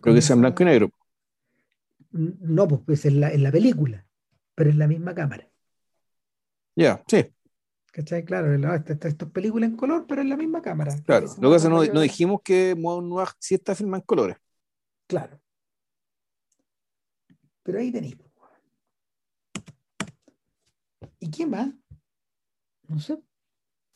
Creo 0.00 0.14
que 0.14 0.22
sea 0.22 0.34
en 0.34 0.40
blanco 0.40 0.62
y 0.62 0.66
negro. 0.66 0.90
No, 2.10 2.68
pues, 2.68 2.80
pues 2.84 3.04
es 3.04 3.12
la, 3.12 3.30
en 3.30 3.42
la 3.42 3.52
película, 3.52 4.06
pero 4.54 4.70
es 4.70 4.76
la 4.76 4.86
misma 4.86 5.14
cámara. 5.14 5.48
Ya, 6.74 7.02
sí. 7.06 7.24
¿Cachai? 7.92 8.24
Claro, 8.24 8.52
esto, 8.74 9.08
es 9.08 9.14
película 9.32 9.64
en 9.64 9.76
color, 9.76 10.06
pero 10.06 10.20
es 10.20 10.28
la 10.28 10.36
misma 10.36 10.60
cámara. 10.60 10.94
Claro, 11.04 11.26
lo 11.40 11.50
que 11.50 11.68
no, 11.68 11.84
no, 11.84 12.00
dijimos 12.00 12.42
que 12.42 12.74
Moon 12.74 13.08
Noir 13.08 13.28
sí 13.38 13.54
está 13.54 13.74
filmado 13.74 14.02
en 14.02 14.06
colores. 14.06 14.36
Claro. 15.06 15.40
Pero 17.62 17.78
ahí 17.78 17.90
tenéis. 17.90 18.16
Pues, 18.16 18.28
¿Y 21.20 21.30
quién 21.30 21.50
más? 21.50 21.70
No 22.86 23.00
sé. 23.00 23.18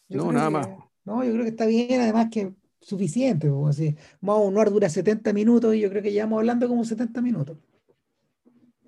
no, 0.09 0.33
nada 0.33 0.49
más. 0.51 0.69
No, 1.05 1.23
yo 1.23 1.33
creo 1.33 1.45
que 1.45 1.51
está 1.51 1.67
bien, 1.67 2.01
además 2.01 2.29
que 2.31 2.55
suficiente. 2.81 3.49
Como 3.49 3.69
así. 3.69 3.97
Modo 4.21 4.51
Noir 4.51 4.71
dura 4.71 4.89
70 4.89 5.33
minutos 5.33 5.75
y 5.75 5.81
yo 5.81 5.91
creo 5.91 6.03
que 6.03 6.13
llevamos 6.13 6.39
hablando 6.39 6.69
como 6.69 6.85
70 6.85 7.21
minutos. 7.21 7.59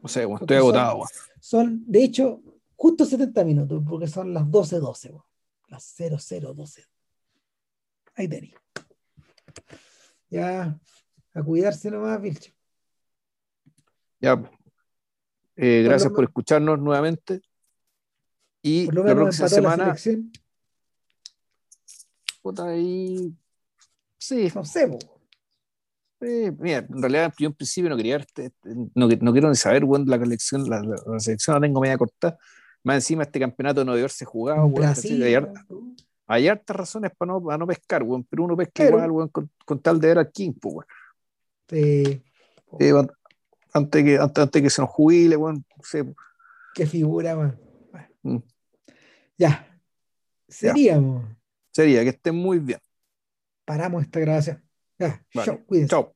O 0.03 0.09
sea, 0.09 0.25
estoy 0.25 0.57
agotado. 0.57 1.05
Son, 1.41 1.85
de 1.87 2.03
hecho, 2.03 2.43
justo 2.75 3.05
70 3.05 3.45
minutos, 3.45 3.83
porque 3.89 4.09
son 4.09 4.35
las 4.35 4.45
12-12, 4.45 5.23
las 5.69 5.95
0012. 5.97 6.85
Ahí 8.17 8.29
tenéis. 8.29 8.55
Ya, 10.29 10.79
a 11.35 11.43
cuidarse 11.43 11.91
nomás, 11.91 12.21
Vilcho. 12.21 12.53
Ya. 14.21 14.43
Eh, 15.57 15.83
gracias 15.85 16.13
por, 16.13 16.25
escucharnos 16.25 16.79
nuevamente. 16.81 17.41
Y 18.63 18.91
la 18.91 19.15
próxima 19.15 19.49
semana. 19.49 19.97
Puta, 22.43 22.67
ahí 22.67 23.33
Sí. 24.23 24.49
No 24.55 24.65
sé, 24.65 24.89
mira, 26.61 26.79
en 26.79 27.03
realidad 27.03 27.35
yo 27.37 27.49
en 27.49 27.55
principio 27.55 27.91
no 27.91 27.97
quería 27.97 28.19
este, 28.19 28.53
no, 28.95 29.09
no, 29.21 29.33
quiero 29.33 29.49
ni 29.49 29.57
saber, 29.57 29.85
bueno, 29.85 30.05
la 30.07 30.17
colección, 30.17 30.71
la, 30.71 30.81
la, 30.81 31.19
selección 31.19 31.57
la 31.57 31.61
tengo 31.61 31.81
media 31.81 31.99
corta. 31.99 32.39
Más 32.85 32.97
encima 32.97 33.25
este 33.25 33.41
campeonato 33.41 33.81
de 33.81 33.87
no 33.87 33.93
haberse 33.93 34.25
jugado, 34.25 34.69
Brasil, 34.69 35.25
hay, 36.27 36.49
hartas 36.49 36.77
razones 36.77 37.11
para 37.19 37.33
no, 37.33 37.43
para 37.43 37.59
no 37.59 37.67
pescar, 37.67 38.05
bueno, 38.05 38.25
pero 38.31 38.45
uno 38.45 38.57
pesca 38.57 38.85
igual, 38.87 39.31
con, 39.33 39.51
con, 39.67 39.81
tal 39.81 40.01
de 40.01 40.09
ver 40.09 40.19
al 40.19 40.31
King, 40.31 40.53
pues, 40.61 40.87
Sí. 41.69 42.23
antes, 43.73 44.05
que, 44.05 44.19
antes, 44.19 44.63
que 44.63 44.71
se 44.71 44.83
nos 44.83 44.91
jubile, 44.91 45.35
bueno, 45.35 45.63
no 45.77 46.15
Qué 46.75 46.87
figura, 46.87 47.35
man. 47.35 47.59
Mm. 48.23 48.39
Ya. 49.37 49.81
Seríamos. 50.49 51.25
Sería 51.73 52.03
que 52.05 52.11
estén 52.11 52.37
muy 52.37 52.61
bien. 52.61 52.79
Paramos 53.65 54.03
esta 54.03 54.21
grabación. 54.21 54.65
Ya, 54.99 55.25
chao, 55.33 55.65
cuídense. 55.67 55.91
Chao. 55.91 56.15